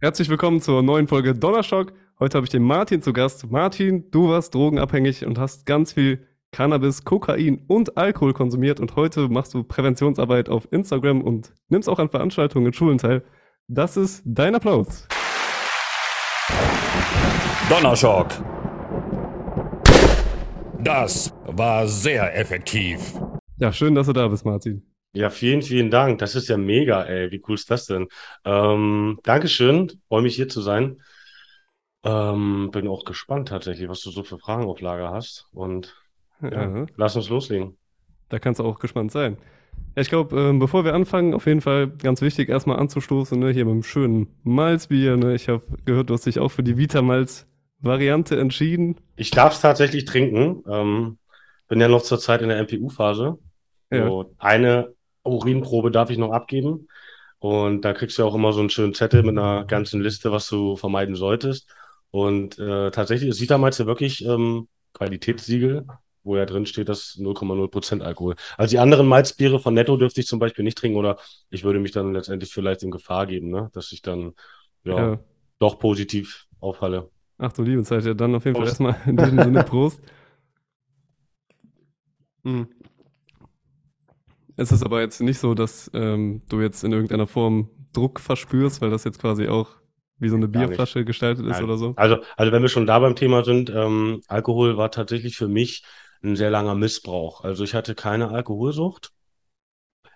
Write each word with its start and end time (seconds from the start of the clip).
Herzlich 0.00 0.28
willkommen 0.28 0.60
zur 0.60 0.80
neuen 0.84 1.08
Folge 1.08 1.34
Donnerschock. 1.34 1.92
Heute 2.20 2.38
habe 2.38 2.44
ich 2.44 2.50
den 2.50 2.62
Martin 2.62 3.02
zu 3.02 3.12
Gast. 3.12 3.50
Martin, 3.50 4.08
du 4.12 4.28
warst 4.28 4.54
drogenabhängig 4.54 5.26
und 5.26 5.40
hast 5.40 5.66
ganz 5.66 5.92
viel 5.92 6.24
Cannabis, 6.52 7.02
Kokain 7.02 7.64
und 7.66 7.96
Alkohol 7.98 8.32
konsumiert 8.32 8.78
und 8.78 8.94
heute 8.94 9.28
machst 9.28 9.54
du 9.54 9.64
Präventionsarbeit 9.64 10.50
auf 10.50 10.68
Instagram 10.70 11.20
und 11.20 11.52
nimmst 11.68 11.88
auch 11.88 11.98
an 11.98 12.10
Veranstaltungen 12.10 12.66
in 12.66 12.72
Schulen 12.74 12.98
teil. 12.98 13.24
Das 13.66 13.96
ist 13.96 14.22
dein 14.24 14.54
Applaus. 14.54 15.08
Donnerschock. 17.68 18.28
Das 20.78 21.34
war 21.44 21.88
sehr 21.88 22.38
effektiv. 22.38 23.20
Ja, 23.56 23.72
schön, 23.72 23.96
dass 23.96 24.06
du 24.06 24.12
da 24.12 24.28
bist, 24.28 24.44
Martin. 24.44 24.84
Ja, 25.12 25.30
vielen, 25.30 25.62
vielen 25.62 25.90
Dank. 25.90 26.18
Das 26.18 26.34
ist 26.34 26.48
ja 26.48 26.56
mega, 26.56 27.02
ey. 27.04 27.30
Wie 27.30 27.42
cool 27.48 27.54
ist 27.54 27.70
das 27.70 27.86
denn? 27.86 28.08
Ähm, 28.44 29.18
Dankeschön. 29.22 29.90
Freue 30.08 30.22
mich 30.22 30.36
hier 30.36 30.48
zu 30.48 30.60
sein. 30.60 31.00
Ähm, 32.04 32.70
bin 32.72 32.86
auch 32.88 33.04
gespannt 33.04 33.48
tatsächlich, 33.48 33.88
was 33.88 34.00
du 34.02 34.10
so 34.10 34.22
für 34.22 34.38
Fragen 34.38 34.66
auf 34.66 34.80
Lager 34.80 35.10
hast. 35.10 35.46
Und 35.52 35.96
ja, 36.40 36.86
lass 36.96 37.16
uns 37.16 37.28
loslegen. 37.28 37.76
da 38.28 38.38
kannst 38.38 38.60
du 38.60 38.64
auch 38.64 38.78
gespannt 38.78 39.10
sein. 39.10 39.38
Ja, 39.96 40.02
ich 40.02 40.08
glaube, 40.08 40.38
ähm, 40.38 40.58
bevor 40.58 40.84
wir 40.84 40.94
anfangen, 40.94 41.34
auf 41.34 41.46
jeden 41.46 41.60
Fall 41.60 41.88
ganz 41.88 42.20
wichtig, 42.20 42.48
erstmal 42.48 42.78
anzustoßen, 42.78 43.38
ne, 43.38 43.50
hier 43.50 43.64
mit 43.64 43.72
einem 43.72 43.82
schönen 43.82 44.28
Malzbier. 44.44 45.16
Ne? 45.16 45.34
Ich 45.34 45.48
habe 45.48 45.62
gehört, 45.84 46.10
du 46.10 46.14
hast 46.14 46.26
dich 46.26 46.38
auch 46.38 46.50
für 46.50 46.62
die 46.62 46.76
Vita-Malz-Variante 46.76 48.38
entschieden. 48.38 48.96
Ich 49.16 49.30
darf 49.30 49.54
es 49.54 49.60
tatsächlich 49.60 50.04
trinken. 50.04 50.62
Ähm, 50.68 51.18
bin 51.66 51.80
ja 51.80 51.88
noch 51.88 52.02
zurzeit 52.02 52.42
in 52.42 52.48
der 52.48 52.58
MPU-Phase. 52.58 53.38
Ja. 53.90 54.06
So, 54.06 54.34
eine 54.38 54.94
Urinprobe 55.28 55.90
darf 55.90 56.10
ich 56.10 56.18
noch 56.18 56.32
abgeben. 56.32 56.88
Und 57.38 57.82
da 57.84 57.92
kriegst 57.92 58.18
du 58.18 58.22
ja 58.22 58.28
auch 58.28 58.34
immer 58.34 58.52
so 58.52 58.60
einen 58.60 58.70
schönen 58.70 58.94
Zettel 58.94 59.22
mit 59.22 59.38
einer 59.38 59.64
ganzen 59.64 60.00
Liste, 60.02 60.32
was 60.32 60.48
du 60.48 60.76
vermeiden 60.76 61.14
solltest. 61.14 61.68
Und 62.10 62.58
äh, 62.58 62.90
tatsächlich 62.90 63.28
ist 63.30 63.40
Vitamalz 63.40 63.78
ja 63.78 63.86
wirklich 63.86 64.24
ähm, 64.24 64.68
Qualitätssiegel, 64.94 65.86
wo 66.24 66.36
ja 66.36 66.46
drin 66.46 66.66
steht, 66.66 66.88
dass 66.88 67.16
0,0% 67.18 68.02
Alkohol. 68.02 68.34
Also 68.56 68.72
die 68.72 68.78
anderen 68.80 69.06
Malzbiere 69.06 69.60
von 69.60 69.74
Netto 69.74 69.96
dürfte 69.96 70.20
ich 70.20 70.26
zum 70.26 70.38
Beispiel 70.40 70.64
nicht 70.64 70.78
trinken 70.78 70.98
oder 70.98 71.18
ich 71.50 71.64
würde 71.64 71.78
mich 71.78 71.92
dann 71.92 72.12
letztendlich 72.12 72.52
vielleicht 72.52 72.82
in 72.82 72.90
Gefahr 72.90 73.26
geben, 73.26 73.50
ne? 73.50 73.70
dass 73.72 73.92
ich 73.92 74.02
dann 74.02 74.32
ja, 74.84 74.96
Ja. 74.96 75.18
doch 75.58 75.78
positiv 75.78 76.46
auffalle. 76.60 77.10
Ach 77.38 77.52
du 77.52 77.62
liebe 77.62 77.84
Zeit, 77.84 78.04
ja 78.04 78.14
dann 78.14 78.34
auf 78.34 78.44
jeden 78.44 78.56
Fall 78.56 78.64
Prost. 78.66 78.80
erstmal 78.80 78.96
in 79.06 79.16
diesem 79.16 79.42
Sinne 79.42 79.62
Prost. 79.64 80.00
Hm. 82.44 82.66
Es 84.58 84.72
ist 84.72 84.82
aber 84.84 85.00
jetzt 85.00 85.20
nicht 85.20 85.38
so, 85.38 85.54
dass 85.54 85.90
ähm, 85.94 86.42
du 86.48 86.60
jetzt 86.60 86.82
in 86.84 86.92
irgendeiner 86.92 87.26
Form 87.26 87.70
Druck 87.92 88.20
verspürst, 88.20 88.80
weil 88.80 88.90
das 88.90 89.04
jetzt 89.04 89.20
quasi 89.20 89.48
auch 89.48 89.68
wie 90.18 90.28
so 90.28 90.36
eine 90.36 90.50
Gar 90.50 90.62
nicht. 90.62 90.68
Bierflasche 90.70 91.04
gestaltet 91.04 91.46
ist 91.46 91.52
Nein. 91.52 91.64
oder 91.64 91.78
so. 91.78 91.94
Also, 91.96 92.18
also 92.36 92.52
wenn 92.52 92.62
wir 92.62 92.68
schon 92.68 92.86
da 92.86 92.98
beim 92.98 93.14
Thema 93.16 93.44
sind, 93.44 93.70
ähm, 93.70 94.20
Alkohol 94.26 94.76
war 94.76 94.90
tatsächlich 94.90 95.36
für 95.36 95.48
mich 95.48 95.84
ein 96.22 96.34
sehr 96.36 96.50
langer 96.50 96.74
Missbrauch. 96.74 97.44
Also 97.44 97.62
ich 97.62 97.74
hatte 97.74 97.94
keine 97.94 98.28
Alkoholsucht. 98.30 99.12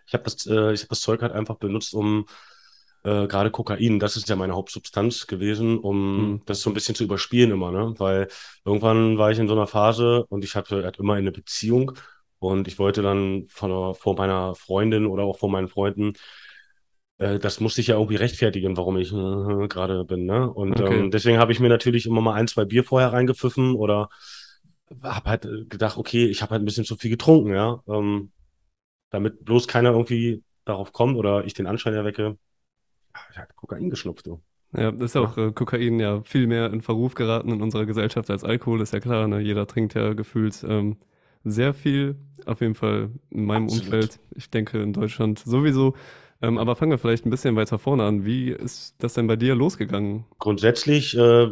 Ich 0.07 0.15
habe 0.15 0.25
das, 0.25 0.47
äh, 0.47 0.73
ich 0.73 0.83
hab 0.83 0.89
das 0.89 1.01
Zeug 1.01 1.23
halt 1.23 1.33
einfach 1.33 1.57
benutzt, 1.57 1.95
um 1.95 2.27
äh, 3.05 3.27
gerade 3.27 3.51
Kokain, 3.51 3.99
das 3.99 4.17
ist 4.17 4.29
ja 4.29 4.37
meine 4.37 4.55
Hauptsubstanz 4.55 5.27
gewesen, 5.27 5.79
um 5.79 6.33
Mhm. 6.35 6.43
das 6.47 6.61
so 6.61 6.71
ein 6.71 6.75
bisschen 6.75 6.95
zu 6.95 7.05
überspielen 7.05 7.51
immer, 7.53 7.71
ne? 7.73 7.95
Weil 7.99 8.29
irgendwann 8.65 9.19
war 9.19 9.31
ich 9.33 9.39
in 9.39 9.49
so 9.49 9.55
einer 9.55 9.67
Phase 9.67 10.25
und 10.29 10.45
ich 10.45 10.55
hatte 10.57 10.83
halt 10.85 10.99
immer 10.99 11.15
eine 11.15 11.33
Beziehung 11.33 11.93
und 12.43 12.69
ich 12.69 12.79
wollte 12.79 13.03
dann 13.03 13.47
von 13.49 13.95
vor 13.95 14.17
meiner 14.17 14.55
Freundin 14.55 15.07
oder 15.07 15.25
auch 15.25 15.39
vor 15.39 15.51
meinen 15.51 15.69
Freunden 15.69 16.15
äh, 17.19 17.39
das 17.39 17.61
musste 17.61 17.81
ich 17.81 17.89
ja 17.89 17.97
irgendwie 17.97 18.17
rechtfertigen, 18.17 18.77
warum 18.77 18.97
ich 18.99 19.13
äh, 19.13 19.69
gerade 19.69 20.05
bin, 20.05 20.27
ne? 20.27 20.51
Und 20.51 20.81
Okay. 20.81 20.81
ähm, 20.81 21.11
deswegen 21.11 21.39
habe 21.39 21.53
ich 21.53 21.61
mir 21.61 21.69
natürlich 21.69 22.07
immer 22.07 22.21
mal 22.21 22.35
ein, 22.35 22.49
zwei 22.49 22.65
Bier 22.65 22.85
vorher 22.85 23.13
reingepfiffen 23.13 23.75
oder 23.75 24.09
habe 25.03 25.31
halt 25.31 25.43
gedacht, 25.71 25.97
okay, 25.97 26.27
ich 26.27 26.43
habe 26.43 26.53
halt 26.53 26.63
ein 26.63 26.67
bisschen 26.67 26.85
zu 26.85 26.97
viel 26.97 27.11
getrunken, 27.11 27.55
ja, 27.55 27.83
ähm, 27.89 28.31
damit 29.11 29.45
bloß 29.45 29.69
keiner 29.69 29.91
irgendwie 29.93 30.45
darauf 30.65 30.93
kommt 30.93 31.17
oder 31.17 31.45
ich 31.45 31.55
den 31.55 31.67
Anschein 31.67 31.95
erwecke. 31.95 32.39
Ich 33.33 33.39
hatte 33.39 33.55
Kokain 33.55 33.91
geschnupft, 33.91 34.27
du. 34.27 34.43
Ja, 34.75 34.89
ist 34.89 35.15
ja 35.15 35.21
auch 35.21 35.37
äh, 35.37 35.53
Kokain 35.53 36.01
ja 36.01 36.23
viel 36.23 36.47
mehr 36.47 36.73
in 36.73 36.81
Verruf 36.81 37.15
geraten 37.15 37.51
in 37.51 37.61
unserer 37.63 37.85
Gesellschaft 37.85 38.31
als 38.31 38.43
Alkohol, 38.45 38.81
ist 38.81 38.93
ja 38.95 39.01
klar. 39.01 39.29
Ne? 39.29 39.41
Jeder 39.41 39.67
trinkt 39.67 39.95
ja 39.95 40.15
gefühlt 40.15 40.65
ähm, 40.67 40.97
sehr 41.45 41.75
viel, 41.75 42.17
auf 42.47 42.61
jeden 42.61 42.75
Fall 42.75 43.11
in 43.31 43.45
meinem 43.45 43.65
Absolut. 43.65 43.85
Umfeld. 43.85 44.21
Ich 44.35 44.51
denke 44.51 44.83
in 44.83 44.93
Deutschland 44.93 45.39
sowieso. 45.39 45.95
Ähm, 46.41 46.59
aber 46.59 46.75
fangen 46.75 46.91
wir 46.91 46.99
vielleicht 46.99 47.25
ein 47.25 47.31
bisschen 47.31 47.55
weiter 47.55 47.79
vorne 47.79 48.03
an. 48.05 48.25
Wie 48.25 48.51
ist 48.51 48.97
das 48.99 49.15
denn 49.15 49.29
bei 49.29 49.37
dir 49.37 49.55
losgegangen? 49.55 50.25
Grundsätzlich, 50.39 51.17
äh, 51.17 51.47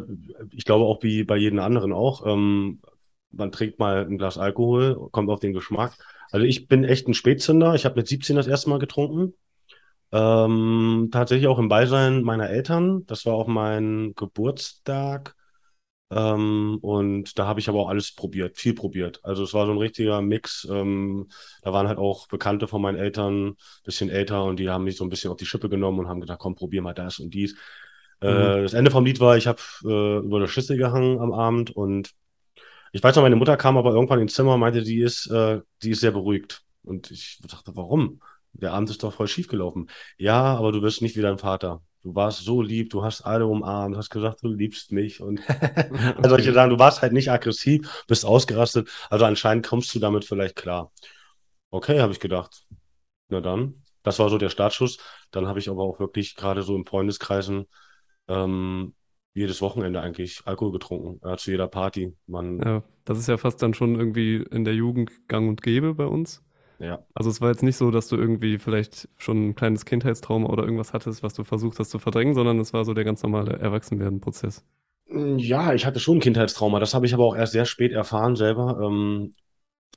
ich 0.50 0.64
glaube 0.64 0.84
auch 0.84 1.02
wie 1.02 1.22
bei 1.22 1.36
jedem 1.36 1.60
anderen 1.60 1.92
auch, 1.92 2.26
ähm, 2.26 2.80
man 3.30 3.52
trinkt 3.52 3.78
mal 3.78 4.04
ein 4.04 4.18
Glas 4.18 4.36
Alkohol, 4.36 5.08
kommt 5.12 5.30
auf 5.30 5.38
den 5.38 5.52
Geschmack. 5.52 5.96
Also 6.32 6.44
ich 6.44 6.66
bin 6.66 6.82
echt 6.82 7.06
ein 7.06 7.14
Spätzünder. 7.14 7.74
Ich 7.76 7.84
habe 7.84 7.96
mit 7.96 8.08
17 8.08 8.34
das 8.34 8.48
erste 8.48 8.70
Mal 8.70 8.80
getrunken. 8.80 9.34
Ähm, 10.12 11.08
tatsächlich 11.12 11.46
auch 11.46 11.58
im 11.60 11.68
Beisein 11.68 12.22
meiner 12.22 12.50
Eltern. 12.50 13.06
Das 13.06 13.26
war 13.26 13.34
auch 13.34 13.46
mein 13.46 14.14
Geburtstag. 14.16 15.36
Ähm, 16.10 16.78
und 16.82 17.38
da 17.38 17.46
habe 17.46 17.60
ich 17.60 17.68
aber 17.68 17.80
auch 17.80 17.88
alles 17.88 18.12
probiert, 18.14 18.58
viel 18.58 18.74
probiert. 18.74 19.20
Also 19.22 19.44
es 19.44 19.54
war 19.54 19.66
so 19.66 19.72
ein 19.72 19.78
richtiger 19.78 20.20
Mix. 20.22 20.66
Ähm, 20.70 21.28
da 21.62 21.72
waren 21.72 21.88
halt 21.88 21.98
auch 21.98 22.26
Bekannte 22.28 22.66
von 22.66 22.82
meinen 22.82 22.98
Eltern, 22.98 23.56
bisschen 23.84 24.10
älter, 24.10 24.44
und 24.44 24.58
die 24.58 24.68
haben 24.68 24.84
mich 24.84 24.96
so 24.96 25.04
ein 25.04 25.10
bisschen 25.10 25.30
auf 25.30 25.36
die 25.36 25.46
Schippe 25.46 25.68
genommen 25.68 26.00
und 26.00 26.08
haben 26.08 26.20
gesagt, 26.20 26.40
komm, 26.40 26.56
probier 26.56 26.82
mal 26.82 26.94
das 26.94 27.18
und 27.20 27.32
dies. 27.32 27.54
Äh, 28.20 28.62
das 28.62 28.74
Ende 28.74 28.90
vom 28.90 29.04
Lied 29.04 29.20
war, 29.20 29.36
ich 29.36 29.46
habe 29.46 29.60
äh, 29.84 30.18
über 30.18 30.40
der 30.40 30.48
Schüssel 30.48 30.76
gehangen 30.76 31.20
am 31.20 31.32
Abend 31.32 31.70
und 31.70 32.10
ich 32.92 33.02
weiß 33.02 33.14
noch, 33.16 33.22
meine 33.22 33.36
Mutter 33.36 33.56
kam 33.56 33.76
aber 33.76 33.92
irgendwann 33.92 34.20
ins 34.20 34.34
Zimmer 34.34 34.54
und 34.54 34.60
meinte, 34.60 34.82
die 34.82 35.00
ist, 35.00 35.26
äh, 35.30 35.60
die 35.82 35.90
ist 35.90 36.00
sehr 36.00 36.10
beruhigt. 36.10 36.64
Und 36.82 37.10
ich 37.10 37.38
dachte, 37.46 37.76
warum? 37.76 38.20
Der 38.52 38.72
Abend 38.72 38.90
ist 38.90 39.02
doch 39.02 39.12
voll 39.14 39.28
schief 39.28 39.46
gelaufen. 39.46 39.88
Ja, 40.18 40.56
aber 40.56 40.72
du 40.72 40.82
wirst 40.82 41.02
nicht 41.02 41.16
wie 41.16 41.22
dein 41.22 41.38
Vater. 41.38 41.82
Du 42.02 42.14
warst 42.14 42.44
so 42.44 42.62
lieb, 42.62 42.90
du 42.90 43.04
hast 43.04 43.22
alle 43.22 43.46
umarmt, 43.46 43.96
hast 43.96 44.10
gesagt, 44.10 44.42
du 44.42 44.48
liebst 44.48 44.90
mich 44.92 45.20
und 45.20 45.40
also 46.16 46.30
solche 46.30 46.52
Sachen, 46.52 46.70
du 46.70 46.78
warst 46.78 47.02
halt 47.02 47.12
nicht 47.12 47.30
aggressiv, 47.30 48.04
bist 48.08 48.24
ausgerastet. 48.24 48.88
Also 49.10 49.26
anscheinend 49.26 49.66
kommst 49.66 49.94
du 49.94 49.98
damit 49.98 50.24
vielleicht 50.24 50.56
klar. 50.56 50.90
Okay, 51.70 52.00
habe 52.00 52.12
ich 52.12 52.20
gedacht. 52.20 52.64
Na 53.28 53.40
dann, 53.40 53.82
das 54.02 54.18
war 54.18 54.28
so 54.30 54.38
der 54.38 54.48
Startschuss. 54.50 54.98
Dann 55.30 55.46
habe 55.46 55.58
ich 55.58 55.68
aber 55.68 55.82
auch 55.82 56.00
wirklich 56.00 56.36
gerade 56.36 56.62
so 56.62 56.76
in 56.76 56.86
Freundeskreisen 56.86 57.66
ähm, 58.28 58.94
jedes 59.34 59.62
Wochenende 59.62 60.00
eigentlich 60.00 60.42
Alkohol 60.46 60.72
getrunken, 60.72 61.26
äh, 61.26 61.36
zu 61.36 61.50
jeder 61.50 61.68
Party. 61.68 62.16
Man, 62.26 62.60
Ja, 62.60 62.82
das 63.04 63.18
ist 63.18 63.28
ja 63.28 63.36
fast 63.36 63.62
dann 63.62 63.74
schon 63.74 63.94
irgendwie 63.94 64.36
in 64.36 64.64
der 64.64 64.74
Jugend 64.74 65.28
gang 65.28 65.48
und 65.48 65.62
gäbe 65.62 65.94
bei 65.94 66.06
uns. 66.06 66.42
Ja. 66.80 67.04
Also 67.14 67.28
es 67.28 67.40
war 67.40 67.50
jetzt 67.50 67.62
nicht 67.62 67.76
so, 67.76 67.90
dass 67.90 68.08
du 68.08 68.16
irgendwie 68.16 68.58
vielleicht 68.58 69.08
schon 69.18 69.50
ein 69.50 69.54
kleines 69.54 69.84
Kindheitstrauma 69.84 70.48
oder 70.48 70.64
irgendwas 70.64 70.94
hattest, 70.94 71.22
was 71.22 71.34
du 71.34 71.44
versucht 71.44 71.78
hast 71.78 71.90
zu 71.90 71.98
verdrängen, 71.98 72.34
sondern 72.34 72.58
es 72.58 72.72
war 72.72 72.84
so 72.84 72.94
der 72.94 73.04
ganz 73.04 73.22
normale 73.22 73.58
Erwachsenwerden-Prozess. 73.58 74.64
Ja, 75.12 75.74
ich 75.74 75.84
hatte 75.84 76.00
schon 76.00 76.18
ein 76.18 76.20
Kindheitstrauma. 76.20 76.80
Das 76.80 76.94
habe 76.94 77.04
ich 77.04 77.12
aber 77.12 77.24
auch 77.24 77.36
erst 77.36 77.52
sehr 77.52 77.66
spät 77.66 77.92
erfahren 77.92 78.34
selber 78.34 78.80
ähm, 78.82 79.34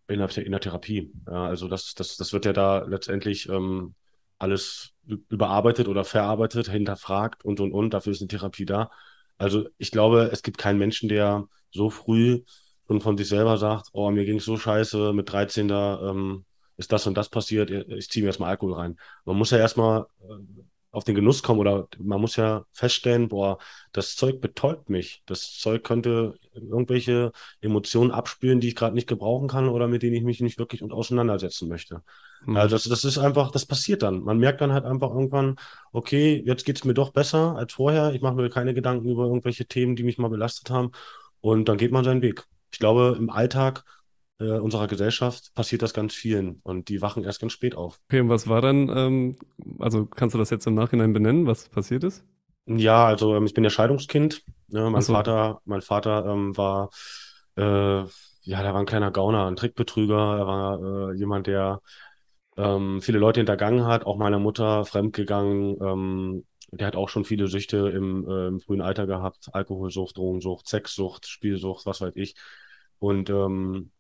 in 0.08 0.20
der, 0.20 0.38
in 0.38 0.52
der 0.52 0.60
Therapie. 0.60 1.14
Ja, 1.28 1.46
also 1.46 1.70
das, 1.70 1.94
das, 1.94 2.18
das 2.18 2.34
wird 2.34 2.46
ja 2.46 2.54
da 2.54 2.80
letztendlich 2.80 3.48
ähm, 3.48 3.96
alles 4.38 4.92
überarbeitet 5.30 5.88
oder 5.88 6.04
verarbeitet, 6.04 6.68
hinterfragt 6.68 7.46
und 7.46 7.62
und 7.62 7.72
und. 7.72 7.94
Dafür 7.94 8.12
ist 8.12 8.22
eine 8.22 8.28
Therapie 8.28 8.66
da. 8.66 8.92
Also 9.38 9.68
ich 9.78 9.92
glaube, 9.92 10.30
es 10.34 10.44
gibt 10.44 10.58
keinen 10.58 10.80
Menschen, 10.80 11.08
der 11.08 11.46
so 11.72 11.90
früh 11.90 12.42
schon 12.88 13.00
von 13.00 13.18
sich 13.18 13.30
selber 13.30 13.58
sagt, 13.58 13.90
oh, 13.94 14.12
mir 14.12 14.26
ging's 14.26 14.46
so 14.46 14.58
scheiße, 14.58 15.14
mit 15.14 15.32
13 15.32 15.68
da 15.70 16.10
ähm, 16.10 16.46
ist 16.78 16.92
das 16.92 17.08
und 17.08 17.16
das 17.16 17.30
passiert, 17.30 17.70
ich 17.70 18.10
ziehe 18.10 18.24
mir 18.24 18.30
erstmal 18.30 18.50
Alkohol 18.50 18.74
rein. 18.74 18.98
Man 19.26 19.38
muss 19.38 19.52
ja 19.52 19.58
erstmal 19.58 20.08
äh, 20.22 20.64
auf 20.94 21.04
den 21.04 21.16
Genuss 21.16 21.42
kommen 21.42 21.60
oder 21.60 21.88
man 21.98 22.22
muss 22.22 22.36
ja 22.36 22.66
feststellen, 22.72 23.28
boah, 23.28 23.58
das 23.94 24.16
Zeug 24.16 24.42
betäubt 24.42 24.92
mich. 24.92 25.24
Das 25.26 25.58
Zeug 25.58 25.84
könnte 25.84 26.36
irgendwelche 26.54 27.32
Emotionen 27.62 28.12
abspülen, 28.12 28.60
die 28.60 28.68
ich 28.68 28.76
gerade 28.76 28.94
nicht 28.94 29.08
gebrauchen 29.08 29.48
kann 29.48 29.70
oder 29.70 29.88
mit 29.88 30.04
denen 30.04 30.16
ich 30.16 30.24
mich 30.24 30.40
nicht 30.40 30.60
wirklich 30.60 30.84
und 30.84 30.94
auseinandersetzen 30.94 31.68
möchte. 31.68 32.04
Mhm. 32.46 32.58
Also 32.58 32.76
das, 32.76 32.84
das 32.84 33.06
ist 33.06 33.18
einfach, 33.18 33.50
das 33.50 33.66
passiert 33.66 34.04
dann. 34.04 34.22
Man 34.22 34.38
merkt 34.38 34.62
dann 34.62 34.72
halt 34.72 34.86
einfach 34.86 35.10
irgendwann, 35.10 35.56
okay, 35.92 36.44
jetzt 36.46 36.64
geht's 36.64 36.84
mir 36.86 36.94
doch 36.94 37.12
besser 37.12 37.56
als 37.56 37.74
vorher. 37.74 38.14
Ich 38.14 38.22
mache 38.22 38.36
mir 38.36 38.50
keine 38.52 38.76
Gedanken 38.76 39.10
über 39.10 39.24
irgendwelche 39.24 39.66
Themen, 39.66 39.96
die 39.96 40.04
mich 40.04 40.20
mal 40.20 40.30
belastet 40.30 40.70
haben. 40.70 40.92
Und 41.42 41.70
dann 41.70 41.78
geht 41.78 41.92
man 41.92 42.04
seinen 42.04 42.22
Weg. 42.22 42.46
Ich 42.72 42.78
glaube, 42.78 43.16
im 43.18 43.32
Alltag 43.32 43.84
äh, 44.40 44.60
unserer 44.60 44.88
Gesellschaft 44.88 45.54
passiert 45.54 45.82
das 45.82 45.94
ganz 45.94 46.14
vielen 46.14 46.60
und 46.64 46.90
die 46.90 47.02
wachen 47.02 47.24
erst 47.24 47.42
ganz 47.42 47.54
spät 47.54 47.76
auf. 47.76 48.00
Okay, 48.10 48.22
und 48.22 48.30
was 48.30 48.48
war 48.48 48.62
dann, 48.62 48.90
ähm, 48.90 49.36
also 49.80 50.06
kannst 50.06 50.34
du 50.34 50.40
das 50.40 50.50
jetzt 50.50 50.68
im 50.68 50.76
Nachhinein 50.76 51.14
benennen, 51.14 51.46
was 51.46 51.70
passiert 51.70 52.04
ist? 52.04 52.26
Ja, 52.66 53.06
also 53.06 53.36
ähm, 53.36 53.46
ich 53.46 53.54
bin 53.54 53.64
ja 53.64 53.70
Scheidungskind. 53.70 54.44
Ne? 54.70 54.90
Mein 54.90 55.02
so. 55.02 55.14
Vater, 55.14 55.62
mein 55.66 55.82
Vater 55.82 56.26
ähm, 56.26 56.56
war, 56.58 56.90
äh, 57.58 58.04
ja, 58.46 58.62
der 58.62 58.74
war 58.74 58.80
ein 58.80 58.86
kleiner 58.86 59.12
Gauner, 59.12 59.46
ein 59.46 59.56
Trickbetrüger. 59.56 60.38
Er 60.38 60.48
war 60.48 61.12
äh, 61.12 61.16
jemand, 61.16 61.48
der 61.48 61.82
ähm, 62.58 63.02
viele 63.02 63.20
Leute 63.20 63.40
hintergangen 63.40 63.86
hat, 63.86 64.06
auch 64.06 64.18
meiner 64.18 64.40
Mutter 64.40 64.86
fremdgegangen, 64.86 65.78
ähm, 65.82 66.46
der 66.72 66.88
hat 66.88 66.96
auch 66.96 67.10
schon 67.10 67.26
viele 67.26 67.48
Süchte 67.48 67.90
im, 67.90 68.28
äh, 68.28 68.48
im 68.48 68.60
frühen 68.60 68.82
Alter 68.82 69.06
gehabt. 69.06 69.50
Alkoholsucht, 69.54 70.18
Drogensucht, 70.18 70.68
Sexsucht, 70.68 71.28
Spielsucht, 71.28 71.86
was 71.86 72.02
weiß 72.02 72.16
ich. 72.16 72.36
Und 73.00 73.30
ähm, 73.30 73.92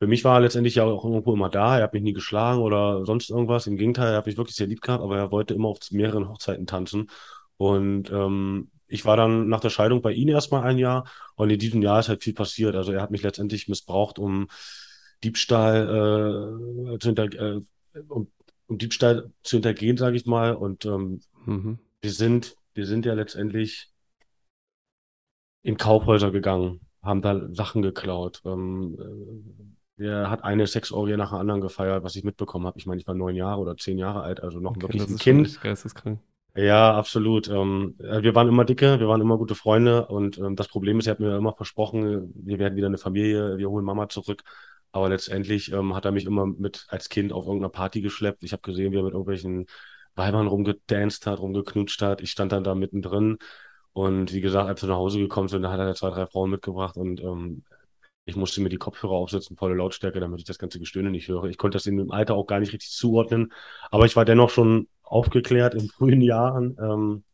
für 0.00 0.06
mich 0.06 0.24
war 0.24 0.36
er 0.36 0.40
letztendlich 0.40 0.76
ja 0.76 0.84
auch 0.84 1.04
irgendwo 1.04 1.34
immer 1.34 1.50
da. 1.50 1.76
Er 1.76 1.84
hat 1.84 1.92
mich 1.92 2.02
nie 2.02 2.14
geschlagen 2.14 2.62
oder 2.62 3.04
sonst 3.04 3.28
irgendwas. 3.28 3.66
Im 3.66 3.76
Gegenteil, 3.76 4.12
er 4.12 4.16
hat 4.16 4.26
mich 4.26 4.38
wirklich 4.38 4.56
sehr 4.56 4.66
lieb 4.66 4.80
gehabt, 4.80 5.04
aber 5.04 5.18
er 5.18 5.30
wollte 5.30 5.52
immer 5.52 5.68
auf 5.68 5.78
mehreren 5.90 6.26
Hochzeiten 6.26 6.66
tanzen. 6.66 7.10
Und 7.58 8.10
ähm, 8.10 8.70
ich 8.86 9.04
war 9.04 9.18
dann 9.18 9.48
nach 9.48 9.60
der 9.60 9.68
Scheidung 9.68 10.00
bei 10.00 10.12
ihm 10.12 10.28
erstmal 10.28 10.62
ein 10.62 10.78
Jahr 10.78 11.06
und 11.36 11.50
in 11.50 11.58
diesem 11.58 11.82
Jahr 11.82 12.00
ist 12.00 12.08
halt 12.08 12.24
viel 12.24 12.32
passiert. 12.32 12.76
Also 12.76 12.92
er 12.92 13.02
hat 13.02 13.10
mich 13.10 13.22
letztendlich 13.22 13.68
missbraucht, 13.68 14.18
um 14.18 14.48
Diebstahl 15.22 16.94
äh, 16.94 16.98
zu 16.98 17.08
hinter, 17.08 17.24
äh, 17.24 17.60
um, 18.08 18.32
um 18.68 18.78
Diebstahl 18.78 19.30
zu 19.42 19.56
hintergehen, 19.56 19.98
sage 19.98 20.16
ich 20.16 20.24
mal. 20.24 20.54
Und 20.54 20.86
ähm, 20.86 21.20
mhm. 21.44 21.78
wir 22.00 22.12
sind, 22.12 22.56
wir 22.72 22.86
sind 22.86 23.04
ja 23.04 23.12
letztendlich 23.12 23.90
in 25.62 25.76
Kaufhäuser 25.76 26.30
gegangen, 26.30 26.80
haben 27.02 27.20
da 27.20 27.52
Sachen 27.52 27.82
geklaut. 27.82 28.40
Ähm, 28.46 29.76
der 30.00 30.30
hat 30.30 30.44
eine 30.44 30.66
Sexorgie 30.66 31.16
nach 31.16 31.30
der 31.30 31.38
anderen 31.38 31.60
gefeiert, 31.60 32.02
was 32.02 32.16
ich 32.16 32.24
mitbekommen 32.24 32.66
habe. 32.66 32.78
Ich 32.78 32.86
meine, 32.86 33.00
ich 33.00 33.06
war 33.06 33.14
neun 33.14 33.36
Jahre 33.36 33.60
oder 33.60 33.76
zehn 33.76 33.98
Jahre 33.98 34.22
alt, 34.22 34.42
also 34.42 34.58
noch 34.58 34.70
okay, 34.70 34.82
wirklich 34.82 35.06
ein 35.06 35.18
Kind. 35.18 35.60
Geisteskrank. 35.60 36.20
Ja, 36.56 36.94
absolut. 36.94 37.48
Ähm, 37.48 37.94
äh, 37.98 38.22
wir 38.22 38.34
waren 38.34 38.48
immer 38.48 38.64
dicke, 38.64 38.98
wir 38.98 39.08
waren 39.08 39.20
immer 39.20 39.38
gute 39.38 39.54
Freunde 39.54 40.06
und 40.06 40.38
ähm, 40.38 40.56
das 40.56 40.68
Problem 40.68 40.98
ist, 40.98 41.06
er 41.06 41.12
hat 41.12 41.20
mir 41.20 41.36
immer 41.36 41.52
versprochen, 41.52 42.32
wir 42.34 42.58
werden 42.58 42.76
wieder 42.76 42.88
eine 42.88 42.98
Familie, 42.98 43.58
wir 43.58 43.70
holen 43.70 43.84
Mama 43.84 44.08
zurück. 44.08 44.42
Aber 44.92 45.08
letztendlich 45.08 45.70
ähm, 45.70 45.94
hat 45.94 46.06
er 46.06 46.12
mich 46.12 46.24
immer 46.24 46.46
mit 46.46 46.86
als 46.88 47.08
Kind 47.08 47.32
auf 47.32 47.44
irgendeiner 47.44 47.68
Party 47.70 48.00
geschleppt. 48.00 48.42
Ich 48.42 48.52
habe 48.52 48.62
gesehen, 48.62 48.92
wie 48.92 48.96
er 48.96 49.04
mit 49.04 49.12
irgendwelchen 49.12 49.66
Weibern 50.16 50.48
rumgedanced 50.48 51.26
hat, 51.26 51.38
rumgeknutscht 51.38 52.02
hat. 52.02 52.20
Ich 52.22 52.32
stand 52.32 52.50
dann 52.50 52.64
da 52.64 52.74
mittendrin. 52.74 53.38
Und 53.92 54.32
wie 54.32 54.40
gesagt, 54.40 54.68
als 54.68 54.82
wir 54.82 54.88
nach 54.88 54.96
Hause 54.96 55.20
gekommen 55.20 55.48
sind, 55.48 55.62
da 55.62 55.70
hat 55.70 55.78
er 55.78 55.94
zwei, 55.94 56.10
drei 56.10 56.26
Frauen 56.26 56.50
mitgebracht 56.50 56.96
und 56.96 57.20
ähm, 57.20 57.64
ich 58.30 58.36
musste 58.36 58.60
mir 58.60 58.68
die 58.68 58.78
Kopfhörer 58.78 59.12
aufsetzen, 59.12 59.56
volle 59.56 59.74
Lautstärke, 59.74 60.20
damit 60.20 60.38
ich 60.38 60.44
das 60.46 60.58
ganze 60.58 60.78
Gestöhne 60.78 61.10
nicht 61.10 61.28
höre. 61.28 61.44
Ich 61.44 61.58
konnte 61.58 61.76
das 61.76 61.86
in 61.86 61.96
dem 61.96 62.10
Alter 62.10 62.34
auch 62.34 62.46
gar 62.46 62.60
nicht 62.60 62.72
richtig 62.72 62.90
zuordnen, 62.90 63.52
aber 63.90 64.06
ich 64.06 64.16
war 64.16 64.24
dennoch 64.24 64.50
schon 64.50 64.88
aufgeklärt 65.02 65.74
in 65.74 65.88
frühen 65.96 66.22
Jahren. 66.22 66.76
Ähm, 66.80 67.24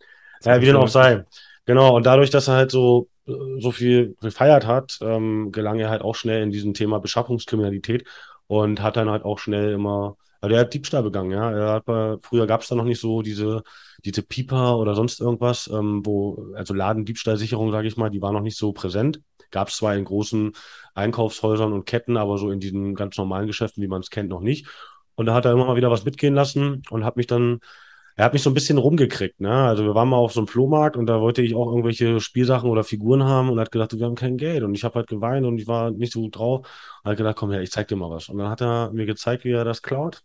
ja, 0.42 0.60
wie 0.60 0.66
denn 0.66 0.76
auch 0.76 0.88
sei. 0.88 1.24
Genau, 1.66 1.96
und 1.96 2.06
dadurch, 2.06 2.30
dass 2.30 2.48
er 2.48 2.54
halt 2.54 2.70
so, 2.70 3.08
äh, 3.26 3.32
so 3.58 3.70
viel 3.72 4.16
gefeiert 4.20 4.66
hat, 4.66 4.98
ähm, 5.02 5.52
gelang 5.52 5.78
er 5.78 5.90
halt 5.90 6.02
auch 6.02 6.14
schnell 6.14 6.42
in 6.42 6.50
diesem 6.50 6.74
Thema 6.74 6.98
Beschaffungskriminalität 6.98 8.06
und 8.46 8.82
hat 8.82 8.96
dann 8.96 9.10
halt 9.10 9.24
auch 9.24 9.38
schnell 9.38 9.72
immer, 9.72 10.16
also 10.40 10.54
er 10.54 10.62
hat 10.62 10.74
Diebstahl 10.74 11.02
begangen, 11.02 11.32
ja. 11.32 11.50
Er 11.50 11.72
hat, 11.74 12.24
früher 12.24 12.46
gab 12.46 12.62
es 12.62 12.68
da 12.68 12.74
noch 12.74 12.84
nicht 12.84 13.00
so 13.00 13.22
diese, 13.22 13.62
diese 14.04 14.22
Pieper 14.22 14.78
oder 14.78 14.94
sonst 14.94 15.20
irgendwas, 15.20 15.68
ähm, 15.72 16.06
wo, 16.06 16.52
also 16.54 16.72
Ladendiebstahlsicherung, 16.74 17.70
sage 17.72 17.88
ich 17.88 17.96
mal, 17.96 18.10
die 18.10 18.22
war 18.22 18.32
noch 18.32 18.40
nicht 18.40 18.56
so 18.56 18.72
präsent. 18.72 19.20
Gab 19.50 19.68
es 19.68 19.76
zwar 19.76 19.96
in 19.96 20.04
großen 20.04 20.52
Einkaufshäusern 20.94 21.72
und 21.72 21.84
Ketten, 21.84 22.16
aber 22.16 22.38
so 22.38 22.50
in 22.50 22.60
diesen 22.60 22.94
ganz 22.94 23.16
normalen 23.18 23.46
Geschäften, 23.46 23.82
wie 23.82 23.88
man 23.88 24.00
es 24.00 24.10
kennt, 24.10 24.30
noch 24.30 24.40
nicht. 24.40 24.66
Und 25.14 25.26
da 25.26 25.34
hat 25.34 25.44
er 25.44 25.52
immer 25.52 25.66
mal 25.66 25.76
wieder 25.76 25.90
was 25.90 26.04
mitgehen 26.04 26.34
lassen 26.34 26.82
und 26.90 27.04
hat 27.04 27.16
mich 27.16 27.26
dann, 27.26 27.60
er 28.16 28.26
hat 28.26 28.32
mich 28.32 28.42
so 28.42 28.50
ein 28.50 28.54
bisschen 28.54 28.78
rumgekriegt. 28.78 29.40
Ne? 29.40 29.50
Also 29.52 29.84
wir 29.84 29.94
waren 29.94 30.08
mal 30.08 30.16
auf 30.16 30.32
so 30.32 30.40
einem 30.40 30.46
Flohmarkt 30.46 30.96
und 30.96 31.06
da 31.06 31.20
wollte 31.20 31.42
ich 31.42 31.54
auch 31.54 31.68
irgendwelche 31.68 32.20
Spielsachen 32.20 32.70
oder 32.70 32.84
Figuren 32.84 33.24
haben 33.24 33.50
und 33.50 33.60
hat 33.60 33.72
gedacht, 33.72 33.98
wir 33.98 34.06
haben 34.06 34.14
kein 34.14 34.36
Geld. 34.36 34.62
Und 34.62 34.74
ich 34.74 34.84
habe 34.84 34.96
halt 34.96 35.08
geweint 35.08 35.46
und 35.46 35.58
ich 35.58 35.66
war 35.66 35.90
nicht 35.90 36.12
so 36.12 36.20
gut 36.20 36.36
drauf. 36.36 36.66
Und 37.02 37.10
hat 37.10 37.16
gedacht, 37.18 37.36
komm 37.36 37.50
her, 37.50 37.62
ich 37.62 37.70
zeig 37.70 37.88
dir 37.88 37.96
mal 37.96 38.10
was. 38.10 38.28
Und 38.28 38.38
dann 38.38 38.50
hat 38.50 38.60
er 38.62 38.90
mir 38.92 39.06
gezeigt, 39.06 39.44
wie 39.44 39.52
er 39.52 39.64
das 39.64 39.82
klaut. 39.82 40.22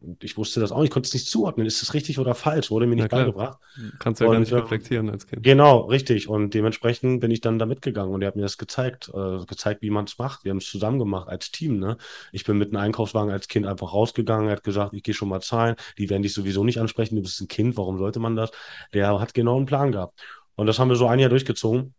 Und 0.00 0.22
ich 0.22 0.36
wusste 0.36 0.60
das 0.60 0.70
auch, 0.70 0.84
ich 0.84 0.90
konnte 0.90 1.08
es 1.08 1.14
nicht 1.14 1.26
zuordnen. 1.26 1.66
Ist 1.66 1.82
das 1.82 1.92
richtig 1.92 2.20
oder 2.20 2.36
falsch? 2.36 2.70
Wurde 2.70 2.86
mir 2.86 2.94
nicht 2.94 3.08
beigebracht. 3.08 3.58
Kannst 3.98 4.20
du 4.20 4.24
ja 4.24 4.30
und, 4.30 4.34
gar 4.34 4.40
nicht 4.40 4.52
reflektieren 4.52 5.10
als 5.10 5.26
Kind. 5.26 5.42
Genau, 5.42 5.80
richtig. 5.80 6.28
Und 6.28 6.54
dementsprechend 6.54 7.20
bin 7.20 7.32
ich 7.32 7.40
dann 7.40 7.58
da 7.58 7.66
mitgegangen 7.66 8.14
und 8.14 8.22
er 8.22 8.28
hat 8.28 8.36
mir 8.36 8.42
das 8.42 8.58
gezeigt, 8.58 9.10
äh, 9.12 9.44
gezeigt, 9.44 9.82
wie 9.82 9.90
man 9.90 10.04
es 10.04 10.16
macht. 10.18 10.44
Wir 10.44 10.50
haben 10.50 10.58
es 10.58 10.70
zusammen 10.70 11.00
gemacht 11.00 11.28
als 11.28 11.50
Team. 11.50 11.80
Ne? 11.80 11.96
Ich 12.30 12.44
bin 12.44 12.58
mit 12.58 12.68
einem 12.68 12.80
Einkaufswagen 12.80 13.32
als 13.32 13.48
Kind 13.48 13.66
einfach 13.66 13.92
rausgegangen. 13.92 14.46
Er 14.46 14.52
hat 14.52 14.62
gesagt, 14.62 14.94
ich 14.94 15.02
gehe 15.02 15.14
schon 15.14 15.28
mal 15.28 15.40
zahlen. 15.40 15.74
Die 15.98 16.08
werden 16.08 16.22
dich 16.22 16.32
sowieso 16.32 16.62
nicht 16.62 16.78
ansprechen. 16.78 17.16
Du 17.16 17.22
bist 17.22 17.40
ein 17.40 17.48
Kind. 17.48 17.76
Warum 17.76 17.98
sollte 17.98 18.20
man 18.20 18.36
das? 18.36 18.52
Der 18.94 19.18
hat 19.18 19.34
genau 19.34 19.56
einen 19.56 19.66
Plan 19.66 19.90
gehabt. 19.90 20.20
Und 20.54 20.66
das 20.68 20.78
haben 20.78 20.90
wir 20.90 20.96
so 20.96 21.08
ein 21.08 21.18
Jahr 21.18 21.30
durchgezogen. 21.30 21.94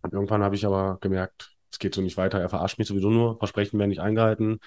Und 0.00 0.12
irgendwann 0.12 0.42
habe 0.42 0.54
ich 0.54 0.64
aber 0.64 0.96
gemerkt, 1.02 1.52
es 1.70 1.78
geht 1.78 1.94
so 1.94 2.00
nicht 2.00 2.16
weiter. 2.16 2.40
Er 2.40 2.48
verarscht 2.48 2.78
mich 2.78 2.88
sowieso 2.88 3.10
nur. 3.10 3.38
Versprechen 3.38 3.78
werden 3.78 3.90
nicht 3.90 4.00
eingehalten. 4.00 4.58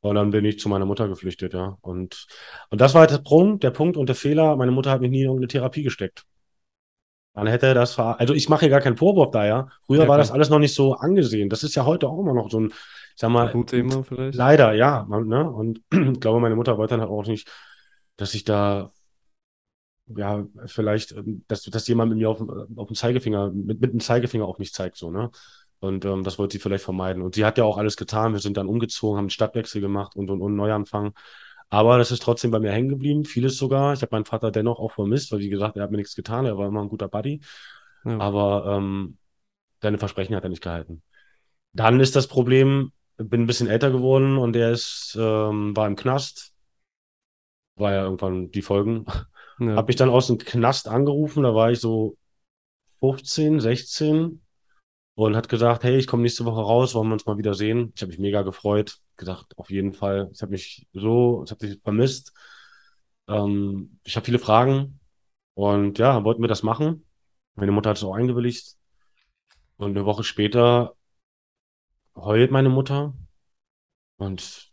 Und 0.00 0.14
dann 0.14 0.30
bin 0.30 0.44
ich 0.44 0.58
zu 0.58 0.68
meiner 0.68 0.86
Mutter 0.86 1.08
geflüchtet, 1.08 1.54
ja. 1.54 1.78
Und, 1.80 2.26
und 2.70 2.80
das 2.80 2.94
war 2.94 3.00
halt 3.00 3.10
der 3.10 3.18
Punkt, 3.18 3.64
der 3.64 3.70
Punkt 3.70 3.96
und 3.96 4.08
der 4.08 4.16
Fehler. 4.16 4.56
Meine 4.56 4.72
Mutter 4.72 4.90
hat 4.90 5.00
mich 5.00 5.10
nie 5.10 5.20
in 5.20 5.26
irgendeine 5.26 5.48
Therapie 5.48 5.82
gesteckt. 5.82 6.24
Man 7.36 7.48
hätte 7.48 7.74
das, 7.74 7.98
also 7.98 8.32
ich 8.32 8.48
mache 8.48 8.60
hier 8.60 8.70
gar 8.70 8.80
keinen 8.80 8.96
Vorwurf 8.96 9.30
da, 9.30 9.44
ja. 9.44 9.68
Früher 9.84 10.04
ja, 10.04 10.08
war 10.08 10.16
das 10.16 10.30
alles 10.30 10.48
noch 10.48 10.58
nicht 10.58 10.74
so 10.74 10.94
angesehen. 10.94 11.50
Das 11.50 11.64
ist 11.64 11.74
ja 11.74 11.84
heute 11.84 12.08
auch 12.08 12.18
immer 12.18 12.32
noch 12.32 12.50
so 12.50 12.60
ein, 12.60 12.68
ich 12.68 12.74
sag 13.16 13.30
mal, 13.30 13.52
Thema 13.66 14.02
vielleicht. 14.04 14.36
Leider, 14.36 14.72
ja. 14.72 15.04
Man, 15.06 15.26
ne? 15.28 15.50
Und 15.50 15.82
ich 15.92 16.20
glaube, 16.20 16.40
meine 16.40 16.56
Mutter 16.56 16.78
wollte 16.78 16.94
dann 16.94 17.02
halt 17.02 17.10
auch 17.10 17.26
nicht, 17.26 17.50
dass 18.16 18.32
ich 18.32 18.44
da, 18.44 18.90
ja, 20.06 20.46
vielleicht, 20.64 21.12
ähm, 21.12 21.44
dass, 21.46 21.62
dass 21.64 21.86
jemand 21.88 22.10
mit 22.10 22.18
mir 22.18 22.30
auf, 22.30 22.40
auf 22.40 22.86
dem 22.88 22.96
Zeigefinger, 22.96 23.50
mit, 23.50 23.82
mit 23.82 23.92
dem 23.92 24.00
Zeigefinger 24.00 24.46
auf 24.46 24.58
mich 24.58 24.72
zeigt, 24.72 24.96
so, 24.96 25.10
ne? 25.10 25.30
Und 25.80 26.04
ähm, 26.04 26.24
das 26.24 26.38
wollte 26.38 26.52
sie 26.52 26.58
vielleicht 26.58 26.84
vermeiden. 26.84 27.22
Und 27.22 27.34
sie 27.34 27.44
hat 27.44 27.58
ja 27.58 27.64
auch 27.64 27.78
alles 27.78 27.96
getan. 27.96 28.32
Wir 28.32 28.40
sind 28.40 28.56
dann 28.56 28.68
umgezogen, 28.68 29.16
haben 29.16 29.24
einen 29.24 29.30
Stadtwechsel 29.30 29.80
gemacht 29.80 30.16
und 30.16 30.30
und 30.30 30.40
und 30.40 30.56
Neuanfang. 30.56 31.12
Aber 31.68 31.98
das 31.98 32.12
ist 32.12 32.22
trotzdem 32.22 32.50
bei 32.50 32.60
mir 32.60 32.72
hängen 32.72 32.88
geblieben, 32.88 33.24
vieles 33.24 33.56
sogar. 33.56 33.92
Ich 33.92 34.02
habe 34.02 34.14
meinen 34.14 34.24
Vater 34.24 34.50
dennoch 34.50 34.78
auch 34.78 34.92
vermisst, 34.92 35.32
weil 35.32 35.40
wie 35.40 35.48
gesagt, 35.48 35.76
er 35.76 35.82
hat 35.82 35.90
mir 35.90 35.96
nichts 35.96 36.14
getan, 36.14 36.46
er 36.46 36.56
war 36.56 36.68
immer 36.68 36.80
ein 36.80 36.88
guter 36.88 37.08
Buddy. 37.08 37.40
Ja. 38.04 38.18
Aber 38.18 38.76
ähm, 38.76 39.18
seine 39.82 39.98
Versprechen 39.98 40.36
hat 40.36 40.44
er 40.44 40.50
nicht 40.50 40.62
gehalten. 40.62 41.02
Dann 41.72 42.00
ist 42.00 42.16
das 42.16 42.28
Problem, 42.28 42.92
bin 43.16 43.42
ein 43.42 43.46
bisschen 43.46 43.68
älter 43.68 43.90
geworden 43.90 44.38
und 44.38 44.52
der 44.52 44.70
ist, 44.70 45.16
ähm, 45.20 45.76
war 45.76 45.86
im 45.86 45.96
Knast. 45.96 46.52
War 47.74 47.92
ja 47.92 48.04
irgendwann 48.04 48.50
die 48.50 48.62
Folgen. 48.62 49.04
Ja. 49.58 49.76
Habe 49.76 49.90
ich 49.90 49.96
dann 49.96 50.10
aus 50.10 50.26
dem 50.26 50.36
Knast 50.36 50.86
angerufen, 50.86 51.42
da 51.42 51.54
war 51.54 51.70
ich 51.70 51.80
so 51.80 52.18
15, 53.00 53.58
16 53.58 54.42
und 55.16 55.34
hat 55.36 55.48
gesagt, 55.48 55.82
hey, 55.84 55.96
ich 55.98 56.06
komme 56.06 56.22
nächste 56.22 56.44
Woche 56.44 56.60
raus, 56.60 56.94
wollen 56.94 57.08
wir 57.08 57.14
uns 57.14 57.26
mal 57.26 57.38
wieder 57.38 57.54
sehen. 57.54 57.92
Ich 57.96 58.02
habe 58.02 58.10
mich 58.10 58.18
mega 58.20 58.42
gefreut, 58.42 58.98
gesagt, 59.16 59.56
auf 59.58 59.70
jeden 59.70 59.94
Fall. 59.94 60.30
Ich 60.34 60.42
habe 60.42 60.52
mich 60.52 60.86
so, 60.92 61.42
ich 61.44 61.50
habe 61.50 61.66
dich 61.66 61.80
vermisst. 61.82 62.32
Ähm, 63.28 63.98
ich 64.04 64.16
habe 64.16 64.26
viele 64.26 64.38
Fragen 64.38 65.00
und 65.54 65.98
ja, 65.98 66.22
wollten 66.24 66.42
wir 66.42 66.48
das 66.48 66.62
machen. 66.62 67.06
Meine 67.54 67.72
Mutter 67.72 67.90
hat 67.90 67.96
es 67.96 68.04
auch 68.04 68.14
eingewilligt. 68.14 68.76
Und 69.78 69.92
eine 69.92 70.04
Woche 70.04 70.22
später 70.22 70.94
heult 72.14 72.50
meine 72.50 72.68
Mutter. 72.68 73.14
Und 74.18 74.70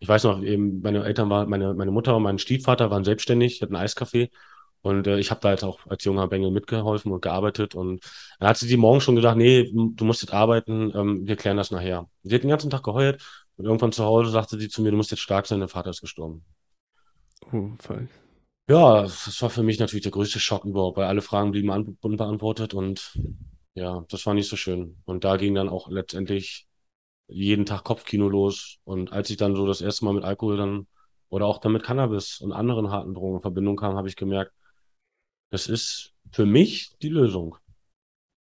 ich 0.00 0.08
weiß 0.08 0.24
noch, 0.24 0.42
eben 0.42 0.80
meine 0.80 1.04
Eltern 1.04 1.28
waren, 1.28 1.50
meine, 1.50 1.74
meine 1.74 1.90
Mutter 1.90 2.16
und 2.16 2.22
mein 2.22 2.38
Stiefvater 2.38 2.90
waren 2.90 3.04
selbstständig, 3.04 3.60
hatten 3.60 3.76
ein 3.76 3.86
Eiscafé. 3.86 4.30
Und 4.82 5.06
äh, 5.06 5.18
ich 5.18 5.30
habe 5.30 5.40
da 5.40 5.52
jetzt 5.52 5.64
auch 5.64 5.86
als 5.86 6.04
junger 6.04 6.28
Bengel 6.28 6.50
mitgeholfen 6.50 7.12
und 7.12 7.22
gearbeitet. 7.22 7.74
Und 7.74 8.04
dann 8.38 8.48
hat 8.48 8.58
sie 8.58 8.66
die 8.66 8.76
morgen 8.76 9.00
schon 9.00 9.16
gesagt, 9.16 9.36
nee, 9.36 9.70
du 9.72 10.04
musst 10.04 10.22
jetzt 10.22 10.34
arbeiten, 10.34 10.92
ähm, 10.94 11.26
wir 11.26 11.36
klären 11.36 11.56
das 11.56 11.70
nachher. 11.70 12.08
Sie 12.22 12.34
hat 12.34 12.42
den 12.42 12.50
ganzen 12.50 12.70
Tag 12.70 12.82
geheult 12.82 13.22
und 13.56 13.64
irgendwann 13.64 13.92
zu 13.92 14.04
Hause 14.04 14.30
sagte 14.30 14.58
sie 14.58 14.68
zu 14.68 14.82
mir, 14.82 14.90
du 14.90 14.96
musst 14.96 15.10
jetzt 15.10 15.20
stark 15.20 15.46
sein, 15.46 15.60
dein 15.60 15.68
Vater 15.68 15.90
ist 15.90 16.00
gestorben. 16.00 16.44
Oh, 17.52 17.70
voll. 17.78 18.08
Ja, 18.68 19.02
das 19.02 19.40
war 19.42 19.50
für 19.50 19.62
mich 19.62 19.78
natürlich 19.78 20.04
der 20.04 20.12
größte 20.12 20.40
Schock 20.40 20.64
überhaupt, 20.64 20.96
weil 20.96 21.06
alle 21.06 21.22
Fragen 21.22 21.50
blieben 21.50 21.96
unbeantwortet 22.00 22.74
und 22.74 23.18
ja, 23.74 24.04
das 24.08 24.26
war 24.26 24.34
nicht 24.34 24.48
so 24.48 24.56
schön. 24.56 25.02
Und 25.04 25.24
da 25.24 25.36
ging 25.36 25.54
dann 25.54 25.68
auch 25.68 25.88
letztendlich 25.88 26.66
jeden 27.28 27.66
Tag 27.66 27.84
Kopfkino 27.84 28.28
los. 28.28 28.78
Und 28.84 29.12
als 29.12 29.30
ich 29.30 29.36
dann 29.36 29.56
so 29.56 29.66
das 29.66 29.80
erste 29.80 30.04
Mal 30.04 30.14
mit 30.14 30.24
Alkohol 30.24 30.56
dann 30.56 30.86
oder 31.28 31.46
auch 31.46 31.58
dann 31.58 31.72
mit 31.72 31.82
Cannabis 31.82 32.40
und 32.40 32.52
anderen 32.52 32.90
harten 32.90 33.14
Drogen 33.14 33.36
in 33.36 33.42
Verbindung 33.42 33.76
kam, 33.76 33.96
habe 33.96 34.08
ich 34.08 34.16
gemerkt, 34.16 34.52
das 35.52 35.66
ist 35.68 36.14
für 36.32 36.46
mich 36.46 36.96
die 37.02 37.10
Lösung. 37.10 37.58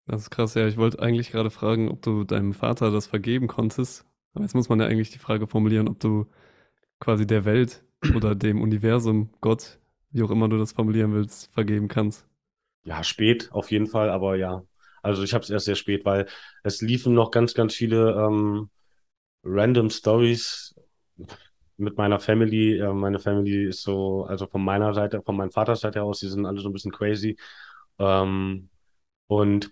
Das 0.05 0.21
ist 0.21 0.29
krass, 0.29 0.53
ja. 0.53 0.67
Ich 0.67 0.77
wollte 0.77 1.00
eigentlich 1.00 1.31
gerade 1.31 1.50
fragen, 1.50 1.89
ob 1.89 2.03
du 2.03 2.23
deinem 2.23 2.53
Vater 2.53 2.91
das 2.91 3.07
vergeben 3.07 3.47
konntest. 3.47 4.05
Aber 4.33 4.43
jetzt 4.43 4.53
muss 4.53 4.69
man 4.69 4.79
ja 4.79 4.85
eigentlich 4.85 5.09
die 5.09 5.17
Frage 5.17 5.47
formulieren, 5.47 5.88
ob 5.88 6.00
du 6.00 6.27
quasi 7.00 7.25
der 7.25 7.45
Welt 7.45 7.83
oder 8.15 8.35
dem 8.35 8.62
Universum, 8.62 9.31
Gott, 9.41 9.79
wie 10.12 10.21
auch 10.21 10.29
immer 10.29 10.47
du 10.47 10.59
das 10.59 10.73
formulieren 10.73 11.13
willst, 11.13 11.51
vergeben 11.51 11.88
kannst. 11.88 12.27
Ja, 12.83 13.03
spät 13.03 13.51
auf 13.51 13.71
jeden 13.71 13.88
Fall, 13.88 14.12
aber 14.12 14.35
ja. 14.35 14.63
Also 15.01 15.23
ich 15.23 15.33
habe 15.33 15.43
es 15.43 15.50
erst 15.50 15.65
sehr 15.65 15.75
spät, 15.75 16.05
weil 16.05 16.27
es 16.63 16.81
liefen 16.81 17.15
noch 17.15 17.31
ganz, 17.31 17.55
ganz 17.55 17.73
viele 17.73 18.12
ähm, 18.12 18.69
random 19.43 19.89
Stories 19.89 20.75
mit 21.84 21.98
meiner 21.98 22.20
Family. 22.20 22.78
Äh, 22.80 22.94
meine 22.94 23.20
Family 23.20 23.66
ist 23.66 23.84
so, 23.84 24.25
also 24.25 24.48
von 24.48 24.63
meiner 24.63 24.94
Seite, 24.94 25.22
von 25.22 25.36
meinem 25.38 25.52
Vaters 25.52 25.82
Seite 25.82 26.04
aus, 26.04 26.20
die 26.20 26.28
sind 26.28 26.46
alle 26.46 26.60
so 26.62 26.70
ein 26.70 26.74
bisschen 26.74 26.92
crazy. 26.92 27.38
Ähm, 28.00 28.70
und 29.28 29.72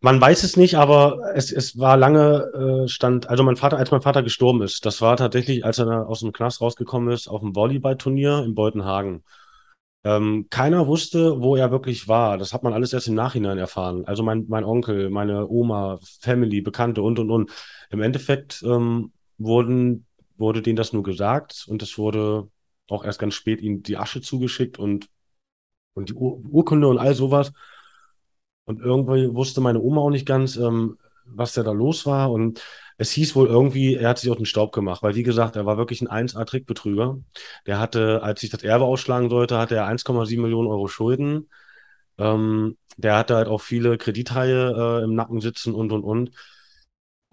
man 0.00 0.20
weiß 0.20 0.42
es 0.44 0.56
nicht, 0.56 0.74
aber 0.76 1.18
es, 1.34 1.50
es 1.50 1.78
war 1.78 1.96
lange 1.96 2.84
äh, 2.84 2.88
stand, 2.88 3.28
also 3.30 3.42
mein 3.42 3.56
Vater, 3.56 3.78
als 3.78 3.90
mein 3.90 4.02
Vater 4.02 4.22
gestorben 4.22 4.62
ist, 4.62 4.84
das 4.84 5.00
war 5.00 5.16
tatsächlich, 5.16 5.64
als 5.64 5.78
er 5.78 6.06
aus 6.08 6.20
dem 6.20 6.32
Knast 6.32 6.60
rausgekommen 6.60 7.10
ist, 7.12 7.28
auf 7.28 7.40
dem 7.40 7.56
Volleyballturnier 7.56 8.44
in 8.44 8.54
Beutenhagen. 8.54 9.24
Ähm, 10.04 10.48
keiner 10.50 10.86
wusste, 10.86 11.40
wo 11.40 11.56
er 11.56 11.70
wirklich 11.70 12.08
war. 12.08 12.36
Das 12.36 12.52
hat 12.52 12.62
man 12.62 12.74
alles 12.74 12.92
erst 12.92 13.08
im 13.08 13.14
Nachhinein 13.14 13.56
erfahren. 13.56 14.04
Also 14.04 14.22
mein, 14.22 14.44
mein 14.48 14.64
Onkel, 14.64 15.08
meine 15.08 15.48
Oma, 15.48 15.98
Family, 16.20 16.60
Bekannte 16.60 17.00
und, 17.00 17.18
und, 17.18 17.30
und. 17.30 17.50
Im 17.90 18.02
Endeffekt 18.02 18.62
ähm, 18.62 19.12
wurden, 19.38 20.06
wurde 20.36 20.62
denen 20.62 20.76
das 20.76 20.92
nur 20.92 21.02
gesagt 21.02 21.64
und 21.68 21.82
es 21.82 21.98
wurde 21.98 22.48
auch 22.88 23.04
erst 23.04 23.18
ganz 23.18 23.34
spät 23.34 23.60
ihnen 23.60 23.82
die 23.82 23.96
Asche 23.96 24.20
zugeschickt 24.20 24.78
und, 24.78 25.08
und 25.94 26.10
die 26.10 26.14
Ur 26.14 26.40
Urkunde 26.50 26.88
und 26.88 26.98
all 26.98 27.14
sowas. 27.14 27.52
Und 28.64 28.80
irgendwie 28.80 29.34
wusste 29.34 29.60
meine 29.60 29.80
Oma 29.80 30.00
auch 30.00 30.10
nicht 30.10 30.26
ganz, 30.26 30.56
ähm, 30.56 30.98
was 31.26 31.52
da 31.52 31.62
los 31.70 32.06
war. 32.06 32.30
Und 32.32 32.62
es 32.96 33.10
hieß 33.12 33.34
wohl 33.36 33.46
irgendwie, 33.48 33.94
er 33.94 34.10
hat 34.10 34.18
sich 34.18 34.30
aus 34.30 34.36
dem 34.36 34.46
Staub 34.46 34.72
gemacht, 34.72 35.02
weil 35.02 35.14
wie 35.14 35.22
gesagt, 35.22 35.56
er 35.56 35.66
war 35.66 35.76
wirklich 35.76 36.00
ein 36.00 36.08
1A-Trickbetrüger. 36.08 37.18
Der 37.66 37.78
hatte, 37.78 38.22
als 38.22 38.40
sich 38.40 38.50
das 38.50 38.62
Erbe 38.62 38.84
ausschlagen 38.84 39.30
sollte, 39.30 39.58
hatte 39.58 39.76
er 39.76 39.86
1,7 39.86 40.40
Millionen 40.40 40.68
Euro 40.68 40.88
Schulden. 40.88 41.48
Ähm, 42.18 42.76
der 42.96 43.16
hatte 43.16 43.36
halt 43.36 43.48
auch 43.48 43.60
viele 43.60 43.98
Kredithaie 43.98 45.00
äh, 45.00 45.04
im 45.04 45.14
Nacken 45.14 45.40
sitzen 45.40 45.74
und 45.74 45.92
und 45.92 46.04
und. 46.04 46.30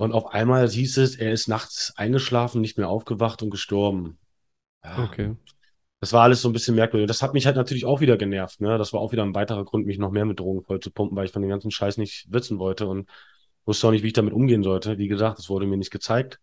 Und 0.02 0.14
auf 0.14 0.34
einmal 0.34 0.68
hieß 0.68 0.98
es, 0.98 1.16
er 1.16 1.32
ist 1.32 1.48
nachts 1.48 1.94
eingeschlafen, 1.96 2.60
nicht 2.60 2.76
mehr 2.76 2.90
aufgewacht 2.90 3.44
und 3.44 3.52
gestorben. 3.52 4.18
Ja. 4.84 5.04
Okay. 5.04 5.36
Das 6.00 6.12
war 6.12 6.24
alles 6.24 6.42
so 6.42 6.50
ein 6.50 6.54
bisschen 6.54 6.74
merkwürdig. 6.74 7.08
Das 7.08 7.22
hat 7.22 7.36
mich 7.36 7.46
halt 7.46 7.56
natürlich 7.56 7.86
auch 7.86 8.02
wieder 8.02 8.18
genervt. 8.18 8.62
Ne? 8.62 8.80
Das 8.80 8.94
war 8.94 9.00
auch 9.00 9.12
wieder 9.12 9.22
ein 9.22 9.36
weiterer 9.36 9.64
Grund, 9.64 9.86
mich 9.86 10.00
noch 10.00 10.10
mehr 10.10 10.26
mit 10.26 10.40
Drogen 10.40 10.64
voll 10.64 10.80
zu 10.80 10.90
pumpen, 10.90 11.16
weil 11.16 11.26
ich 11.26 11.32
von 11.32 11.44
dem 11.44 11.50
ganzen 11.50 11.70
Scheiß 11.70 11.98
nicht 11.98 12.26
wissen 12.32 12.58
wollte 12.58 12.88
und 12.88 13.08
wusste 13.66 13.86
auch 13.86 13.92
nicht, 13.92 14.02
wie 14.02 14.08
ich 14.08 14.14
damit 14.14 14.34
umgehen 14.34 14.64
sollte. 14.64 14.98
Wie 14.98 15.08
gesagt, 15.08 15.38
es 15.38 15.52
wurde 15.52 15.68
mir 15.68 15.78
nicht 15.78 15.92
gezeigt, 15.92 16.40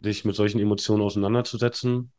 sich 0.00 0.24
mit 0.24 0.36
solchen 0.36 0.60
Emotionen 0.60 1.02
auseinanderzusetzen. 1.02 2.12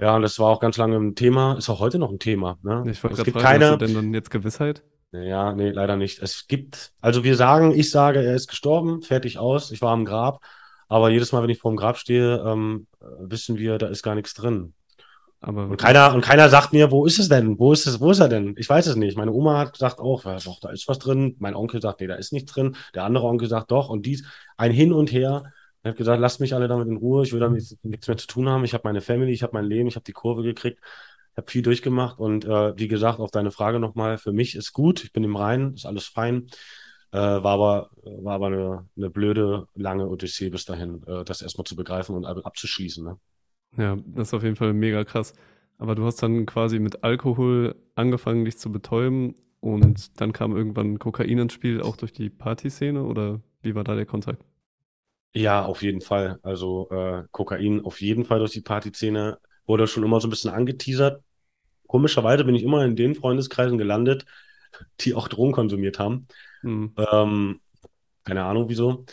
Ja, 0.00 0.16
und 0.16 0.22
das 0.22 0.38
war 0.38 0.48
auch 0.48 0.60
ganz 0.60 0.78
lange 0.78 0.96
ein 0.96 1.14
Thema, 1.14 1.58
ist 1.58 1.68
auch 1.68 1.80
heute 1.80 1.98
noch 1.98 2.10
ein 2.10 2.20
Thema. 2.20 2.58
Ne? 2.62 2.84
Ich 2.90 3.04
wollte 3.04 3.12
es 3.12 3.18
gerade 3.18 3.24
gibt 3.24 3.42
fragen, 3.42 3.44
keine, 3.44 3.64
hast 3.66 3.82
du 3.82 3.84
denn 3.84 3.94
dann 3.94 4.14
jetzt 4.14 4.30
Gewissheit? 4.30 4.82
Ja, 5.22 5.52
nee, 5.52 5.70
leider 5.70 5.96
nicht. 5.96 6.20
Es 6.22 6.46
gibt, 6.46 6.92
also 7.00 7.24
wir 7.24 7.36
sagen, 7.36 7.72
ich 7.72 7.90
sage, 7.90 8.22
er 8.22 8.34
ist 8.34 8.48
gestorben, 8.48 9.02
fertig 9.02 9.38
aus, 9.38 9.70
ich 9.70 9.82
war 9.82 9.92
am 9.92 10.04
Grab, 10.04 10.40
aber 10.88 11.10
jedes 11.10 11.32
Mal, 11.32 11.42
wenn 11.42 11.50
ich 11.50 11.58
vor 11.58 11.72
dem 11.72 11.76
Grab 11.76 11.98
stehe, 11.98 12.42
ähm, 12.46 12.86
wissen 13.20 13.58
wir, 13.58 13.78
da 13.78 13.88
ist 13.88 14.02
gar 14.02 14.14
nichts 14.14 14.34
drin. 14.34 14.74
Aber 15.40 15.64
Und 15.64 15.76
keiner, 15.76 16.14
und 16.14 16.22
keiner 16.22 16.48
sagt 16.48 16.72
mir, 16.72 16.90
wo 16.90 17.04
ist 17.06 17.18
es 17.18 17.28
denn? 17.28 17.58
Wo 17.58 17.72
ist 17.72 17.86
es, 17.86 18.00
wo 18.00 18.10
ist 18.10 18.20
er 18.20 18.28
denn? 18.28 18.54
Ich 18.58 18.68
weiß 18.68 18.86
es 18.86 18.96
nicht. 18.96 19.16
Meine 19.16 19.32
Oma 19.32 19.58
hat 19.58 19.72
gesagt 19.72 20.00
auch, 20.00 20.24
ja, 20.24 20.38
doch, 20.38 20.60
da 20.60 20.70
ist 20.70 20.88
was 20.88 20.98
drin. 20.98 21.36
Mein 21.38 21.54
Onkel 21.54 21.80
sagt, 21.80 22.00
nee, 22.00 22.06
da 22.06 22.14
ist 22.14 22.32
nichts 22.32 22.52
drin. 22.52 22.76
Der 22.94 23.04
andere 23.04 23.26
Onkel 23.26 23.48
sagt 23.48 23.70
doch. 23.70 23.88
Und 23.88 24.06
dies, 24.06 24.24
ein 24.56 24.72
Hin 24.72 24.92
und 24.92 25.12
Her. 25.12 25.52
Er 25.82 25.90
hat 25.90 25.98
gesagt, 25.98 26.20
lasst 26.20 26.40
mich 26.40 26.54
alle 26.54 26.68
damit 26.68 26.88
in 26.88 26.96
Ruhe. 26.96 27.22
Ich 27.22 27.32
will 27.32 27.40
damit 27.40 27.62
nichts 27.82 28.08
mehr 28.08 28.16
zu 28.16 28.26
tun 28.26 28.48
haben. 28.48 28.64
Ich 28.64 28.74
habe 28.74 28.82
meine 28.84 29.00
Family, 29.00 29.30
ich 29.30 29.42
habe 29.42 29.52
mein 29.52 29.66
Leben, 29.66 29.88
ich 29.88 29.94
habe 29.94 30.04
die 30.04 30.12
Kurve 30.12 30.42
gekriegt. 30.42 30.80
Ich 31.36 31.38
habe 31.38 31.50
viel 31.50 31.60
durchgemacht. 31.60 32.18
Und 32.18 32.46
äh, 32.46 32.78
wie 32.78 32.88
gesagt, 32.88 33.20
auf 33.20 33.30
deine 33.30 33.50
Frage 33.50 33.78
nochmal, 33.78 34.16
für 34.16 34.32
mich 34.32 34.54
ist 34.54 34.72
gut. 34.72 35.04
Ich 35.04 35.12
bin 35.12 35.22
im 35.22 35.36
Reinen, 35.36 35.74
ist 35.74 35.84
alles 35.84 36.06
fein. 36.06 36.46
Äh, 37.12 37.18
war 37.18 37.44
aber, 37.46 37.90
war 38.02 38.36
aber 38.36 38.46
eine, 38.46 38.88
eine 38.96 39.10
blöde, 39.10 39.68
lange 39.74 40.08
Odyssee 40.08 40.48
bis 40.48 40.64
dahin, 40.64 41.02
äh, 41.06 41.24
das 41.24 41.42
erstmal 41.42 41.66
zu 41.66 41.76
begreifen 41.76 42.16
und 42.16 42.24
abzuschließen. 42.24 43.04
Ne? 43.04 43.18
Ja, 43.76 43.96
das 44.06 44.28
ist 44.28 44.34
auf 44.34 44.42
jeden 44.44 44.56
Fall 44.56 44.72
mega 44.72 45.04
krass. 45.04 45.34
Aber 45.76 45.94
du 45.94 46.06
hast 46.06 46.22
dann 46.22 46.46
quasi 46.46 46.78
mit 46.78 47.04
Alkohol 47.04 47.76
angefangen, 47.96 48.46
dich 48.46 48.56
zu 48.56 48.72
betäuben 48.72 49.34
und 49.60 50.18
dann 50.20 50.32
kam 50.32 50.56
irgendwann 50.56 50.98
Kokain 50.98 51.38
ins 51.38 51.52
Spiel, 51.52 51.82
auch 51.82 51.96
durch 51.96 52.14
die 52.14 52.30
Partyszene 52.30 53.02
oder 53.04 53.42
wie 53.60 53.74
war 53.74 53.84
da 53.84 53.94
der 53.94 54.06
Kontakt? 54.06 54.42
Ja, 55.34 55.66
auf 55.66 55.82
jeden 55.82 56.00
Fall. 56.00 56.38
Also 56.42 56.88
äh, 56.90 57.24
Kokain 57.30 57.84
auf 57.84 58.00
jeden 58.00 58.24
Fall 58.24 58.38
durch 58.38 58.52
die 58.52 58.62
Partyszene 58.62 59.38
wurde 59.66 59.86
schon 59.86 60.02
immer 60.02 60.20
so 60.20 60.28
ein 60.28 60.30
bisschen 60.30 60.50
angeteasert. 60.50 61.22
Komischerweise 61.96 62.44
bin 62.44 62.54
ich 62.54 62.62
immer 62.62 62.84
in 62.84 62.94
den 62.94 63.14
Freundeskreisen 63.14 63.78
gelandet, 63.78 64.26
die 65.00 65.14
auch 65.14 65.28
Drogen 65.28 65.52
konsumiert 65.52 65.98
haben. 65.98 66.28
Hm. 66.60 66.92
Ähm, 67.10 67.60
keine 68.22 68.44
Ahnung 68.44 68.68
wieso. 68.68 69.06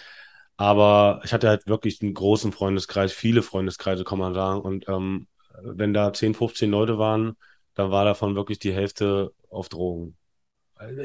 Aber 0.58 1.22
ich 1.24 1.32
hatte 1.32 1.48
halt 1.48 1.66
wirklich 1.66 2.02
einen 2.02 2.14
großen 2.14 2.52
Freundeskreis, 2.52 3.14
viele 3.14 3.42
Freundeskreise, 3.42 4.04
kann 4.04 4.20
man 4.20 4.34
sagen. 4.34 4.60
Und 4.60 4.90
ähm, 4.90 5.28
wenn 5.62 5.94
da 5.94 6.12
10, 6.12 6.34
15 6.34 6.70
Leute 6.70 6.98
waren, 6.98 7.38
dann 7.74 7.90
war 7.90 8.04
davon 8.04 8.36
wirklich 8.36 8.60
die 8.60 8.74
Hälfte 8.74 9.32
auf 9.50 9.70
Drogen. 9.70 10.18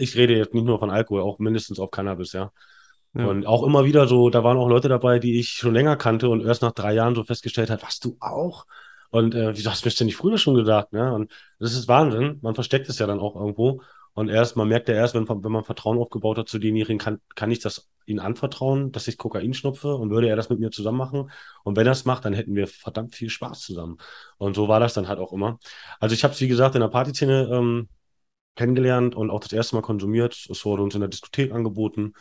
Ich 0.00 0.16
rede 0.16 0.36
jetzt 0.36 0.54
nicht 0.54 0.66
nur 0.66 0.80
von 0.80 0.90
Alkohol, 0.90 1.22
auch 1.22 1.38
mindestens 1.38 1.78
auf 1.78 1.92
Cannabis, 1.92 2.32
ja. 2.32 2.50
Ja. 3.14 3.24
Und 3.26 3.46
auch 3.46 3.62
immer 3.62 3.84
wieder 3.84 4.08
so, 4.08 4.30
da 4.30 4.42
waren 4.42 4.58
auch 4.58 4.68
Leute 4.68 4.88
dabei, 4.88 5.20
die 5.20 5.38
ich 5.38 5.50
schon 5.50 5.74
länger 5.74 5.94
kannte 5.94 6.28
und 6.28 6.44
erst 6.44 6.62
nach 6.62 6.72
drei 6.72 6.92
Jahren 6.92 7.14
so 7.14 7.22
festgestellt 7.22 7.70
hat, 7.70 7.84
was 7.84 8.00
du 8.00 8.16
auch? 8.18 8.66
Und 9.10 9.34
äh, 9.34 9.56
wieso 9.56 9.70
hast 9.70 9.84
du 9.84 9.88
das 9.88 9.96
denn 9.96 10.06
nicht 10.06 10.16
früher 10.16 10.38
schon 10.38 10.54
gesagt? 10.54 10.92
Ne? 10.92 11.12
Und 11.12 11.32
das 11.58 11.74
ist 11.74 11.88
Wahnsinn. 11.88 12.38
Man 12.42 12.54
versteckt 12.54 12.88
es 12.88 12.98
ja 12.98 13.06
dann 13.06 13.20
auch 13.20 13.36
irgendwo. 13.36 13.82
Und 14.12 14.28
erst, 14.28 14.56
man 14.56 14.68
merkt 14.68 14.88
ja 14.88 14.96
erst, 14.96 15.14
wenn, 15.14 15.28
wenn 15.28 15.52
man 15.52 15.64
Vertrauen 15.64 15.98
aufgebaut 15.98 16.38
hat 16.38 16.48
zu 16.48 16.58
denjenigen, 16.58 16.98
kann, 16.98 17.20
kann 17.36 17.50
ich 17.50 17.60
das 17.60 17.88
ihnen 18.04 18.18
anvertrauen, 18.18 18.90
dass 18.90 19.06
ich 19.06 19.16
Kokain 19.16 19.54
schnupfe 19.54 19.94
und 19.94 20.10
würde 20.10 20.28
er 20.28 20.34
das 20.34 20.48
mit 20.48 20.58
mir 20.58 20.70
zusammen 20.70 20.98
machen. 20.98 21.30
Und 21.62 21.76
wenn 21.76 21.86
er 21.86 21.92
es 21.92 22.04
macht, 22.04 22.24
dann 22.24 22.32
hätten 22.32 22.54
wir 22.54 22.66
verdammt 22.66 23.14
viel 23.14 23.30
Spaß 23.30 23.60
zusammen. 23.60 23.98
Und 24.36 24.56
so 24.56 24.66
war 24.66 24.80
das 24.80 24.94
dann 24.94 25.08
halt 25.08 25.20
auch 25.20 25.32
immer. 25.32 25.58
Also 26.00 26.14
ich 26.14 26.24
habe 26.24 26.34
es, 26.34 26.40
wie 26.40 26.48
gesagt, 26.48 26.74
in 26.74 26.80
der 26.80 26.88
Partyszene 26.88 27.48
ähm, 27.52 27.88
kennengelernt 28.56 29.14
und 29.14 29.30
auch 29.30 29.40
das 29.40 29.52
erste 29.52 29.76
Mal 29.76 29.82
konsumiert. 29.82 30.48
Es 30.50 30.64
wurde 30.64 30.82
uns 30.82 30.94
in 30.94 31.00
der 31.00 31.08
Diskothek 31.08 31.52
angeboten 31.52 32.14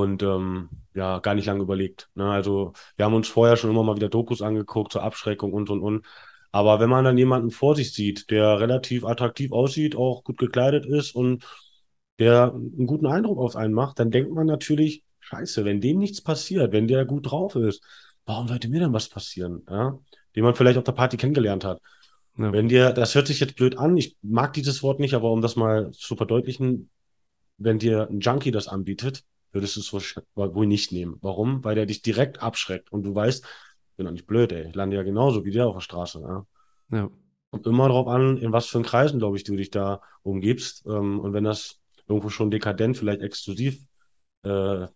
und 0.00 0.22
ähm, 0.22 0.70
ja, 0.94 1.18
gar 1.18 1.34
nicht 1.34 1.46
lange 1.46 1.62
überlegt. 1.62 2.08
Ne? 2.14 2.30
Also 2.30 2.72
wir 2.96 3.04
haben 3.04 3.14
uns 3.14 3.28
vorher 3.28 3.56
schon 3.56 3.70
immer 3.70 3.82
mal 3.82 3.96
wieder 3.96 4.08
Dokus 4.08 4.42
angeguckt 4.42 4.92
zur 4.92 5.02
Abschreckung 5.02 5.52
und 5.52 5.70
und 5.70 5.80
und. 5.80 6.06
Aber 6.50 6.80
wenn 6.80 6.90
man 6.90 7.04
dann 7.04 7.18
jemanden 7.18 7.50
vor 7.50 7.76
sich 7.76 7.92
sieht, 7.92 8.30
der 8.30 8.60
relativ 8.60 9.04
attraktiv 9.04 9.52
aussieht, 9.52 9.96
auch 9.96 10.24
gut 10.24 10.38
gekleidet 10.38 10.86
ist 10.86 11.14
und 11.14 11.44
der 12.18 12.52
einen 12.52 12.86
guten 12.86 13.06
Eindruck 13.06 13.38
auf 13.38 13.56
einen 13.56 13.74
macht, 13.74 13.98
dann 13.98 14.10
denkt 14.10 14.32
man 14.32 14.46
natürlich, 14.46 15.02
scheiße, 15.20 15.64
wenn 15.64 15.80
dem 15.80 15.98
nichts 15.98 16.20
passiert, 16.20 16.72
wenn 16.72 16.88
der 16.88 17.04
gut 17.04 17.30
drauf 17.30 17.54
ist, 17.56 17.82
warum 18.26 18.48
sollte 18.48 18.68
mir 18.68 18.80
dann 18.80 18.92
was 18.92 19.08
passieren? 19.08 19.62
Ja? 19.68 19.98
Den 20.36 20.44
man 20.44 20.54
vielleicht 20.54 20.78
auf 20.78 20.84
der 20.84 20.92
Party 20.92 21.16
kennengelernt 21.16 21.64
hat. 21.64 21.80
Ja. 22.38 22.52
Wenn 22.52 22.68
dir, 22.68 22.92
das 22.92 23.14
hört 23.14 23.26
sich 23.26 23.40
jetzt 23.40 23.56
blöd 23.56 23.78
an, 23.78 23.96
ich 23.96 24.16
mag 24.22 24.52
dieses 24.52 24.82
Wort 24.82 25.00
nicht, 25.00 25.14
aber 25.14 25.30
um 25.30 25.40
das 25.40 25.56
mal 25.56 25.90
zu 25.92 26.16
verdeutlichen, 26.16 26.90
wenn 27.58 27.78
dir 27.78 28.08
ein 28.10 28.20
Junkie 28.20 28.50
das 28.50 28.68
anbietet, 28.68 29.24
würdest 29.52 29.76
du 29.76 29.80
es 29.80 29.92
wohl- 30.34 30.66
nicht 30.66 30.92
nehmen. 30.92 31.18
Warum? 31.20 31.62
Weil 31.64 31.74
der 31.74 31.86
dich 31.86 32.02
direkt 32.02 32.42
abschreckt 32.42 32.90
und 32.92 33.04
du 33.04 33.14
weißt, 33.14 33.44
ich 33.44 33.96
bin 33.96 34.06
doch 34.06 34.12
nicht 34.12 34.26
blöd, 34.26 34.52
ey. 34.52 34.68
Ich 34.68 34.74
lande 34.74 34.96
ja 34.96 35.02
genauso 35.02 35.44
wie 35.44 35.50
der 35.50 35.66
auf 35.66 35.74
der 35.74 35.80
Straße. 35.80 36.20
Ja? 36.20 36.46
Ja. 36.90 37.10
Kommt 37.50 37.66
immer 37.66 37.88
darauf 37.88 38.08
an, 38.08 38.38
in 38.38 38.52
was 38.52 38.66
für 38.66 38.78
einen 38.78 38.86
Kreisen, 38.86 39.18
glaube 39.18 39.36
ich, 39.36 39.44
du 39.44 39.54
dich 39.54 39.70
da 39.70 40.00
umgibst. 40.22 40.86
Ähm, 40.86 41.20
und 41.20 41.34
wenn 41.34 41.44
das 41.44 41.80
irgendwo 42.08 42.30
schon 42.30 42.50
dekadent, 42.50 42.96
vielleicht 42.96 43.20
exklusiv 43.20 43.84
äh, 44.42 44.86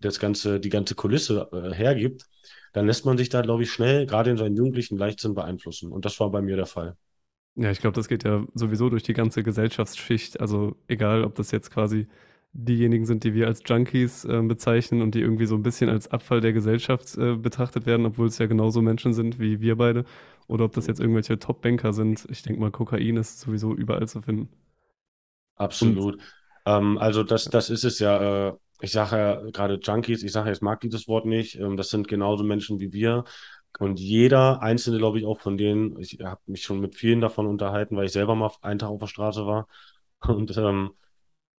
das 0.00 0.18
ganze, 0.18 0.60
die 0.60 0.68
ganze 0.68 0.94
Kulisse 0.94 1.48
äh, 1.52 1.74
hergibt, 1.74 2.26
dann 2.72 2.86
lässt 2.86 3.06
man 3.06 3.16
sich 3.16 3.28
da, 3.28 3.40
glaube 3.42 3.62
ich, 3.62 3.72
schnell, 3.72 4.06
gerade 4.06 4.30
in 4.30 4.36
seinen 4.36 4.56
Jugendlichen 4.56 4.98
Leichtsinn 4.98 5.34
beeinflussen. 5.34 5.92
Und 5.92 6.04
das 6.04 6.18
war 6.20 6.30
bei 6.30 6.42
mir 6.42 6.56
der 6.56 6.66
Fall. 6.66 6.96
Ja, 7.54 7.70
ich 7.70 7.80
glaube, 7.80 7.94
das 7.94 8.08
geht 8.08 8.24
ja 8.24 8.44
sowieso 8.54 8.88
durch 8.88 9.02
die 9.02 9.12
ganze 9.12 9.42
Gesellschaftsschicht. 9.42 10.40
Also 10.40 10.76
egal, 10.88 11.24
ob 11.24 11.34
das 11.34 11.50
jetzt 11.50 11.70
quasi 11.70 12.08
diejenigen 12.54 13.06
sind, 13.06 13.24
die 13.24 13.34
wir 13.34 13.46
als 13.46 13.62
Junkies 13.64 14.24
äh, 14.24 14.42
bezeichnen 14.42 15.00
und 15.00 15.14
die 15.14 15.20
irgendwie 15.20 15.46
so 15.46 15.54
ein 15.54 15.62
bisschen 15.62 15.88
als 15.88 16.08
Abfall 16.08 16.40
der 16.40 16.52
Gesellschaft 16.52 17.16
äh, 17.16 17.36
betrachtet 17.36 17.86
werden, 17.86 18.04
obwohl 18.06 18.26
es 18.26 18.38
ja 18.38 18.46
genauso 18.46 18.82
Menschen 18.82 19.14
sind 19.14 19.38
wie 19.38 19.60
wir 19.60 19.76
beide. 19.76 20.04
Oder 20.48 20.66
ob 20.66 20.72
das 20.72 20.86
jetzt 20.86 21.00
irgendwelche 21.00 21.38
Top-Banker 21.38 21.92
sind. 21.92 22.26
Ich 22.28 22.42
denke 22.42 22.60
mal, 22.60 22.70
Kokain 22.70 23.16
ist 23.16 23.40
sowieso 23.40 23.74
überall 23.74 24.06
zu 24.06 24.20
finden. 24.20 24.48
Absolut. 25.54 26.20
Ähm, 26.66 26.98
also 26.98 27.22
das, 27.22 27.44
das 27.44 27.70
ist 27.70 27.84
es 27.84 27.98
ja. 27.98 28.48
Äh, 28.48 28.52
ich 28.80 28.90
sage 28.90 29.16
ja 29.16 29.50
gerade 29.50 29.78
Junkies, 29.80 30.24
ich 30.24 30.32
sage 30.32 30.48
ja, 30.48 30.52
ich 30.52 30.60
mag 30.60 30.80
dieses 30.80 31.08
Wort 31.08 31.24
nicht. 31.24 31.58
Ähm, 31.58 31.76
das 31.76 31.88
sind 31.88 32.08
genauso 32.08 32.44
Menschen 32.44 32.80
wie 32.80 32.92
wir. 32.92 33.24
Und 33.78 33.98
jeder 33.98 34.60
einzelne, 34.60 34.98
glaube 34.98 35.18
ich, 35.18 35.24
auch 35.24 35.40
von 35.40 35.56
denen, 35.56 35.98
ich 35.98 36.18
habe 36.22 36.40
mich 36.46 36.62
schon 36.62 36.80
mit 36.80 36.96
vielen 36.96 37.20
davon 37.20 37.46
unterhalten, 37.46 37.96
weil 37.96 38.06
ich 38.06 38.12
selber 38.12 38.34
mal 38.34 38.50
einen 38.60 38.78
Tag 38.78 38.90
auf 38.90 39.00
der 39.00 39.06
Straße 39.06 39.46
war. 39.46 39.66
Und 40.20 40.56
ähm, 40.58 40.90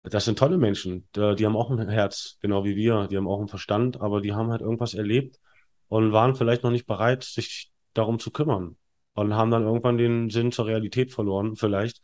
das 0.04 0.26
sind 0.26 0.38
tolle 0.38 0.58
Menschen. 0.58 1.08
Die, 1.16 1.46
haben 1.46 1.56
auch 1.56 1.72
ein 1.72 1.88
Herz, 1.88 2.38
genau 2.42 2.66
wie 2.66 2.76
wir. 2.76 3.08
Die 3.08 3.18
haben 3.18 3.28
auch 3.28 3.40
einen 3.40 3.48
Verstand, 3.48 4.02
aber 4.02 4.22
die 4.22 4.34
haben 4.34 4.52
halt 4.52 4.62
irgendwas 4.62 4.94
erlebt 4.94 5.40
und 5.88 6.12
waren 6.12 6.36
vielleicht 6.36 6.64
noch 6.64 6.72
nicht 6.72 6.86
bereit, 6.86 7.24
sich 7.24 7.72
darum 7.94 8.20
zu 8.20 8.32
kümmern. 8.32 8.76
Und 9.16 9.36
haben 9.36 9.52
dann 9.52 9.64
irgendwann 9.64 9.98
den 9.98 10.30
Sinn 10.30 10.52
zur 10.52 10.66
Realität 10.66 11.14
verloren, 11.14 11.56
vielleicht. 11.56 12.02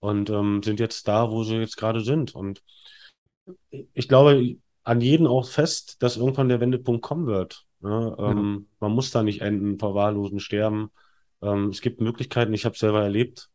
Und 0.00 0.30
ähm, 0.30 0.62
sind 0.62 0.80
jetzt 0.80 1.06
da, 1.06 1.30
wo 1.30 1.44
sie 1.44 1.56
jetzt 1.56 1.76
gerade 1.76 2.00
sind. 2.00 2.34
Und 2.34 2.62
ich 3.92 4.08
glaube 4.08 4.56
an 4.82 5.00
jeden 5.00 5.26
auch 5.26 5.48
fest, 5.48 6.02
dass 6.02 6.16
irgendwann 6.16 6.48
der 6.48 6.60
Wendepunkt 6.60 7.02
kommen 7.02 7.26
wird. 7.26 7.64
Ne? 7.80 8.16
Ähm, 8.18 8.68
Man 8.80 8.92
muss 8.92 9.10
da 9.10 9.22
nicht 9.22 9.40
enden, 9.40 9.78
verwahrlosen, 9.78 10.40
sterben. 10.40 10.90
Ähm, 11.42 11.68
es 11.68 11.80
gibt 11.80 12.00
Möglichkeiten, 12.00 12.54
ich 12.54 12.64
habe 12.64 12.74
es 12.74 12.80
selber 12.80 13.02
erlebt. 13.02 13.50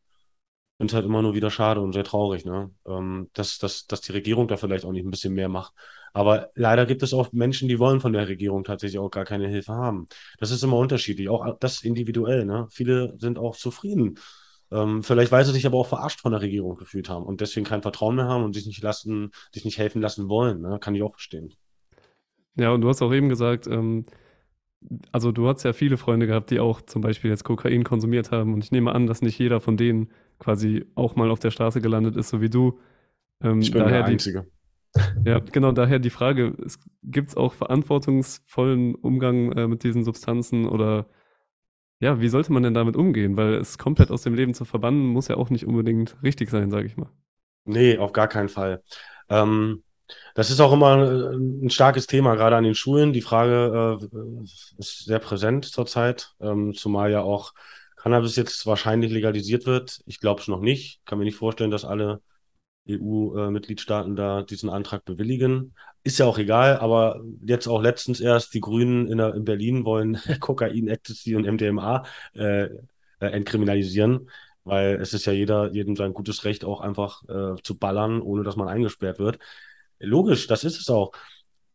Finde 0.81 0.91
es 0.91 0.95
halt 0.95 1.05
immer 1.05 1.21
nur 1.21 1.35
wieder 1.35 1.51
schade 1.51 1.79
und 1.79 1.93
sehr 1.93 2.03
traurig, 2.03 2.43
ne? 2.43 2.71
Ähm, 2.88 3.29
dass, 3.33 3.59
dass, 3.59 3.85
dass 3.85 4.01
die 4.01 4.13
Regierung 4.13 4.47
da 4.47 4.57
vielleicht 4.57 4.83
auch 4.83 4.91
nicht 4.91 5.05
ein 5.05 5.11
bisschen 5.11 5.35
mehr 5.35 5.47
macht. 5.47 5.73
Aber 6.11 6.50
leider 6.55 6.88
gibt 6.88 7.03
es 7.03 7.13
auch 7.13 7.31
Menschen, 7.33 7.67
die 7.67 7.77
wollen 7.77 8.00
von 8.00 8.13
der 8.13 8.27
Regierung 8.27 8.63
tatsächlich 8.63 8.97
auch 8.97 9.11
gar 9.11 9.23
keine 9.23 9.47
Hilfe 9.47 9.73
haben. 9.73 10.07
Das 10.39 10.50
ist 10.50 10.63
immer 10.63 10.77
unterschiedlich, 10.77 11.29
auch 11.29 11.55
das 11.59 11.83
individuell, 11.83 12.45
ne? 12.45 12.65
Viele 12.71 13.13
sind 13.19 13.38
auch 13.38 13.55
zufrieden 13.55 14.17
ähm, 14.71 15.03
vielleicht 15.03 15.31
weil 15.31 15.45
sie 15.45 15.51
sich 15.51 15.65
aber 15.65 15.77
auch 15.77 15.88
verarscht 15.88 16.21
von 16.21 16.31
der 16.31 16.41
Regierung 16.41 16.77
gefühlt 16.77 17.09
haben 17.09 17.25
und 17.25 17.41
deswegen 17.41 17.65
kein 17.65 17.81
Vertrauen 17.81 18.15
mehr 18.15 18.25
haben 18.25 18.43
und 18.43 18.53
sich 18.53 18.65
nicht 18.65 18.81
lassen, 18.81 19.31
sich 19.53 19.65
nicht 19.65 19.77
helfen 19.77 20.01
lassen 20.01 20.29
wollen. 20.29 20.61
Ne? 20.61 20.79
Kann 20.79 20.95
ich 20.95 21.03
auch 21.03 21.11
verstehen. 21.11 21.53
Ja, 22.55 22.71
und 22.71 22.81
du 22.81 22.89
hast 22.89 23.01
auch 23.01 23.13
eben 23.13 23.29
gesagt, 23.29 23.67
ähm, 23.67 24.05
also 25.11 25.31
du 25.31 25.47
hast 25.47 25.63
ja 25.63 25.73
viele 25.73 25.97
Freunde 25.97 26.27
gehabt, 26.27 26.50
die 26.51 26.59
auch 26.59 26.81
zum 26.81 27.01
Beispiel 27.01 27.29
jetzt 27.29 27.43
Kokain 27.43 27.83
konsumiert 27.83 28.31
haben. 28.31 28.53
Und 28.53 28.63
ich 28.63 28.71
nehme 28.71 28.93
an, 28.93 29.07
dass 29.07 29.21
nicht 29.21 29.38
jeder 29.39 29.59
von 29.59 29.77
denen 29.77 30.09
quasi 30.39 30.85
auch 30.95 31.15
mal 31.15 31.29
auf 31.29 31.39
der 31.39 31.51
Straße 31.51 31.81
gelandet 31.81 32.15
ist, 32.15 32.29
so 32.29 32.41
wie 32.41 32.50
du. 32.50 32.79
Ähm, 33.41 33.61
ich 33.61 33.71
bin 33.71 33.85
der 33.85 34.05
Einzige. 34.05 34.47
Die, 34.95 35.01
ja, 35.29 35.39
genau, 35.39 35.71
daher 35.71 36.00
die 36.00 36.09
Frage, 36.09 36.55
gibt 37.03 37.29
es 37.29 37.38
auch 37.38 37.53
verantwortungsvollen 37.53 38.95
Umgang 38.95 39.51
äh, 39.53 39.67
mit 39.67 39.83
diesen 39.83 40.03
Substanzen 40.03 40.67
oder 40.67 41.07
ja, 42.00 42.19
wie 42.19 42.29
sollte 42.29 42.51
man 42.51 42.63
denn 42.63 42.73
damit 42.73 42.95
umgehen? 42.95 43.38
Weil 43.38 43.53
es 43.53 43.77
komplett 43.77 44.09
aus 44.09 44.23
dem 44.23 44.33
Leben 44.33 44.55
zu 44.55 44.65
verbannen, 44.65 45.05
muss 45.05 45.27
ja 45.27 45.38
auch 45.38 45.51
nicht 45.51 45.67
unbedingt 45.67 46.17
richtig 46.23 46.50
sein, 46.50 46.71
sage 46.71 46.88
ich 46.88 46.97
mal. 46.97 47.09
Nee, 47.63 48.00
auf 48.00 48.11
gar 48.11 48.27
keinen 48.27 48.50
Fall. 48.50 48.81
Ähm, 49.29 49.83
das 50.36 50.50
ist 50.50 50.60
auch 50.60 50.74
immer 50.74 50.98
äh, 50.98 51.36
ein 51.36 51.70
starkes 51.70 52.08
Thema, 52.08 52.36
gerade 52.36 52.56
an 52.56 52.63
den 52.63 52.75
Schulen. 52.75 53.13
Die 53.13 53.22
Frage 53.22 54.00
äh, 54.01 54.44
ist 54.80 55.06
sehr 55.06 55.20
präsent 55.20 55.65
zurzeit, 55.65 56.34
ähm, 56.39 56.74
zumal 56.74 57.12
ja 57.12 57.22
auch 57.22 57.53
Cannabis 57.96 58.36
jetzt 58.36 58.65
wahrscheinlich 58.65 59.12
legalisiert 59.12 59.65
wird. 59.65 60.01
Ich 60.06 60.20
glaube 60.20 60.41
es 60.41 60.48
noch 60.48 60.62
nicht. 60.62 61.06
Kann 61.06 61.20
mir 61.20 61.25
nicht 61.25 61.38
vorstellen, 61.38 61.72
dass 61.72 61.86
alle 61.86 62.22
EU-Mitgliedstaaten 62.88 64.15
da 64.15 64.41
diesen 64.41 64.70
Antrag 64.70 65.06
bewilligen. 65.06 65.75
Ist 66.03 66.18
ja 66.18 66.25
auch 66.25 66.39
egal, 66.39 66.77
aber 66.77 67.22
jetzt 67.46 67.68
auch 67.68 67.82
letztens 67.82 68.20
erst 68.20 68.53
die 68.53 68.60
Grünen 68.60 69.08
in, 69.08 69.20
der, 69.20 69.36
in 69.36 69.46
Berlin 69.46 69.86
wollen 69.86 70.20
Kokain, 70.39 70.88
Ecstasy 70.88 71.36
und 71.36 71.46
MDMA 71.46 72.03
äh, 72.34 72.63
äh, 72.63 72.70
entkriminalisieren, 73.20 74.30
weil 74.63 74.96
es 75.00 75.13
ist 75.13 75.25
ja 75.25 75.34
jeder, 75.34 75.72
jedem 75.72 75.96
sein 75.96 76.13
gutes 76.13 76.44
Recht 76.44 76.65
auch 76.65 76.82
einfach 76.82 77.24
äh, 77.30 77.62
zu 77.62 77.77
ballern, 77.77 78.22
ohne 78.22 78.44
dass 78.44 78.56
man 78.56 78.68
eingesperrt 78.68 79.20
wird. 79.20 79.38
Logisch, 80.01 80.48
das 80.48 80.63
ist 80.63 80.79
es 80.79 80.89
auch. 80.89 81.12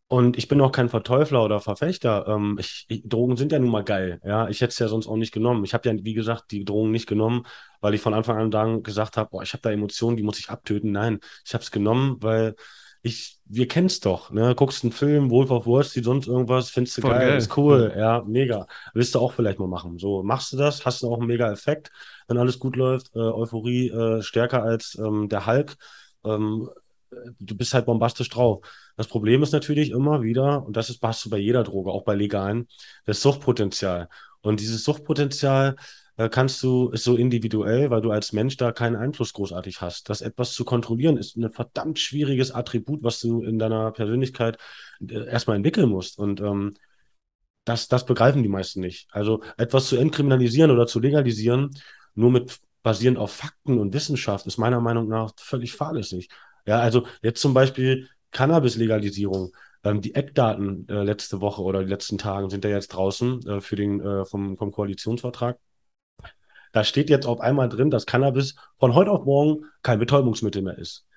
Und 0.09 0.37
ich 0.37 0.47
bin 0.47 0.61
auch 0.61 0.71
kein 0.71 0.87
Verteufler 0.87 1.43
oder 1.43 1.59
Verfechter. 1.59 2.25
Ähm, 2.27 2.57
ich, 2.59 2.85
ich, 2.87 3.01
Drogen 3.07 3.35
sind 3.35 3.51
ja 3.51 3.59
nun 3.59 3.71
mal 3.71 3.83
geil. 3.83 4.21
Ja, 4.23 4.47
ich 4.47 4.61
hätte 4.61 4.71
es 4.71 4.79
ja 4.79 4.87
sonst 4.87 5.07
auch 5.07 5.17
nicht 5.17 5.33
genommen. 5.33 5.65
Ich 5.65 5.73
habe 5.73 5.89
ja, 5.89 5.95
wie 6.01 6.13
gesagt, 6.13 6.51
die 6.51 6.63
Drogen 6.63 6.91
nicht 6.91 7.07
genommen, 7.07 7.45
weil 7.81 7.93
ich 7.93 8.01
von 8.01 8.13
Anfang 8.13 8.37
an 8.37 8.51
dann 8.51 8.83
gesagt 8.83 9.17
habe, 9.17 9.29
boah, 9.29 9.43
ich 9.43 9.51
habe 9.51 9.61
da 9.61 9.71
Emotionen, 9.71 10.15
die 10.15 10.23
muss 10.23 10.39
ich 10.39 10.49
abtöten. 10.49 10.93
Nein, 10.93 11.19
ich 11.45 11.53
habe 11.53 11.61
es 11.61 11.71
genommen, 11.71 12.17
weil 12.21 12.55
ich, 13.01 13.39
wir 13.45 13.67
kennen 13.67 13.87
es 13.87 13.99
doch. 13.99 14.31
Ne? 14.31 14.55
Guckst 14.55 14.83
einen 14.83 14.93
Film, 14.93 15.29
Wolf 15.29 15.51
of 15.51 15.67
Wall 15.67 15.83
Street, 15.83 16.05
sonst 16.05 16.27
irgendwas, 16.27 16.69
findest 16.69 16.97
du 16.97 17.01
geil, 17.01 17.27
geil, 17.27 17.37
ist 17.37 17.55
cool, 17.57 17.93
ja, 17.95 18.23
mega. 18.25 18.65
Willst 18.93 19.13
du 19.13 19.19
auch 19.19 19.33
vielleicht 19.33 19.59
mal 19.59 19.67
machen. 19.67 19.97
So, 19.99 20.23
machst 20.23 20.53
du 20.53 20.57
das, 20.57 20.85
hast 20.85 21.03
du 21.03 21.11
auch 21.11 21.17
einen 21.17 21.27
mega 21.27 21.51
Effekt, 21.51 21.91
wenn 22.27 22.37
alles 22.37 22.59
gut 22.59 22.75
läuft. 22.77 23.13
Äh, 23.13 23.19
Euphorie 23.19 23.89
äh, 23.89 24.21
stärker 24.21 24.63
als 24.63 24.97
ähm, 24.99 25.27
der 25.29 25.45
Hulk. 25.45 25.75
Ähm, 26.25 26.69
du 27.39 27.55
bist 27.55 27.73
halt 27.73 27.85
bombastisch 27.85 28.29
drauf. 28.29 28.65
Das 28.95 29.07
Problem 29.07 29.43
ist 29.43 29.51
natürlich 29.51 29.91
immer 29.91 30.21
wieder, 30.21 30.65
und 30.65 30.77
das 30.77 30.89
ist, 30.89 31.01
hast 31.01 31.25
du 31.25 31.29
bei 31.29 31.37
jeder 31.37 31.63
Droge, 31.63 31.91
auch 31.91 32.03
bei 32.03 32.15
legalen, 32.15 32.67
das 33.05 33.21
Suchtpotenzial. 33.21 34.09
Und 34.41 34.59
dieses 34.59 34.83
Suchtpotenzial 34.83 35.75
äh, 36.17 36.29
kannst 36.29 36.61
du, 36.63 36.89
ist 36.89 37.03
so 37.03 37.15
individuell, 37.15 37.89
weil 37.89 38.01
du 38.01 38.11
als 38.11 38.33
Mensch 38.33 38.57
da 38.57 38.71
keinen 38.71 38.95
Einfluss 38.95 39.33
großartig 39.33 39.81
hast. 39.81 40.09
Das 40.09 40.21
etwas 40.21 40.53
zu 40.53 40.65
kontrollieren 40.65 41.17
ist 41.17 41.37
ein 41.37 41.51
verdammt 41.51 41.99
schwieriges 41.99 42.51
Attribut, 42.51 43.03
was 43.03 43.19
du 43.19 43.43
in 43.43 43.59
deiner 43.59 43.91
Persönlichkeit 43.91 44.57
äh, 45.07 45.25
erstmal 45.27 45.57
entwickeln 45.57 45.89
musst. 45.89 46.17
Und 46.19 46.41
ähm, 46.41 46.73
das, 47.65 47.87
das 47.87 48.05
begreifen 48.05 48.43
die 48.43 48.49
meisten 48.49 48.79
nicht. 48.79 49.07
Also 49.11 49.43
etwas 49.57 49.87
zu 49.87 49.97
entkriminalisieren 49.97 50.71
oder 50.71 50.87
zu 50.87 50.99
legalisieren, 50.99 51.71
nur 52.15 52.31
mit 52.31 52.59
basierend 52.81 53.17
auf 53.17 53.33
Fakten 53.33 53.77
und 53.79 53.93
Wissenschaft, 53.93 54.47
ist 54.47 54.57
meiner 54.57 54.79
Meinung 54.79 55.07
nach 55.09 55.33
völlig 55.37 55.73
fahrlässig. 55.73 56.29
Ja, 56.67 56.79
also 56.79 57.07
jetzt 57.23 57.41
zum 57.41 57.53
Beispiel 57.53 58.09
Cannabis-Legalisierung. 58.31 59.53
Ähm, 59.83 60.01
die 60.01 60.13
Eckdaten 60.15 60.87
äh, 60.89 61.03
letzte 61.03 61.41
Woche 61.41 61.61
oder 61.63 61.83
die 61.83 61.89
letzten 61.89 62.17
Tage 62.17 62.49
sind 62.49 62.63
ja 62.65 62.71
jetzt 62.71 62.89
draußen 62.89 63.47
äh, 63.47 63.61
für 63.61 63.75
den, 63.75 64.01
äh, 64.01 64.25
vom, 64.25 64.57
vom 64.57 64.71
Koalitionsvertrag. 64.71 65.57
Da 66.73 66.83
steht 66.83 67.09
jetzt 67.09 67.25
auf 67.25 67.39
einmal 67.39 67.69
drin, 67.69 67.89
dass 67.89 68.05
Cannabis 68.05 68.55
von 68.77 68.93
heute 68.93 69.11
auf 69.11 69.25
morgen 69.25 69.65
kein 69.81 69.99
Betäubungsmittel 69.99 70.61
mehr 70.61 70.77
ist. 70.77 71.07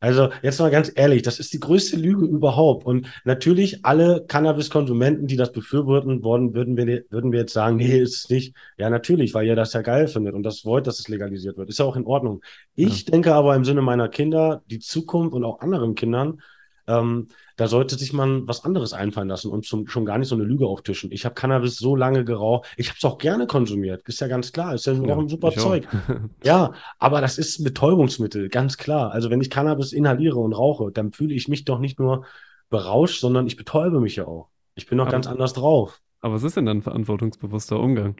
Also 0.00 0.30
jetzt 0.42 0.60
mal 0.60 0.70
ganz 0.70 0.92
ehrlich, 0.94 1.22
das 1.22 1.40
ist 1.40 1.52
die 1.52 1.58
größte 1.58 1.96
Lüge 1.96 2.24
überhaupt. 2.24 2.86
Und 2.86 3.08
natürlich 3.24 3.84
alle 3.84 4.24
Cannabis-Konsumenten, 4.28 5.26
die 5.26 5.36
das 5.36 5.50
befürworten 5.50 6.22
worden, 6.22 6.54
würden 6.54 6.76
wir, 6.76 7.04
würden 7.10 7.32
wir 7.32 7.40
jetzt 7.40 7.52
sagen, 7.52 7.76
nee, 7.76 7.98
ist 7.98 8.16
es 8.16 8.30
nicht. 8.30 8.54
Ja, 8.76 8.90
natürlich, 8.90 9.34
weil 9.34 9.46
ihr 9.46 9.56
das 9.56 9.72
ja 9.72 9.82
geil 9.82 10.06
findet 10.06 10.34
und 10.34 10.44
das 10.44 10.64
wollt, 10.64 10.86
dass 10.86 11.00
es 11.00 11.08
legalisiert 11.08 11.56
wird. 11.56 11.68
Ist 11.68 11.80
ja 11.80 11.84
auch 11.84 11.96
in 11.96 12.06
Ordnung. 12.06 12.42
Ich 12.76 13.06
ja. 13.06 13.10
denke 13.10 13.34
aber 13.34 13.56
im 13.56 13.64
Sinne 13.64 13.82
meiner 13.82 14.08
Kinder, 14.08 14.62
die 14.66 14.78
Zukunft 14.78 15.34
und 15.34 15.44
auch 15.44 15.60
anderen 15.60 15.96
Kindern, 15.96 16.40
ähm, 16.88 17.28
da 17.56 17.68
sollte 17.68 17.96
sich 17.96 18.12
man 18.12 18.48
was 18.48 18.64
anderes 18.64 18.92
einfallen 18.92 19.28
lassen 19.28 19.50
und 19.50 19.64
zum, 19.66 19.86
schon 19.86 20.06
gar 20.06 20.18
nicht 20.18 20.28
so 20.28 20.34
eine 20.34 20.44
Lüge 20.44 20.66
auftischen. 20.66 21.12
Ich 21.12 21.24
habe 21.24 21.34
Cannabis 21.34 21.76
so 21.76 21.94
lange 21.94 22.24
geraucht. 22.24 22.68
Ich 22.76 22.88
habe 22.88 22.96
es 22.96 23.04
auch 23.04 23.18
gerne 23.18 23.46
konsumiert, 23.46 24.02
ist 24.08 24.20
ja 24.20 24.28
ganz 24.28 24.52
klar. 24.52 24.74
Ist 24.74 24.86
ja, 24.86 24.94
ja 24.94 25.14
auch 25.14 25.18
ein 25.18 25.28
super 25.28 25.52
Zeug. 25.52 25.86
ja, 26.44 26.72
aber 26.98 27.20
das 27.20 27.38
ist 27.38 27.60
ein 27.60 27.64
Betäubungsmittel, 27.64 28.48
ganz 28.48 28.78
klar. 28.78 29.12
Also 29.12 29.30
wenn 29.30 29.40
ich 29.40 29.50
Cannabis 29.50 29.92
inhaliere 29.92 30.38
und 30.38 30.52
rauche, 30.52 30.90
dann 30.90 31.12
fühle 31.12 31.34
ich 31.34 31.48
mich 31.48 31.64
doch 31.64 31.78
nicht 31.78 32.00
nur 32.00 32.24
berauscht, 32.70 33.20
sondern 33.20 33.46
ich 33.46 33.56
betäube 33.56 34.00
mich 34.00 34.16
ja 34.16 34.26
auch. 34.26 34.48
Ich 34.74 34.86
bin 34.86 34.98
doch 34.98 35.08
ganz 35.08 35.26
anders 35.26 35.52
drauf. 35.52 36.00
Aber 36.20 36.34
was 36.34 36.42
ist 36.42 36.56
denn 36.56 36.66
dann 36.66 36.82
verantwortungsbewusster 36.82 37.78
Umgang? 37.78 38.16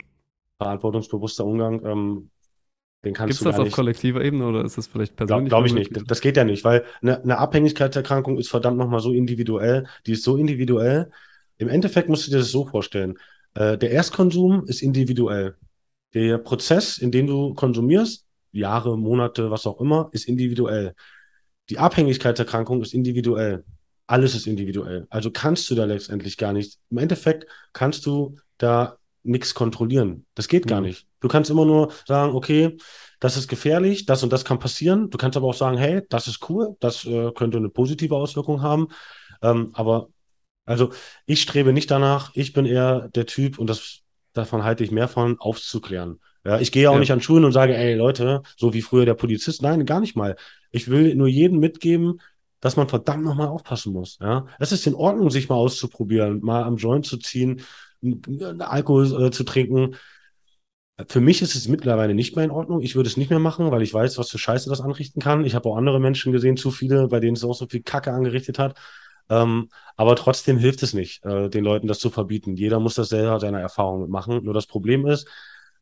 Verantwortungsbewusster 0.58 1.44
Umgang, 1.44 1.84
ähm, 1.84 2.30
den 3.04 3.14
kannst 3.14 3.30
Gibt's 3.30 3.38
du 3.38 3.44
das 3.44 3.58
auf 3.58 3.66
nicht. 3.66 3.74
kollektiver 3.74 4.24
Ebene 4.24 4.46
oder 4.46 4.64
ist 4.64 4.76
das 4.76 4.88
vielleicht 4.88 5.14
persönlich? 5.14 5.48
Glaube 5.48 5.66
glaub 5.68 5.80
ich 5.80 5.90
nicht. 5.90 6.10
Das 6.10 6.20
geht 6.20 6.36
ja 6.36 6.44
nicht, 6.44 6.64
weil 6.64 6.84
eine, 7.00 7.22
eine 7.22 7.38
Abhängigkeitserkrankung 7.38 8.38
ist 8.38 8.48
verdammt 8.48 8.76
nochmal 8.76 9.00
so 9.00 9.12
individuell. 9.12 9.86
Die 10.06 10.12
ist 10.12 10.24
so 10.24 10.36
individuell. 10.36 11.10
Im 11.58 11.68
Endeffekt 11.68 12.08
musst 12.08 12.26
du 12.26 12.32
dir 12.32 12.38
das 12.38 12.50
so 12.50 12.66
vorstellen. 12.66 13.16
Äh, 13.54 13.78
der 13.78 13.92
Erstkonsum 13.92 14.66
ist 14.66 14.82
individuell. 14.82 15.56
Der 16.14 16.38
Prozess, 16.38 16.98
in 16.98 17.12
dem 17.12 17.26
du 17.26 17.54
konsumierst, 17.54 18.24
Jahre, 18.50 18.98
Monate, 18.98 19.50
was 19.50 19.66
auch 19.66 19.80
immer, 19.80 20.08
ist 20.12 20.26
individuell. 20.26 20.94
Die 21.70 21.78
Abhängigkeitserkrankung 21.78 22.82
ist 22.82 22.94
individuell. 22.94 23.64
Alles 24.06 24.34
ist 24.34 24.46
individuell. 24.46 25.06
Also 25.10 25.30
kannst 25.30 25.70
du 25.70 25.74
da 25.74 25.84
letztendlich 25.84 26.36
gar 26.38 26.52
nicht. 26.52 26.78
Im 26.90 26.98
Endeffekt 26.98 27.46
kannst 27.72 28.06
du 28.06 28.36
da 28.56 28.96
nichts 29.22 29.54
kontrollieren. 29.54 30.24
Das 30.34 30.48
geht 30.48 30.66
gar 30.66 30.80
mhm. 30.80 30.86
nicht. 30.88 31.07
Du 31.20 31.28
kannst 31.28 31.50
immer 31.50 31.64
nur 31.64 31.92
sagen, 32.06 32.34
okay, 32.34 32.76
das 33.20 33.36
ist 33.36 33.48
gefährlich, 33.48 34.06
das 34.06 34.22
und 34.22 34.32
das 34.32 34.44
kann 34.44 34.58
passieren. 34.58 35.10
Du 35.10 35.18
kannst 35.18 35.36
aber 35.36 35.48
auch 35.48 35.54
sagen, 35.54 35.76
hey, 35.76 36.02
das 36.08 36.28
ist 36.28 36.48
cool, 36.48 36.76
das 36.80 37.04
äh, 37.04 37.32
könnte 37.32 37.58
eine 37.58 37.68
positive 37.68 38.14
Auswirkung 38.14 38.62
haben. 38.62 38.88
Ähm, 39.42 39.70
aber 39.74 40.08
also 40.64 40.90
ich 41.26 41.42
strebe 41.42 41.72
nicht 41.72 41.90
danach, 41.90 42.30
ich 42.34 42.52
bin 42.52 42.66
eher 42.66 43.08
der 43.08 43.26
Typ, 43.26 43.58
und 43.58 43.68
das 43.68 44.00
davon 44.34 44.62
halte 44.62 44.84
ich 44.84 44.90
mehr 44.90 45.08
von, 45.08 45.38
aufzuklären. 45.40 46.20
Ja, 46.44 46.60
ich 46.60 46.70
gehe 46.72 46.88
auch 46.88 46.94
ja. 46.94 47.00
nicht 47.00 47.12
an 47.12 47.20
Schulen 47.20 47.44
und 47.44 47.52
sage, 47.52 47.76
ey 47.76 47.94
Leute, 47.94 48.42
so 48.56 48.72
wie 48.72 48.82
früher 48.82 49.04
der 49.04 49.14
Polizist. 49.14 49.62
Nein, 49.62 49.86
gar 49.86 50.00
nicht 50.00 50.16
mal. 50.16 50.36
Ich 50.70 50.88
will 50.88 51.14
nur 51.14 51.28
jedem 51.28 51.58
mitgeben, 51.58 52.20
dass 52.60 52.76
man 52.76 52.88
verdammt 52.88 53.24
nochmal 53.24 53.48
aufpassen 53.48 53.92
muss. 53.92 54.18
Ja, 54.20 54.46
es 54.58 54.72
ist 54.72 54.86
in 54.86 54.94
Ordnung, 54.94 55.30
sich 55.30 55.48
mal 55.48 55.56
auszuprobieren, 55.56 56.40
mal 56.42 56.62
am 56.62 56.76
Joint 56.76 57.06
zu 57.06 57.16
ziehen, 57.16 57.62
Alkohol 58.58 59.26
äh, 59.26 59.30
zu 59.30 59.44
trinken. 59.44 59.96
Für 61.06 61.20
mich 61.20 61.42
ist 61.42 61.54
es 61.54 61.68
mittlerweile 61.68 62.14
nicht 62.14 62.34
mehr 62.34 62.44
in 62.44 62.50
Ordnung. 62.50 62.80
Ich 62.80 62.96
würde 62.96 63.08
es 63.08 63.16
nicht 63.16 63.30
mehr 63.30 63.38
machen, 63.38 63.70
weil 63.70 63.82
ich 63.82 63.94
weiß, 63.94 64.18
was 64.18 64.30
für 64.30 64.38
Scheiße 64.38 64.68
das 64.68 64.80
anrichten 64.80 65.20
kann. 65.20 65.44
Ich 65.44 65.54
habe 65.54 65.68
auch 65.68 65.76
andere 65.76 66.00
Menschen 66.00 66.32
gesehen, 66.32 66.56
zu 66.56 66.72
viele, 66.72 67.06
bei 67.06 67.20
denen 67.20 67.36
es 67.36 67.44
auch 67.44 67.54
so 67.54 67.66
viel 67.66 67.82
Kacke 67.82 68.12
angerichtet 68.12 68.58
hat. 68.58 68.76
Ähm, 69.30 69.68
aber 69.96 70.16
trotzdem 70.16 70.58
hilft 70.58 70.82
es 70.82 70.94
nicht, 70.94 71.24
äh, 71.24 71.48
den 71.48 71.62
Leuten 71.62 71.86
das 71.86 72.00
zu 72.00 72.10
verbieten. 72.10 72.56
Jeder 72.56 72.80
muss 72.80 72.94
das 72.94 73.10
selber 73.10 73.38
seiner 73.38 73.60
Erfahrung 73.60 74.10
machen. 74.10 74.42
Nur 74.42 74.54
das 74.54 74.66
Problem 74.66 75.06
ist, 75.06 75.28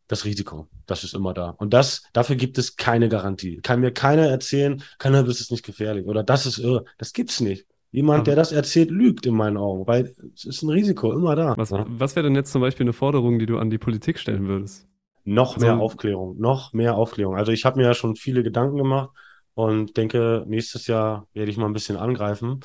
das 0.09 0.25
Risiko, 0.25 0.69
das 0.87 1.03
ist 1.03 1.15
immer 1.15 1.33
da. 1.33 1.51
Und 1.51 1.73
das, 1.73 2.03
dafür 2.13 2.37
gibt 2.37 2.59
es 2.59 2.77
keine 2.77 3.09
Garantie. 3.09 3.61
Kann 3.63 3.81
mir 3.81 3.93
keiner 3.93 4.27
erzählen, 4.27 4.83
Cannabis 4.99 5.41
ist 5.41 5.51
nicht 5.51 5.65
gefährlich 5.65 6.07
oder 6.07 6.23
das 6.23 6.47
ist 6.47 6.59
irre. 6.59 6.85
Das 6.99 7.13
gibt's 7.13 7.41
nicht. 7.41 7.67
Jemand, 7.91 8.27
der 8.27 8.37
das 8.37 8.53
erzählt, 8.53 8.91
lügt 8.91 9.25
in 9.25 9.35
meinen 9.35 9.57
Augen, 9.57 9.87
weil 9.87 10.15
es 10.35 10.45
ist 10.45 10.63
ein 10.63 10.69
Risiko 10.69 11.13
immer 11.13 11.35
da. 11.35 11.55
Was, 11.57 11.71
was 11.73 12.15
wäre 12.15 12.25
denn 12.25 12.35
jetzt 12.35 12.53
zum 12.53 12.61
Beispiel 12.61 12.85
eine 12.85 12.93
Forderung, 12.93 13.39
die 13.39 13.47
du 13.47 13.59
an 13.59 13.71
die 13.71 13.79
Politik 13.79 14.19
stellen 14.19 14.47
würdest? 14.47 14.87
Noch 15.27 15.57
mehr 15.57 15.73
also, 15.73 15.83
Aufklärung, 15.83 16.39
noch 16.39 16.73
mehr 16.73 16.95
Aufklärung. 16.95 17.37
Also 17.37 17.51
ich 17.51 17.65
habe 17.65 17.79
mir 17.79 17.85
ja 17.85 17.95
schon 17.95 18.15
viele 18.15 18.45
Gedanken 18.45 18.77
gemacht 18.77 19.11
und 19.55 19.97
denke, 19.97 20.45
nächstes 20.47 20.87
Jahr 20.87 21.27
werde 21.35 21.51
ich 21.51 21.57
mal 21.57 21.67
ein 21.67 21.73
bisschen 21.73 21.97
angreifen. 21.97 22.61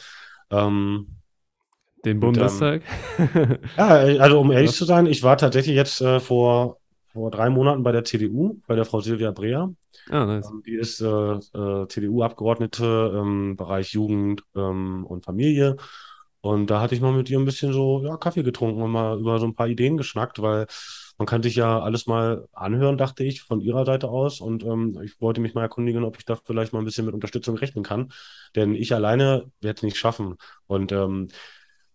Ähm, 0.52 1.08
Den 2.06 2.20
Bundestag? 2.20 2.84
Und, 3.18 3.36
ähm, 3.36 3.58
ja, 3.78 3.88
also 3.88 4.40
um 4.40 4.52
ehrlich 4.52 4.74
zu 4.74 4.86
sein, 4.86 5.08
ich 5.08 5.24
war 5.24 5.38
tatsächlich 5.38 5.76
jetzt 5.76 6.02
äh, 6.02 6.20
vor, 6.20 6.78
vor 7.12 7.32
drei 7.32 7.50
Monaten 7.50 7.82
bei 7.82 7.92
der 7.92 8.04
CDU, 8.04 8.60
bei 8.68 8.76
der 8.76 8.86
Frau 8.86 9.02
Silvia 9.02 9.32
Breer. 9.32 9.74
Ah, 10.12 10.26
nice. 10.26 10.48
Ähm, 10.48 10.62
die 10.64 10.76
ist 10.76 11.02
äh, 11.02 11.08
äh, 11.08 11.88
CDU-Abgeordnete 11.88 13.20
im 13.20 13.56
Bereich 13.56 13.94
Jugend 13.94 14.44
ähm, 14.56 15.04
und 15.08 15.26
Familie. 15.26 15.78
Und 16.42 16.70
da 16.70 16.80
hatte 16.80 16.94
ich 16.94 17.02
mal 17.02 17.12
mit 17.12 17.30
ihr 17.30 17.40
ein 17.40 17.46
bisschen 17.46 17.74
so, 17.74 18.04
ja, 18.04 18.18
Kaffee 18.18 18.44
getrunken 18.44 18.82
und 18.84 18.92
mal 18.92 19.20
über 19.20 19.40
so 19.40 19.48
ein 19.48 19.56
paar 19.56 19.68
Ideen 19.68 19.98
geschnackt, 19.98 20.42
weil 20.42 20.68
man 21.18 21.26
kann 21.26 21.44
sich 21.44 21.56
ja 21.56 21.80
alles 21.80 22.08
mal 22.08 22.48
anhören, 22.54 22.98
dachte 22.98 23.24
ich, 23.24 23.42
von 23.42 23.62
ihrer 23.62 23.86
Seite 23.86 24.10
aus. 24.10 24.42
Und 24.42 24.64
ähm, 24.64 25.00
ich 25.04 25.22
wollte 25.22 25.42
mich 25.42 25.54
mal 25.54 25.62
erkundigen, 25.62 26.04
ob 26.04 26.18
ich 26.18 26.26
da 26.26 26.36
vielleicht 26.36 26.74
mal 26.74 26.80
ein 26.80 26.86
bisschen 26.86 27.06
mit 27.06 27.14
Unterstützung 27.14 27.58
rechnen 27.58 27.84
kann. 27.84 28.12
Denn 28.56 28.74
ich 28.74 28.94
alleine 28.94 29.52
werde 29.62 29.78
es 29.78 29.84
nicht 29.84 29.98
schaffen. 29.98 30.38
Und 30.68 30.92
ähm, 30.92 31.28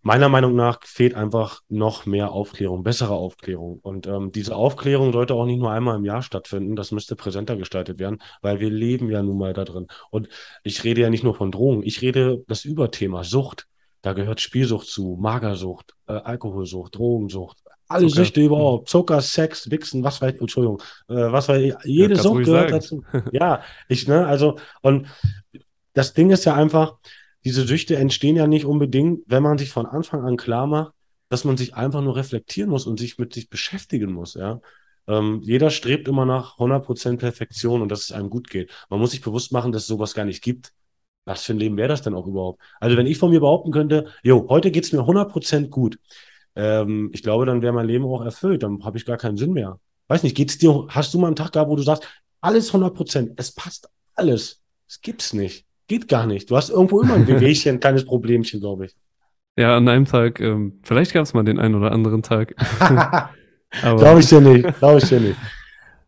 meiner 0.07 0.29
Meinung 0.29 0.55
nach 0.55 0.79
fehlt 0.85 1.15
einfach 1.15 1.63
noch 1.69 2.07
mehr 2.07 2.31
Aufklärung, 2.31 2.85
bessere 2.85 3.15
Aufklärung. 3.15 3.81
Und 3.83 4.07
ähm, 4.07 4.31
diese 4.31 4.55
Aufklärung 4.55 5.13
sollte 5.13 5.35
auch 5.35 5.47
nicht 5.47 5.59
nur 5.59 5.73
einmal 5.73 5.97
im 5.97 6.05
Jahr 6.05 6.23
stattfinden, 6.23 6.77
das 6.77 6.93
müsste 6.93 7.17
präsenter 7.17 7.57
gestaltet 7.57 7.99
werden, 7.99 8.23
weil 8.41 8.61
wir 8.61 8.71
leben 8.71 9.11
ja 9.11 9.21
nun 9.25 9.37
mal 9.37 9.53
da 9.53 9.65
drin. 9.65 9.89
Und 10.11 10.29
ich 10.63 10.85
rede 10.85 11.01
ja 11.01 11.11
nicht 11.11 11.25
nur 11.25 11.35
von 11.35 11.51
Drogen, 11.51 11.83
ich 11.83 12.03
rede 12.03 12.45
das 12.47 12.65
Überthema 12.65 13.25
Sucht. 13.25 13.67
Da 14.03 14.13
gehört 14.13 14.41
Spielsucht 14.41 14.87
zu, 14.87 15.17
Magersucht, 15.21 15.97
äh, 16.07 16.13
Alkoholsucht, 16.13 16.95
Drogensucht, 16.95 17.59
alle 17.89 18.07
Zucker. 18.07 18.15
Süchte 18.17 18.41
überhaupt, 18.41 18.89
Zucker, 18.89 19.21
Sex, 19.21 19.71
Wichsen, 19.71 20.03
was 20.03 20.21
weiß 20.21 20.35
ich, 20.35 20.41
Entschuldigung, 20.41 20.83
äh, 21.09 21.15
was 21.15 21.49
weiß 21.49 21.63
ich, 21.63 21.75
jede 21.85 22.15
ja, 22.15 22.23
Sucht 22.23 22.45
gehört 22.45 22.73
dazu. 22.73 23.03
ja, 23.33 23.63
ich, 23.89 24.09
ne, 24.09 24.27
also, 24.27 24.59
und 24.83 25.07
das 25.93 26.13
Ding 26.13 26.31
ist 26.31 26.45
ja 26.45 26.55
einfach, 26.55 26.97
diese 27.45 27.67
Süchte 27.67 27.97
entstehen 27.97 28.37
ja 28.37 28.47
nicht 28.47 28.65
unbedingt, 28.65 29.21
wenn 29.27 29.43
man 29.43 29.59
sich 29.59 29.71
von 29.71 29.87
Anfang 29.87 30.25
an 30.25 30.37
klar 30.37 30.67
macht, 30.67 30.93
dass 31.29 31.45
man 31.45 31.57
sich 31.57 31.75
einfach 31.75 32.03
nur 32.03 32.17
reflektieren 32.17 32.71
muss 32.71 32.87
und 32.87 32.99
sich 32.99 33.19
mit 33.19 33.33
sich 33.33 33.49
beschäftigen 33.49 34.13
muss, 34.13 34.35
ja. 34.35 34.61
Ähm, 35.09 35.41
jeder 35.43 35.71
strebt 35.71 36.09
immer 36.09 36.27
nach 36.27 36.59
100% 36.59 37.19
Perfektion 37.19 37.81
und 37.81 37.91
dass 37.91 38.03
es 38.03 38.13
einem 38.13 38.29
gut 38.29 38.51
geht. 38.51 38.73
Man 38.91 38.99
muss 38.99 39.13
sich 39.13 39.21
bewusst 39.21 39.53
machen, 39.53 39.71
dass 39.71 39.83
es 39.83 39.89
sowas 39.89 40.15
gar 40.15 40.25
nicht 40.25 40.43
gibt. 40.43 40.73
Was 41.25 41.45
für 41.45 41.53
ein 41.53 41.59
Leben 41.59 41.77
wäre 41.77 41.89
das 41.89 42.03
denn 42.03 42.15
auch 42.15 42.27
überhaupt? 42.27 42.61
Also 42.81 42.97
wenn 42.97 43.07
ich 43.07 43.19
von 43.19 43.31
mir 43.31 43.41
behaupten 43.41 43.73
könnte, 43.73 44.07
jo, 44.23 44.47
heute 44.49 44.71
geht 44.71 44.85
es 44.85 44.93
mir 44.93 45.01
100% 45.01 45.69
gut, 45.69 45.99
ähm, 46.57 47.11
ich 47.13 47.23
glaube, 47.23 47.47
dann 47.47 47.63
wäre 47.63 47.73
mein 47.73 47.87
Leben 47.87 48.05
auch 48.05 48.25
erfüllt. 48.25 48.63
Dann 48.63 48.85
habe 48.85 48.99
ich 48.99 49.05
gar 49.05 49.19
keinen 49.19 49.37
Sinn 49.37 49.53
mehr. 49.53 49.79
Weiß 50.09 50.23
nicht, 50.23 50.37
geht's 50.37 50.59
dir, 50.59 50.87
hast 50.89 51.13
du 51.15 51.19
mal 51.19 51.29
einen 51.29 51.37
Tag 51.37 51.53
gehabt, 51.53 51.71
wo 51.71 51.77
du 51.77 51.83
sagst, 51.83 52.09
alles 52.41 52.73
100%, 52.73 53.35
es 53.37 53.53
passt 53.53 53.89
alles. 54.15 54.63
Es 54.89 55.01
gibt's 55.01 55.33
nicht. 55.33 55.67
Geht 55.89 56.09
gar 56.09 56.27
nicht. 56.27 56.51
Du 56.51 56.57
hast 56.57 56.71
irgendwo 56.71 57.01
immer 57.01 57.15
ein 57.15 57.27
Wehwehchen, 57.29 57.77
ein 57.77 57.81
kleines 57.81 58.05
Problemchen, 58.05 58.61
glaube 58.61 58.87
ich. 58.87 58.97
Ja, 59.59 59.77
an 59.77 59.89
einem 59.89 60.05
Tag, 60.05 60.41
ähm, 60.41 60.81
vielleicht 60.83 61.13
gab 61.13 61.23
es 61.23 61.35
mal 61.35 61.45
den 61.45 61.59
einen 61.59 61.75
oder 61.75 61.93
anderen 61.93 62.23
Tag. 62.23 62.55
glaube 63.81 64.21
ich 64.21 64.27
dir 64.27 64.41
nicht, 64.41 64.79
glaube 64.79 64.99
ich 64.99 65.09
dir 65.09 65.21
nicht. 65.21 65.39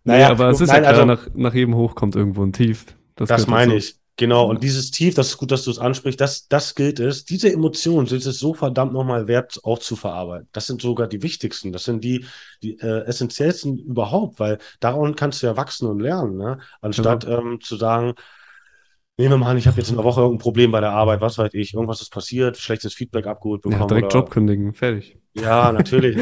Naja, 0.05 0.27
nee, 0.27 0.33
aber 0.33 0.51
es 0.51 0.61
ist 0.61 0.69
nein, 0.69 0.85
ja 0.85 0.93
klar, 0.93 1.09
also, 1.09 1.29
nach, 1.29 1.29
nach 1.35 1.55
jedem 1.55 1.75
Hoch 1.75 1.95
kommt 1.95 2.15
irgendwo 2.15 2.43
ein 2.43 2.53
Tief. 2.53 2.87
Das, 3.17 3.29
das 3.29 3.47
meine 3.47 3.77
ich. 3.77 3.98
Genau, 4.18 4.46
und 4.48 4.64
dieses 4.64 4.90
Tief, 4.90 5.14
das 5.14 5.28
ist 5.28 5.37
gut, 5.38 5.52
dass 5.52 5.62
du 5.62 5.70
es 5.70 5.78
ansprichst, 5.78 6.20
das, 6.20 6.48
das 6.48 6.74
gilt 6.74 6.98
es. 6.98 7.24
Diese 7.24 7.52
Emotionen 7.52 8.09
sind 8.09 8.26
es 8.26 8.40
so 8.40 8.52
verdammt 8.52 8.92
nochmal 8.92 9.28
wert, 9.28 9.61
auch 9.62 9.78
zu 9.78 9.94
verarbeiten. 9.94 10.48
Das 10.50 10.66
sind 10.66 10.83
sogar 10.83 11.07
die 11.07 11.22
wichtigsten, 11.22 11.72
das 11.72 11.85
sind 11.85 12.02
die, 12.02 12.24
die 12.61 12.81
äh, 12.81 13.04
essentiellsten 13.04 13.78
überhaupt, 13.78 14.40
weil 14.40 14.59
daran 14.81 15.14
kannst 15.14 15.42
du 15.42 15.46
ja 15.46 15.57
wachsen 15.57 15.87
und 15.87 16.00
lernen, 16.00 16.37
ne? 16.37 16.59
Anstatt 16.81 17.26
genau. 17.26 17.38
ähm, 17.38 17.61
zu 17.61 17.76
sagen, 17.76 18.14
Nehmen 19.20 19.33
wir 19.33 19.38
mal 19.38 19.50
an, 19.50 19.59
ich 19.59 19.66
habe 19.66 19.76
jetzt 19.78 19.90
in 19.90 19.96
der 19.96 20.04
Woche 20.04 20.20
irgendein 20.20 20.42
Problem 20.42 20.70
bei 20.70 20.81
der 20.81 20.92
Arbeit, 20.92 21.20
was 21.20 21.38
weiß 21.38 21.52
ich, 21.54 21.74
irgendwas 21.74 22.00
ist 22.00 22.12
passiert, 22.12 22.57
schlechtes 22.57 22.94
Feedback 22.94 23.26
abgeholt 23.26 23.62
bekommen. 23.62 23.81
Ja, 23.81 23.87
direkt 23.88 24.14
oder... 24.14 24.14
Job 24.14 24.31
kündigen, 24.31 24.74
fertig. 24.74 25.18
Ja, 25.35 25.72
natürlich. 25.72 26.16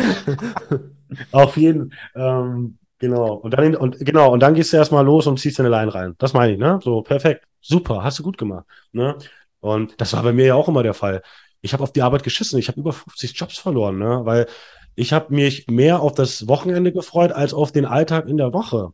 Auf 1.31 1.59
jeden 1.59 1.93
ähm, 2.15 2.79
genau. 2.99 3.35
Und 3.35 3.53
dann, 3.53 3.77
und, 3.77 3.99
genau, 4.01 4.33
und 4.33 4.41
dann 4.41 4.55
gehst 4.55 4.73
du 4.73 4.79
erstmal 4.79 5.05
los 5.05 5.27
und 5.27 5.39
ziehst 5.39 5.59
deine 5.59 5.69
Line 5.69 5.95
rein. 5.95 6.15
Das 6.17 6.33
meine 6.33 6.55
ich, 6.55 6.59
ne? 6.59 6.81
So, 6.83 7.03
perfekt, 7.03 7.45
super, 7.67 8.03
hast 8.03 8.19
du 8.19 8.23
gut 8.23 8.39
gemacht. 8.39 8.65
Ne? 8.93 9.17
Und 9.61 10.01
das 10.01 10.13
war 10.13 10.23
bei 10.23 10.33
mir 10.33 10.47
ja 10.47 10.55
auch 10.55 10.69
immer 10.69 10.83
der 10.83 10.95
Fall. 10.95 11.23
Ich 11.61 11.73
habe 11.73 11.83
auf 11.83 11.93
die 11.93 12.03
Arbeit 12.03 12.23
geschissen, 12.23 12.59
ich 12.59 12.69
habe 12.69 12.81
über 12.81 12.93
50 12.93 13.39
Jobs 13.39 13.59
verloren, 13.59 13.99
ne? 13.99 14.21
Weil 14.25 14.47
ich 14.95 15.13
habe 15.13 15.35
mich 15.35 15.67
mehr 15.69 16.01
auf 16.01 16.15
das 16.15 16.49
Wochenende 16.49 16.93
gefreut 16.93 17.33
als 17.33 17.53
auf 17.53 17.73
den 17.73 17.85
Alltag 17.85 18.29
in 18.29 18.37
der 18.37 18.53
Woche. 18.53 18.93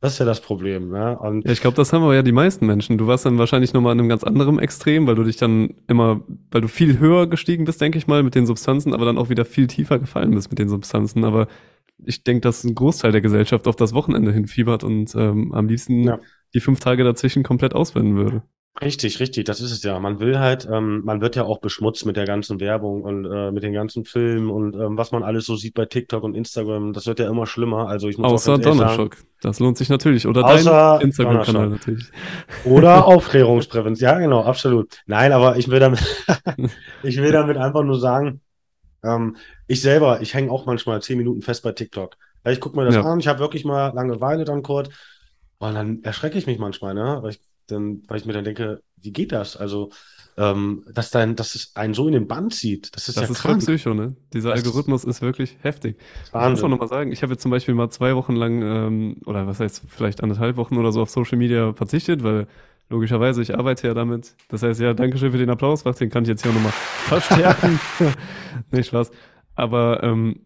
Das 0.00 0.14
ist 0.14 0.18
ja 0.18 0.24
das 0.24 0.40
Problem. 0.40 0.88
Ne? 0.88 1.18
Und 1.18 1.44
ja, 1.44 1.52
ich 1.52 1.60
glaube, 1.60 1.76
das 1.76 1.92
haben 1.92 2.02
wir 2.02 2.14
ja 2.14 2.22
die 2.22 2.32
meisten 2.32 2.64
Menschen. 2.64 2.96
Du 2.96 3.06
warst 3.06 3.26
dann 3.26 3.36
wahrscheinlich 3.36 3.74
nochmal 3.74 3.92
in 3.92 3.98
einem 3.98 4.08
ganz 4.08 4.24
anderen 4.24 4.58
Extrem, 4.58 5.06
weil 5.06 5.14
du 5.14 5.24
dich 5.24 5.36
dann 5.36 5.74
immer, 5.88 6.22
weil 6.50 6.62
du 6.62 6.68
viel 6.68 6.98
höher 6.98 7.26
gestiegen 7.26 7.64
bist, 7.64 7.80
denke 7.82 7.98
ich 7.98 8.06
mal, 8.06 8.22
mit 8.22 8.34
den 8.34 8.46
Substanzen, 8.46 8.94
aber 8.94 9.04
dann 9.04 9.18
auch 9.18 9.28
wieder 9.28 9.44
viel 9.44 9.66
tiefer 9.66 9.98
gefallen 9.98 10.30
bist 10.30 10.48
mit 10.48 10.58
den 10.58 10.70
Substanzen. 10.70 11.24
Aber 11.24 11.48
ich 12.02 12.24
denke, 12.24 12.40
dass 12.40 12.64
ein 12.64 12.74
Großteil 12.74 13.12
der 13.12 13.20
Gesellschaft 13.20 13.68
auf 13.68 13.76
das 13.76 13.92
Wochenende 13.92 14.32
hinfiebert 14.32 14.84
und 14.84 15.14
ähm, 15.16 15.52
am 15.52 15.68
liebsten 15.68 16.04
ja. 16.04 16.18
Die 16.54 16.60
fünf 16.60 16.80
Tage 16.80 17.04
dazwischen 17.04 17.42
komplett 17.42 17.74
auswenden 17.74 18.16
würde. 18.16 18.42
Richtig, 18.80 19.20
richtig, 19.20 19.44
das 19.44 19.60
ist 19.60 19.72
es 19.72 19.82
ja. 19.82 19.98
Man 19.98 20.20
will 20.20 20.38
halt, 20.38 20.66
ähm, 20.70 21.02
man 21.04 21.20
wird 21.20 21.36
ja 21.36 21.42
auch 21.44 21.58
beschmutzt 21.58 22.06
mit 22.06 22.16
der 22.16 22.24
ganzen 22.24 22.60
Werbung 22.60 23.02
und 23.02 23.24
äh, 23.26 23.50
mit 23.50 23.62
den 23.62 23.72
ganzen 23.72 24.04
Filmen 24.04 24.48
und 24.48 24.74
ähm, 24.74 24.96
was 24.96 25.10
man 25.10 25.22
alles 25.22 25.44
so 25.44 25.56
sieht 25.56 25.74
bei 25.74 25.84
TikTok 25.84 26.22
und 26.22 26.34
Instagram, 26.34 26.92
das 26.92 27.06
wird 27.06 27.18
ja 27.18 27.28
immer 27.28 27.46
schlimmer. 27.46 27.88
Also 27.88 28.08
ich 28.08 28.16
muss 28.16 28.32
Außer 28.32 28.58
Donnerschock, 28.58 29.16
das 29.42 29.58
lohnt 29.58 29.76
sich 29.76 29.90
natürlich. 29.90 30.26
Oder 30.26 30.42
dein 30.42 31.00
Instagram-Kanal 31.02 31.68
natürlich. 31.68 32.10
Oder 32.64 33.06
Aufklärungsprävention, 33.08 34.08
ja 34.08 34.18
genau, 34.18 34.44
absolut. 34.44 34.98
Nein, 35.04 35.32
aber 35.32 35.56
ich 35.56 35.68
will 35.68 35.80
damit, 35.80 36.00
ich 37.02 37.18
will 37.18 37.32
damit 37.32 37.58
einfach 37.58 37.82
nur 37.82 37.98
sagen, 37.98 38.40
ähm, 39.02 39.36
ich 39.66 39.82
selber, 39.82 40.22
ich 40.22 40.32
hänge 40.32 40.50
auch 40.50 40.64
manchmal 40.64 41.02
zehn 41.02 41.18
Minuten 41.18 41.42
fest 41.42 41.64
bei 41.64 41.72
TikTok. 41.72 42.16
Ich 42.48 42.60
gucke 42.60 42.76
mir 42.76 42.86
das 42.86 42.94
ja. 42.94 43.02
an, 43.02 43.20
ich 43.20 43.28
habe 43.28 43.40
wirklich 43.40 43.64
mal 43.64 43.92
Langeweile 43.94 44.44
dann 44.44 44.62
kurz. 44.62 44.88
Und 45.60 45.74
dann 45.74 46.02
erschrecke 46.02 46.38
ich 46.38 46.46
mich 46.46 46.58
manchmal, 46.58 46.94
ne? 46.94 47.18
Weil 47.20 47.32
ich 47.32 47.40
dann, 47.66 48.02
weil 48.08 48.16
ich 48.18 48.24
mir 48.24 48.32
dann 48.32 48.44
denke, 48.44 48.82
wie 48.96 49.12
geht 49.12 49.30
das? 49.30 49.56
Also, 49.58 49.90
ähm, 50.38 50.82
dass 50.92 51.10
dann, 51.10 51.36
dass 51.36 51.54
es 51.54 51.76
einen 51.76 51.92
so 51.92 52.06
in 52.06 52.14
den 52.14 52.26
Band 52.26 52.54
zieht, 52.54 52.96
das 52.96 53.08
ist 53.08 53.18
das 53.18 53.24
ja 53.24 53.30
ist 53.30 53.40
voll 53.40 53.58
Psycho, 53.58 53.92
ne? 53.92 54.16
Dieser 54.32 54.50
das 54.50 54.64
Algorithmus 54.64 55.04
ist, 55.04 55.20
wirklich 55.20 55.58
heftig. 55.60 55.98
Wahnsinn. 56.32 56.48
Ich 56.48 56.50
muss 56.56 56.64
auch 56.64 56.68
nochmal 56.68 56.88
sagen, 56.88 57.12
ich 57.12 57.22
habe 57.22 57.32
jetzt 57.34 57.42
zum 57.42 57.50
Beispiel 57.50 57.74
mal 57.74 57.90
zwei 57.90 58.16
Wochen 58.16 58.34
lang, 58.36 58.62
ähm, 58.62 59.16
oder 59.26 59.46
was 59.46 59.60
heißt, 59.60 59.82
vielleicht 59.86 60.22
anderthalb 60.22 60.56
Wochen 60.56 60.78
oder 60.78 60.92
so 60.92 61.02
auf 61.02 61.10
Social 61.10 61.36
Media 61.36 61.74
verzichtet, 61.74 62.22
weil 62.24 62.46
logischerweise, 62.88 63.42
ich 63.42 63.54
arbeite 63.54 63.86
ja 63.86 63.94
damit. 63.94 64.34
Das 64.48 64.62
heißt, 64.62 64.80
ja, 64.80 64.94
danke 64.94 65.18
schön 65.18 65.30
für 65.30 65.38
den 65.38 65.50
Applaus, 65.50 65.84
den 65.84 66.08
kann 66.08 66.22
ich 66.22 66.30
jetzt 66.30 66.42
hier 66.42 66.52
nochmal 66.52 66.72
verstärken. 67.06 67.78
Nicht 68.70 68.88
Spaß. 68.88 69.10
Aber 69.56 70.02
ähm, 70.02 70.40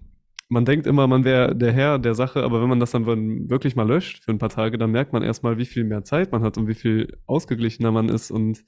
man 0.48 0.64
denkt 0.64 0.86
immer, 0.86 1.06
man 1.06 1.24
wäre 1.24 1.54
der 1.56 1.72
Herr 1.72 1.98
der 1.98 2.14
Sache, 2.14 2.42
aber 2.42 2.60
wenn 2.60 2.68
man 2.68 2.80
das 2.80 2.90
dann 2.90 3.06
wirklich 3.06 3.76
mal 3.76 3.88
löscht 3.88 4.24
für 4.24 4.30
ein 4.30 4.38
paar 4.38 4.50
Tage, 4.50 4.78
dann 4.78 4.90
merkt 4.90 5.12
man 5.12 5.22
erstmal, 5.22 5.58
wie 5.58 5.64
viel 5.64 5.84
mehr 5.84 6.04
Zeit 6.04 6.32
man 6.32 6.42
hat 6.42 6.58
und 6.58 6.68
wie 6.68 6.74
viel 6.74 7.16
ausgeglichener 7.26 7.90
man 7.90 8.08
ist 8.08 8.30
und 8.30 8.64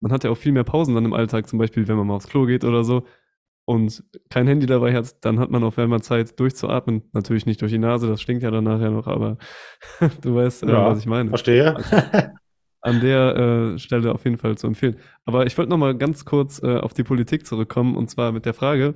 man 0.00 0.12
hat 0.12 0.24
ja 0.24 0.30
auch 0.30 0.36
viel 0.36 0.52
mehr 0.52 0.64
Pausen 0.64 0.94
dann 0.94 1.04
im 1.04 1.12
Alltag, 1.12 1.46
zum 1.48 1.58
Beispiel, 1.58 1.86
wenn 1.86 1.96
man 1.96 2.06
mal 2.06 2.14
aufs 2.14 2.28
Klo 2.28 2.46
geht 2.46 2.64
oder 2.64 2.84
so 2.84 3.04
und 3.70 4.02
kein 4.30 4.48
Handy 4.48 4.66
dabei 4.66 4.94
hat, 4.94 5.24
dann 5.24 5.38
hat 5.38 5.50
man 5.50 5.62
auch 5.62 5.76
einmal 5.78 6.02
Zeit 6.02 6.40
durchzuatmen. 6.40 7.02
Natürlich 7.12 7.46
nicht 7.46 7.60
durch 7.62 7.70
die 7.70 7.78
Nase, 7.78 8.08
das 8.08 8.20
stinkt 8.20 8.42
ja 8.42 8.50
dann 8.50 8.64
nachher 8.64 8.90
noch, 8.90 9.06
aber 9.06 9.38
du 10.22 10.34
weißt, 10.34 10.64
äh, 10.64 10.72
ja, 10.72 10.86
was 10.86 10.98
ich 10.98 11.06
meine. 11.06 11.28
Verstehe. 11.28 11.76
Also, 11.76 11.96
an 12.82 13.00
der 13.00 13.36
äh, 13.36 13.78
Stelle 13.78 14.12
auf 14.12 14.24
jeden 14.24 14.38
Fall 14.38 14.56
zu 14.56 14.66
empfehlen. 14.66 14.96
Aber 15.24 15.46
ich 15.46 15.56
wollte 15.56 15.70
noch 15.70 15.76
mal 15.76 15.96
ganz 15.96 16.24
kurz 16.24 16.62
äh, 16.62 16.78
auf 16.78 16.94
die 16.94 17.04
Politik 17.04 17.46
zurückkommen 17.46 17.94
und 17.94 18.08
zwar 18.10 18.32
mit 18.32 18.46
der 18.46 18.54
Frage, 18.54 18.94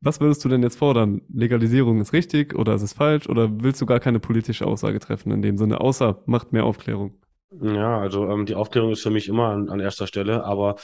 was 0.00 0.20
würdest 0.20 0.44
du 0.44 0.48
denn 0.48 0.62
jetzt 0.62 0.78
fordern? 0.78 1.22
Legalisierung 1.32 2.00
ist 2.00 2.12
richtig 2.12 2.54
oder 2.54 2.74
ist 2.74 2.82
es 2.82 2.92
falsch 2.92 3.28
oder 3.28 3.50
willst 3.62 3.80
du 3.80 3.86
gar 3.86 4.00
keine 4.00 4.20
politische 4.20 4.66
Aussage 4.66 4.98
treffen 4.98 5.32
in 5.32 5.42
dem 5.42 5.56
Sinne, 5.56 5.80
außer 5.80 6.22
macht 6.26 6.52
mehr 6.52 6.64
Aufklärung? 6.64 7.14
Ja, 7.62 7.98
also 7.98 8.28
ähm, 8.28 8.46
die 8.46 8.54
Aufklärung 8.54 8.92
ist 8.92 9.02
für 9.02 9.10
mich 9.10 9.28
immer 9.28 9.48
an, 9.48 9.68
an 9.68 9.80
erster 9.80 10.06
Stelle, 10.06 10.44
aber 10.44 10.76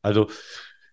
also 0.00 0.28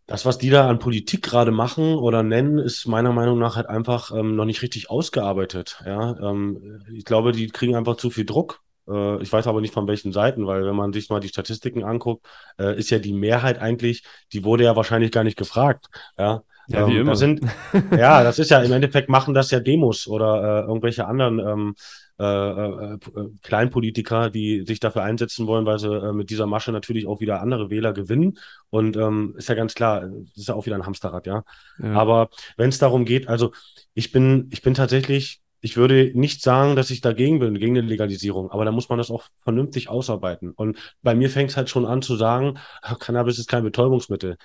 das, 0.07 0.25
was 0.25 0.37
die 0.37 0.49
da 0.49 0.67
an 0.67 0.79
Politik 0.79 1.21
gerade 1.21 1.51
machen 1.51 1.95
oder 1.95 2.23
nennen, 2.23 2.57
ist 2.57 2.85
meiner 2.87 3.13
Meinung 3.13 3.39
nach 3.39 3.55
halt 3.55 3.67
einfach 3.67 4.11
ähm, 4.11 4.35
noch 4.35 4.45
nicht 4.45 4.61
richtig 4.61 4.89
ausgearbeitet. 4.89 5.81
Ja, 5.85 6.17
ähm, 6.19 6.81
ich 6.93 7.05
glaube, 7.05 7.31
die 7.31 7.47
kriegen 7.47 7.75
einfach 7.75 7.95
zu 7.95 8.09
viel 8.09 8.25
Druck. 8.25 8.61
Äh, 8.89 9.21
ich 9.21 9.31
weiß 9.31 9.47
aber 9.47 9.61
nicht 9.61 9.73
von 9.73 9.87
welchen 9.87 10.11
Seiten, 10.11 10.47
weil 10.47 10.65
wenn 10.65 10.75
man 10.75 10.91
sich 10.91 11.09
mal 11.09 11.19
die 11.21 11.29
Statistiken 11.29 11.83
anguckt, 11.83 12.27
äh, 12.59 12.77
ist 12.77 12.89
ja 12.89 12.99
die 12.99 13.13
Mehrheit 13.13 13.59
eigentlich, 13.59 14.03
die 14.33 14.43
wurde 14.43 14.65
ja 14.65 14.75
wahrscheinlich 14.75 15.11
gar 15.11 15.23
nicht 15.23 15.37
gefragt. 15.37 15.87
Ja, 16.17 16.43
ja, 16.73 16.87
wie 16.87 16.95
ähm, 16.95 17.01
immer. 17.01 17.11
Das 17.11 17.19
sind, 17.19 17.41
ja, 17.91 18.23
das 18.23 18.39
ist 18.39 18.51
ja 18.51 18.61
im 18.61 18.71
Endeffekt 18.71 19.09
machen 19.09 19.33
das 19.33 19.51
ja 19.51 19.59
Demos 19.59 20.07
oder 20.07 20.63
äh, 20.63 20.67
irgendwelche 20.67 21.05
anderen 21.05 21.39
ähm, 21.39 21.75
äh, 22.21 22.23
äh, 22.23 22.93
äh, 22.93 22.99
Kleinpolitiker, 23.41 24.29
die 24.29 24.63
sich 24.67 24.79
dafür 24.79 25.01
einsetzen 25.01 25.47
wollen, 25.47 25.65
weil 25.65 25.79
sie 25.79 25.91
äh, 25.91 26.13
mit 26.13 26.29
dieser 26.29 26.45
Masche 26.45 26.71
natürlich 26.71 27.07
auch 27.07 27.19
wieder 27.19 27.41
andere 27.41 27.71
Wähler 27.71 27.93
gewinnen. 27.93 28.37
Und 28.69 28.95
ähm, 28.95 29.33
ist 29.39 29.49
ja 29.49 29.55
ganz 29.55 29.73
klar, 29.73 30.07
ist 30.35 30.47
ja 30.47 30.53
auch 30.53 30.67
wieder 30.67 30.75
ein 30.75 30.85
Hamsterrad, 30.85 31.25
ja. 31.25 31.43
ja. 31.81 31.93
Aber 31.93 32.29
wenn 32.57 32.69
es 32.69 32.77
darum 32.77 33.05
geht, 33.05 33.27
also 33.27 33.53
ich 33.95 34.11
bin, 34.11 34.49
ich 34.51 34.61
bin 34.61 34.75
tatsächlich, 34.75 35.41
ich 35.61 35.77
würde 35.77 36.11
nicht 36.13 36.43
sagen, 36.43 36.75
dass 36.75 36.91
ich 36.91 37.01
dagegen 37.01 37.39
bin, 37.39 37.57
gegen 37.57 37.75
eine 37.75 37.87
Legalisierung, 37.87 38.51
aber 38.51 38.65
da 38.65 38.71
muss 38.71 38.89
man 38.89 38.99
das 38.99 39.09
auch 39.09 39.23
vernünftig 39.41 39.89
ausarbeiten. 39.89 40.51
Und 40.51 40.77
bei 41.01 41.15
mir 41.15 41.31
fängt 41.31 41.49
es 41.49 41.57
halt 41.57 41.71
schon 41.71 41.87
an 41.87 42.03
zu 42.03 42.17
sagen, 42.17 42.59
Cannabis 42.99 43.39
ist 43.39 43.49
kein 43.49 43.63
Betäubungsmittel. 43.63 44.37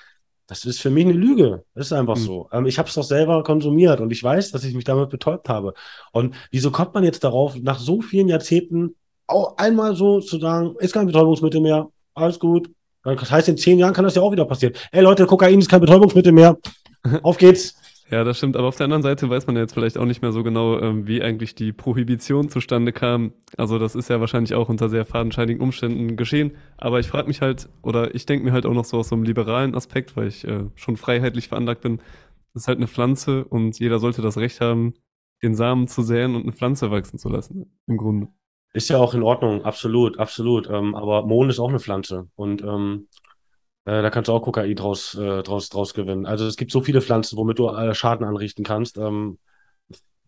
Das 0.47 0.65
ist 0.65 0.81
für 0.81 0.91
mich 0.91 1.05
eine 1.05 1.15
Lüge. 1.15 1.65
Das 1.75 1.87
ist 1.87 1.93
einfach 1.93 2.17
mhm. 2.17 2.21
so. 2.21 2.49
Ähm, 2.53 2.67
ich 2.67 2.79
habe 2.79 2.89
es 2.89 2.95
doch 2.95 3.03
selber 3.03 3.43
konsumiert 3.43 4.01
und 4.01 4.13
ich 4.13 4.23
weiß, 4.23 4.53
dass 4.53 4.65
ich 4.65 4.75
mich 4.75 4.85
damit 4.85 5.11
betäubt 5.11 5.49
habe. 5.49 5.75
Und 6.13 6.35
wieso 6.51 6.71
kommt 6.71 6.95
man 6.95 7.05
jetzt 7.05 7.25
darauf, 7.25 7.57
nach 7.57 7.79
so 7.79 8.01
vielen 8.01 8.29
Jahrzehnten 8.29 8.95
auch 9.27 9.57
einmal 9.57 9.97
so 9.97 10.21
zu 10.21 10.39
sagen, 10.39 10.77
ist 10.79 10.93
kein 10.93 11.07
Betäubungsmittel 11.07 11.61
mehr, 11.61 11.89
alles 12.15 12.39
gut, 12.39 12.71
Das 13.03 13.31
heißt, 13.31 13.49
in 13.49 13.57
zehn 13.57 13.79
Jahren 13.79 13.93
kann 13.93 14.05
das 14.05 14.15
ja 14.15 14.23
auch 14.23 14.33
wieder 14.33 14.45
passieren. 14.45 14.75
Ey 14.93 15.03
Leute, 15.03 15.27
Kokain 15.27 15.59
ist 15.59 15.69
kein 15.69 15.81
Betäubungsmittel 15.81 16.33
mehr. 16.33 16.57
Auf 17.23 17.39
geht's. 17.39 17.77
Ja, 18.09 18.23
das 18.23 18.39
stimmt. 18.39 18.57
Aber 18.57 18.69
auf 18.69 18.77
der 18.77 18.85
anderen 18.85 19.03
Seite 19.03 19.29
weiß 19.29 19.47
man 19.47 19.57
ja 19.57 19.63
jetzt 19.63 19.75
vielleicht 19.75 19.99
auch 19.99 20.05
nicht 20.05 20.23
mehr 20.23 20.31
so 20.31 20.45
genau, 20.45 20.79
ähm, 20.79 21.09
wie 21.09 21.23
eigentlich 21.23 21.57
die 21.57 21.73
Prohibition 21.73 22.49
zustande 22.49 22.93
kam. 22.93 23.33
Also 23.57 23.81
das 23.81 23.97
ist 23.97 24.09
ja 24.09 24.21
wahrscheinlich 24.21 24.55
auch 24.55 24.69
unter 24.69 24.89
sehr 24.89 25.05
fadenscheinigen 25.05 25.61
Umständen 25.61 26.17
geschehen. 26.17 26.53
Aber 26.77 27.01
ich 27.01 27.09
frage 27.09 27.27
mich 27.27 27.41
halt, 27.41 27.69
oder 27.83 28.15
ich 28.15 28.25
denke 28.25 28.45
mir 28.45 28.53
halt 28.53 28.65
auch 28.65 28.75
noch 28.75 28.85
so 28.85 28.99
aus 28.99 29.09
so 29.09 29.17
einem 29.17 29.25
liberalen 29.25 29.75
Aspekt, 29.75 30.17
weil 30.17 30.29
ich 30.29 30.47
äh, 30.47 30.67
schon 30.77 30.97
freiheitlich 30.97 31.49
veranlagt 31.49 31.81
bin. 31.81 31.99
Das 32.55 32.63
ist 32.63 32.69
halt 32.69 32.79
eine 32.79 32.87
Pflanze 32.87 33.45
und 33.45 33.79
jeder 33.81 33.99
sollte 33.99 34.23
das 34.23 34.39
Recht 34.39 34.61
haben, 34.61 34.95
den 35.43 35.55
Samen 35.57 35.89
zu 35.89 36.03
säen 36.03 36.37
und 36.37 36.43
eine 36.43 36.53
Pflanze 36.53 36.91
wachsen 36.93 37.19
zu 37.19 37.29
lassen, 37.29 37.77
im 37.87 37.97
Grunde. 37.97 38.29
Ist 38.73 38.89
ja 38.89 38.99
auch 38.99 39.15
in 39.15 39.23
Ordnung, 39.23 39.65
absolut, 39.65 40.19
absolut. 40.19 40.69
Ähm, 40.71 40.95
aber 40.95 41.27
Mohn 41.27 41.51
ist 41.51 41.59
auch 41.59 41.71
eine 41.71 41.81
Pflanze. 41.81 42.29
Und 42.37 42.63
ähm, 42.63 43.09
äh, 43.87 44.03
da 44.03 44.11
kannst 44.11 44.29
du 44.29 44.33
auch 44.33 44.43
Kokain 44.43 44.75
draus, 44.75 45.15
äh, 45.15 45.43
draus, 45.43 45.69
draus 45.69 45.95
gewinnen. 45.95 46.27
Also 46.27 46.47
es 46.47 46.57
gibt 46.57 46.73
so 46.73 46.81
viele 46.81 47.01
Pflanzen, 47.01 47.37
womit 47.37 47.59
du 47.59 47.69
äh, 47.69 47.95
Schaden 47.95 48.27
anrichten 48.27 48.65
kannst. 48.65 48.99
Ähm, 48.99 49.39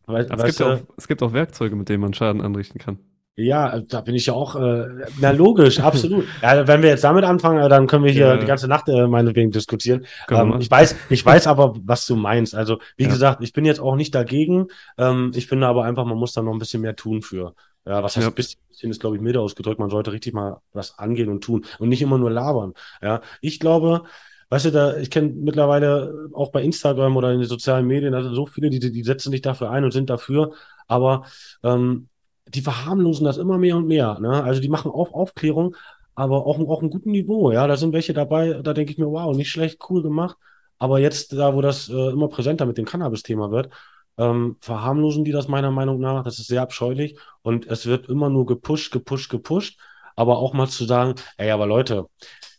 wei 0.06 0.20
es, 0.20 0.56
gibt 0.56 0.62
auch, 0.62 0.78
es 0.96 1.08
gibt 1.08 1.22
auch 1.22 1.32
Werkzeuge, 1.32 1.74
mit 1.74 1.88
denen 1.88 2.00
man 2.00 2.14
Schaden 2.14 2.40
anrichten 2.40 2.78
kann. 2.78 3.00
Ja, 3.34 3.80
da 3.80 4.00
bin 4.00 4.16
ich 4.16 4.26
ja 4.26 4.32
auch, 4.32 4.56
äh, 4.56 4.86
na 5.20 5.30
logisch, 5.30 5.78
absolut. 5.80 6.24
ja, 6.42 6.66
wenn 6.66 6.82
wir 6.82 6.90
jetzt 6.90 7.04
damit 7.04 7.24
anfangen, 7.24 7.60
äh, 7.60 7.68
dann 7.68 7.88
können 7.88 8.04
wir 8.04 8.12
hier 8.12 8.26
ja. 8.26 8.36
die 8.36 8.46
ganze 8.46 8.68
Nacht 8.68 8.88
äh, 8.88 9.06
meinetwegen 9.06 9.50
diskutieren. 9.50 10.06
Ähm, 10.30 10.56
ich 10.60 10.70
weiß, 10.70 10.96
ich 11.10 11.24
weiß 11.24 11.48
aber, 11.48 11.74
was 11.82 12.06
du 12.06 12.14
meinst. 12.14 12.54
Also, 12.54 12.78
wie 12.96 13.04
ja. 13.04 13.10
gesagt, 13.10 13.42
ich 13.42 13.52
bin 13.52 13.64
jetzt 13.64 13.80
auch 13.80 13.96
nicht 13.96 14.14
dagegen. 14.14 14.68
Ähm, 14.98 15.32
ich 15.34 15.46
finde 15.48 15.66
aber 15.66 15.84
einfach, 15.84 16.04
man 16.04 16.18
muss 16.18 16.32
da 16.32 16.42
noch 16.42 16.52
ein 16.52 16.58
bisschen 16.58 16.82
mehr 16.82 16.96
tun 16.96 17.22
für. 17.22 17.54
Ja, 17.88 18.02
was 18.02 18.16
heißt 18.16 18.26
ja. 18.26 18.30
bisschen, 18.30 18.60
bisschen 18.68 18.90
ist, 18.90 19.00
glaube 19.00 19.16
ich, 19.16 19.22
milder 19.22 19.40
ausgedrückt. 19.40 19.80
Man 19.80 19.88
sollte 19.88 20.12
richtig 20.12 20.34
mal 20.34 20.60
was 20.74 20.98
angehen 20.98 21.30
und 21.30 21.42
tun 21.42 21.64
und 21.78 21.88
nicht 21.88 22.02
immer 22.02 22.18
nur 22.18 22.30
labern. 22.30 22.74
Ja, 23.00 23.22
ich 23.40 23.60
glaube, 23.60 24.02
weißt 24.50 24.66
du, 24.66 24.70
da, 24.72 24.96
ich 24.98 25.10
kenne 25.10 25.30
mittlerweile 25.30 26.28
auch 26.34 26.50
bei 26.50 26.62
Instagram 26.62 27.16
oder 27.16 27.32
in 27.32 27.40
den 27.40 27.48
sozialen 27.48 27.86
Medien, 27.86 28.12
also 28.12 28.34
so 28.34 28.44
viele, 28.44 28.68
die, 28.68 28.78
die 28.78 29.02
setzen 29.04 29.32
sich 29.32 29.40
dafür 29.40 29.70
ein 29.70 29.84
und 29.84 29.92
sind 29.92 30.10
dafür, 30.10 30.52
aber 30.86 31.24
ähm, 31.62 32.08
die 32.46 32.60
verharmlosen 32.60 33.24
das 33.24 33.38
immer 33.38 33.56
mehr 33.56 33.76
und 33.78 33.86
mehr. 33.86 34.18
Ne? 34.20 34.42
Also 34.42 34.60
die 34.60 34.68
machen 34.68 34.90
auch 34.90 35.14
Aufklärung, 35.14 35.74
aber 36.14 36.46
auch, 36.46 36.58
auch 36.58 36.82
ein 36.82 36.90
guten 36.90 37.10
Niveau. 37.12 37.52
Ja, 37.52 37.66
da 37.66 37.76
sind 37.78 37.94
welche 37.94 38.12
dabei, 38.12 38.60
da 38.62 38.74
denke 38.74 38.92
ich 38.92 38.98
mir, 38.98 39.06
wow, 39.06 39.34
nicht 39.34 39.50
schlecht, 39.50 39.78
cool 39.88 40.02
gemacht. 40.02 40.36
Aber 40.78 40.98
jetzt, 40.98 41.32
da 41.32 41.54
wo 41.54 41.62
das 41.62 41.88
äh, 41.88 42.10
immer 42.10 42.28
präsenter 42.28 42.66
mit 42.66 42.78
dem 42.78 42.84
Cannabis-Thema 42.84 43.50
wird, 43.50 43.70
ähm, 44.18 44.56
verharmlosen 44.60 45.24
die 45.24 45.32
das 45.32 45.48
meiner 45.48 45.70
Meinung 45.70 46.00
nach. 46.00 46.24
Das 46.24 46.38
ist 46.38 46.48
sehr 46.48 46.62
abscheulich 46.62 47.18
und 47.42 47.66
es 47.66 47.86
wird 47.86 48.08
immer 48.08 48.28
nur 48.28 48.46
gepusht, 48.46 48.92
gepusht, 48.92 49.30
gepusht. 49.30 49.80
Aber 50.16 50.38
auch 50.38 50.52
mal 50.52 50.68
zu 50.68 50.84
sagen, 50.84 51.14
ey, 51.36 51.50
aber 51.50 51.66
Leute, 51.66 52.06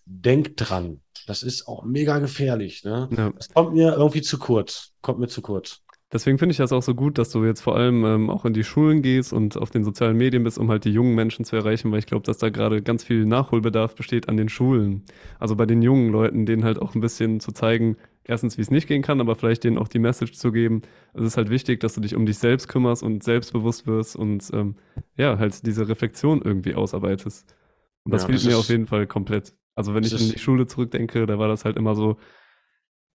denkt 0.06 0.54
dran, 0.56 1.02
das 1.28 1.44
ist 1.44 1.68
auch 1.68 1.84
mega 1.84 2.20
gefährlich. 2.20 2.84
Ne? 2.84 3.10
Ja. 3.16 3.32
Das 3.36 3.50
kommt 3.50 3.74
mir 3.74 3.94
irgendwie 3.94 4.22
zu 4.22 4.40
kurz. 4.40 4.94
Kommt 5.02 5.20
mir 5.20 5.28
zu 5.28 5.42
kurz. 5.42 5.82
Deswegen 6.12 6.40
finde 6.40 6.54
ich 6.54 6.58
das 6.58 6.72
auch 6.72 6.82
so 6.82 6.96
gut, 6.96 7.20
dass 7.20 7.30
du 7.30 7.46
jetzt 7.46 7.62
vor 7.62 7.76
allem 7.76 8.04
ähm, 8.04 8.30
auch 8.32 8.44
in 8.44 8.54
die 8.54 8.64
Schulen 8.64 9.04
gehst 9.04 9.32
und 9.32 9.58
auf 9.58 9.70
den 9.70 9.84
sozialen 9.84 10.18
Medien 10.18 10.44
bist, 10.44 10.58
um 10.58 10.72
halt 10.72 10.86
die 10.86 10.92
jungen 10.92 11.14
Menschen 11.14 11.46
zu 11.46 11.56
erreichen, 11.56 11.92
weil 11.92 12.00
ich 12.00 12.08
glaube, 12.08 12.26
dass 12.26 12.40
da 12.40 12.50
gerade 12.50 12.82
ganz 12.82 13.04
viel 13.04 13.26
Nachholbedarf 13.26 13.94
besteht 13.94 14.28
an 14.28 14.36
den 14.36 14.50
Schulen. 14.50 15.04
Also 15.38 15.56
bei 15.56 15.68
den 15.68 15.84
jungen 15.84 16.10
Leuten, 16.10 16.48
denen 16.48 16.64
halt 16.64 16.82
auch 16.82 16.96
ein 16.96 17.02
bisschen 17.02 17.40
zu 17.40 17.52
zeigen, 17.52 17.96
erstens, 18.30 18.58
wie 18.58 18.62
es 18.62 18.72
nicht 18.72 18.88
gehen 18.88 19.02
kann, 19.02 19.20
aber 19.20 19.36
vielleicht 19.36 19.64
denen 19.64 19.78
auch 19.78 19.88
die 19.88 20.00
Message 20.00 20.34
zu 20.34 20.52
geben. 20.52 20.82
Es 21.14 21.24
ist 21.24 21.38
halt 21.38 21.50
wichtig, 21.50 21.80
dass 21.80 21.96
du 21.96 22.02
dich 22.02 22.16
um 22.16 22.26
dich 22.26 22.38
selbst 22.38 22.68
kümmerst 22.68 23.04
und 23.04 23.24
selbstbewusst 23.24 23.88
wirst 23.88 24.16
und 24.16 24.50
ähm, 24.54 24.76
ja, 25.18 25.38
halt 25.38 25.66
diese 25.66 25.90
Reflexion 25.90 26.42
irgendwie 26.42 26.76
ausarbeitest. 26.76 27.56
Und 28.04 28.14
das 28.14 28.24
ja, 28.24 28.30
fehlt 28.30 28.46
mir 28.46 28.58
auf 28.58 28.70
jeden 28.70 28.88
Fall 28.88 29.08
komplett. 29.08 29.54
Also 29.76 29.94
wenn 29.94 30.04
ich 30.04 30.14
in 30.14 30.32
die 30.32 30.40
Schule 30.40 30.68
zurückdenke, 30.68 31.26
da 31.26 31.40
war 31.40 31.48
das 31.48 31.66
halt 31.66 31.76
immer 31.76 31.96
so, 31.96 32.18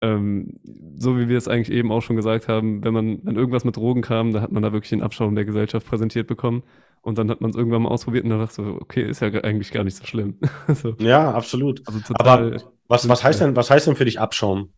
ähm, 0.01 0.59
so 0.97 1.17
wie 1.17 1.29
wir 1.29 1.37
es 1.37 1.47
eigentlich 1.47 1.75
eben 1.75 1.91
auch 1.91 2.01
schon 2.01 2.15
gesagt 2.15 2.47
haben, 2.47 2.83
wenn 2.83 2.93
man, 2.93 3.19
wenn 3.23 3.35
irgendwas 3.35 3.63
mit 3.63 3.77
Drogen 3.77 4.01
kam, 4.01 4.33
da 4.33 4.41
hat 4.41 4.51
man 4.51 4.63
da 4.63 4.73
wirklich 4.73 4.89
den 4.89 5.01
Abschaum 5.01 5.35
der 5.35 5.45
Gesellschaft 5.45 5.87
präsentiert 5.87 6.27
bekommen. 6.27 6.63
Und 7.01 7.17
dann 7.17 7.29
hat 7.29 7.41
man 7.41 7.51
es 7.51 7.57
irgendwann 7.57 7.81
mal 7.83 7.89
ausprobiert 7.89 8.23
und 8.23 8.29
dann 8.29 8.39
dachte 8.39 8.55
so, 8.55 8.63
okay, 8.79 9.03
ist 9.03 9.19
ja 9.21 9.27
eigentlich 9.27 9.71
gar 9.71 9.83
nicht 9.83 9.97
so 9.97 10.05
schlimm. 10.05 10.39
so. 10.73 10.95
Ja, 10.99 11.31
absolut. 11.31 11.85
Also 11.85 11.99
total, 11.99 12.53
Aber 12.53 12.63
was, 12.87 13.07
was 13.07 13.23
heißt 13.23 13.41
denn, 13.41 13.55
was 13.55 13.69
heißt 13.69 13.87
denn 13.87 13.95
für 13.95 14.05
dich 14.05 14.19
Abschaum? 14.19 14.69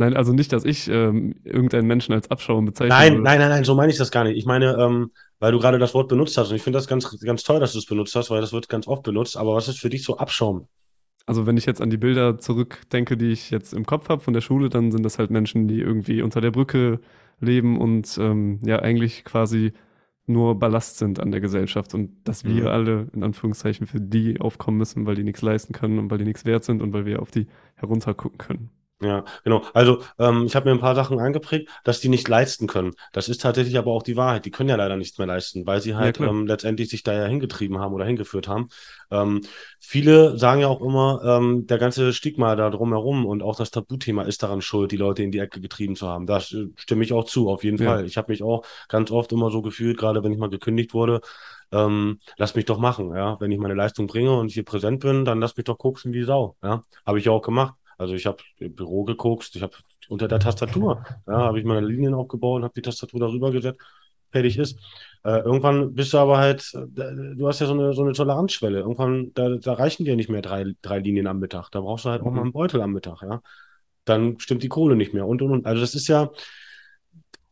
Nein, 0.00 0.16
also 0.16 0.32
nicht, 0.32 0.52
dass 0.52 0.64
ich 0.64 0.88
ähm, 0.88 1.34
irgendeinen 1.44 1.86
Menschen 1.86 2.14
als 2.14 2.30
Abschaum 2.30 2.64
bezeichne. 2.64 2.94
Nein, 2.94 3.12
würde. 3.12 3.22
nein, 3.22 3.38
nein, 3.38 3.50
nein, 3.50 3.64
so 3.64 3.74
meine 3.74 3.92
ich 3.92 3.98
das 3.98 4.10
gar 4.10 4.24
nicht. 4.24 4.36
Ich 4.36 4.46
meine, 4.46 4.76
ähm, 4.80 5.10
weil 5.38 5.52
du 5.52 5.58
gerade 5.58 5.78
das 5.78 5.92
Wort 5.92 6.08
benutzt 6.08 6.38
hast 6.38 6.48
und 6.50 6.56
ich 6.56 6.62
finde 6.62 6.78
das 6.78 6.88
ganz, 6.88 7.20
ganz 7.20 7.42
toll, 7.42 7.60
dass 7.60 7.74
du 7.74 7.78
es 7.78 7.84
benutzt 7.86 8.16
hast, 8.16 8.30
weil 8.30 8.40
das 8.40 8.54
wird 8.54 8.70
ganz 8.70 8.88
oft 8.88 9.02
benutzt. 9.02 9.36
Aber 9.36 9.54
was 9.54 9.68
ist 9.68 9.78
für 9.78 9.90
dich 9.90 10.02
so 10.02 10.16
Abschaum? 10.16 10.66
also 11.26 11.46
wenn 11.46 11.56
ich 11.56 11.66
jetzt 11.66 11.80
an 11.80 11.90
die 11.90 11.96
Bilder 11.96 12.38
zurückdenke, 12.38 13.16
die 13.16 13.30
ich 13.30 13.50
jetzt 13.50 13.72
im 13.72 13.86
Kopf 13.86 14.08
habe 14.08 14.20
von 14.20 14.34
der 14.34 14.40
Schule, 14.40 14.68
dann 14.68 14.90
sind 14.90 15.04
das 15.04 15.18
halt 15.18 15.30
Menschen, 15.30 15.68
die 15.68 15.80
irgendwie 15.80 16.22
unter 16.22 16.40
der 16.40 16.50
Brücke 16.50 16.98
leben 17.38 17.78
und 17.78 18.18
ähm, 18.18 18.58
ja 18.64 18.80
eigentlich 18.80 19.24
quasi 19.24 19.72
nur 20.26 20.58
Ballast 20.58 20.98
sind 20.98 21.20
an 21.20 21.30
der 21.30 21.40
Gesellschaft 21.40 21.94
und 21.94 22.10
dass 22.24 22.44
wir 22.44 22.62
mhm. 22.62 22.68
alle 22.68 23.06
in 23.14 23.22
Anführungszeichen 23.22 23.86
für 23.86 24.00
die 24.00 24.40
aufkommen 24.40 24.78
müssen, 24.78 25.06
weil 25.06 25.14
die 25.14 25.22
nichts 25.22 25.42
leisten 25.42 25.72
können 25.72 26.00
und 26.00 26.10
weil 26.10 26.18
die 26.18 26.24
nichts 26.24 26.44
wert 26.46 26.64
sind 26.64 26.82
und 26.82 26.92
weil 26.92 27.04
wir 27.04 27.22
auf 27.22 27.30
die 27.30 27.46
heruntergucken 27.76 28.38
können. 28.38 28.70
Ja, 29.02 29.24
genau. 29.44 29.62
Also 29.72 30.02
ähm, 30.18 30.44
ich 30.44 30.54
habe 30.54 30.68
mir 30.68 30.76
ein 30.76 30.80
paar 30.80 30.94
Sachen 30.94 31.18
eingeprägt, 31.18 31.70
dass 31.84 32.00
die 32.00 32.10
nicht 32.10 32.28
leisten 32.28 32.66
können. 32.66 32.92
Das 33.12 33.30
ist 33.30 33.40
tatsächlich 33.40 33.78
aber 33.78 33.92
auch 33.92 34.02
die 34.02 34.16
Wahrheit. 34.16 34.44
Die 34.44 34.50
können 34.50 34.68
ja 34.68 34.76
leider 34.76 34.96
nichts 34.96 35.16
mehr 35.16 35.26
leisten, 35.26 35.66
weil 35.66 35.80
sie 35.80 35.94
halt 35.94 36.18
ja, 36.18 36.26
ähm, 36.26 36.46
letztendlich 36.46 36.90
sich 36.90 37.02
da 37.02 37.14
ja 37.14 37.24
hingetrieben 37.24 37.78
haben 37.78 37.94
oder 37.94 38.04
hingeführt 38.04 38.46
haben. 38.46 38.68
Ähm, 39.10 39.40
viele 39.78 40.36
sagen 40.38 40.60
ja 40.60 40.68
auch 40.68 40.82
immer, 40.82 41.22
ähm, 41.24 41.66
der 41.66 41.78
ganze 41.78 42.12
Stigma 42.12 42.56
da 42.56 42.68
drumherum 42.68 43.24
und 43.24 43.42
auch 43.42 43.56
das 43.56 43.70
Tabuthema 43.70 44.24
ist 44.24 44.42
daran 44.42 44.60
schuld, 44.60 44.92
die 44.92 44.98
Leute 44.98 45.22
in 45.22 45.32
die 45.32 45.38
Ecke 45.38 45.62
getrieben 45.62 45.96
zu 45.96 46.06
haben. 46.06 46.26
Das 46.26 46.52
äh, 46.52 46.66
stimme 46.76 47.02
ich 47.02 47.14
auch 47.14 47.24
zu, 47.24 47.48
auf 47.48 47.64
jeden 47.64 47.78
ja. 47.82 47.90
Fall. 47.90 48.04
Ich 48.04 48.18
habe 48.18 48.30
mich 48.30 48.42
auch 48.42 48.66
ganz 48.88 49.10
oft 49.10 49.32
immer 49.32 49.50
so 49.50 49.62
gefühlt, 49.62 49.96
gerade 49.96 50.22
wenn 50.22 50.32
ich 50.32 50.38
mal 50.38 50.50
gekündigt 50.50 50.92
wurde, 50.92 51.22
ähm, 51.72 52.20
lass 52.36 52.54
mich 52.54 52.66
doch 52.66 52.78
machen, 52.78 53.14
ja. 53.14 53.38
Wenn 53.40 53.50
ich 53.50 53.58
meine 53.58 53.74
Leistung 53.74 54.06
bringe 54.06 54.36
und 54.36 54.50
hier 54.50 54.64
präsent 54.64 55.00
bin, 55.00 55.24
dann 55.24 55.40
lass 55.40 55.56
mich 55.56 55.64
doch 55.64 55.78
koksen 55.78 56.12
wie 56.12 56.24
Sau, 56.24 56.56
ja. 56.62 56.82
Habe 57.06 57.18
ich 57.18 57.24
ja 57.24 57.32
auch 57.32 57.42
gemacht. 57.42 57.79
Also 58.00 58.14
ich 58.14 58.24
habe 58.24 58.38
im 58.56 58.74
Büro 58.74 59.04
gekokst, 59.04 59.54
ich 59.56 59.62
habe 59.62 59.74
unter 60.08 60.26
der 60.26 60.40
Tastatur, 60.40 61.04
ja, 61.26 61.34
habe 61.34 61.58
ich 61.58 61.66
meine 61.66 61.86
Linien 61.86 62.14
aufgebaut 62.14 62.56
und 62.56 62.64
habe 62.64 62.72
die 62.74 62.80
Tastatur 62.80 63.20
darüber 63.20 63.50
gesetzt, 63.52 63.78
fertig 64.32 64.56
ist. 64.56 64.78
Äh, 65.22 65.40
irgendwann 65.40 65.94
bist 65.94 66.14
du 66.14 66.18
aber 66.18 66.38
halt, 66.38 66.72
du 66.72 67.46
hast 67.46 67.60
ja 67.60 67.66
so 67.66 67.74
eine, 67.74 67.92
so 67.92 68.02
eine 68.02 68.12
Toleranzschwelle. 68.12 68.78
Irgendwann, 68.78 69.32
da, 69.34 69.50
da 69.50 69.74
reichen 69.74 70.06
dir 70.06 70.16
nicht 70.16 70.30
mehr 70.30 70.40
drei, 70.40 70.72
drei 70.80 71.00
Linien 71.00 71.26
am 71.26 71.40
Mittag. 71.40 71.68
Da 71.72 71.80
brauchst 71.80 72.06
du 72.06 72.08
halt 72.08 72.22
auch 72.22 72.30
mal 72.30 72.40
einen 72.40 72.52
Beutel 72.52 72.80
am 72.80 72.92
Mittag, 72.92 73.20
ja. 73.20 73.42
Dann 74.06 74.40
stimmt 74.40 74.62
die 74.62 74.68
Kohle 74.68 74.96
nicht 74.96 75.12
mehr 75.12 75.26
und 75.26 75.42
und 75.42 75.52
und. 75.52 75.66
Also 75.66 75.82
das 75.82 75.94
ist 75.94 76.08
ja, 76.08 76.30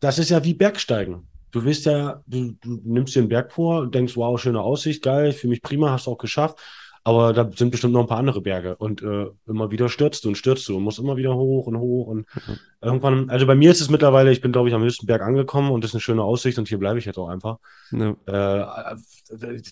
das 0.00 0.18
ist 0.18 0.30
ja 0.30 0.42
wie 0.44 0.54
Bergsteigen. 0.54 1.28
Du 1.50 1.64
willst 1.64 1.84
ja, 1.84 2.22
du, 2.26 2.52
du 2.52 2.80
nimmst 2.84 3.14
dir 3.14 3.20
einen 3.20 3.28
Berg 3.28 3.52
vor, 3.52 3.86
denkst, 3.86 4.16
wow, 4.16 4.40
schöne 4.40 4.62
Aussicht, 4.62 5.02
geil, 5.02 5.32
für 5.32 5.48
mich 5.48 5.60
prima, 5.60 5.90
hast 5.90 6.06
du 6.06 6.12
auch 6.12 6.18
geschafft. 6.18 6.58
Aber 7.04 7.32
da 7.32 7.50
sind 7.54 7.70
bestimmt 7.70 7.92
noch 7.92 8.02
ein 8.02 8.06
paar 8.06 8.18
andere 8.18 8.40
Berge 8.40 8.76
und 8.76 9.02
äh, 9.02 9.26
immer 9.46 9.70
wieder 9.70 9.88
stürzt 9.88 10.24
du 10.24 10.28
und 10.28 10.36
stürzt 10.36 10.68
du 10.68 10.76
und 10.76 10.82
musst 10.82 10.98
immer 10.98 11.16
wieder 11.16 11.34
hoch 11.34 11.66
und 11.66 11.78
hoch 11.78 12.06
und 12.06 12.26
mhm. 12.34 12.58
irgendwann, 12.80 13.30
also 13.30 13.46
bei 13.46 13.54
mir 13.54 13.70
ist 13.70 13.80
es 13.80 13.90
mittlerweile, 13.90 14.32
ich 14.32 14.40
bin 14.40 14.52
glaube 14.52 14.68
ich 14.68 14.74
am 14.74 14.82
höchsten 14.82 15.06
Berg 15.06 15.22
angekommen 15.22 15.70
und 15.70 15.82
das 15.82 15.90
ist 15.90 15.94
eine 15.94 16.00
schöne 16.00 16.22
Aussicht 16.22 16.58
und 16.58 16.68
hier 16.68 16.78
bleibe 16.78 16.98
ich 16.98 17.04
jetzt 17.04 17.18
auch 17.18 17.28
einfach. 17.28 17.58
Ja. 17.90 18.16
Äh, 18.26 18.96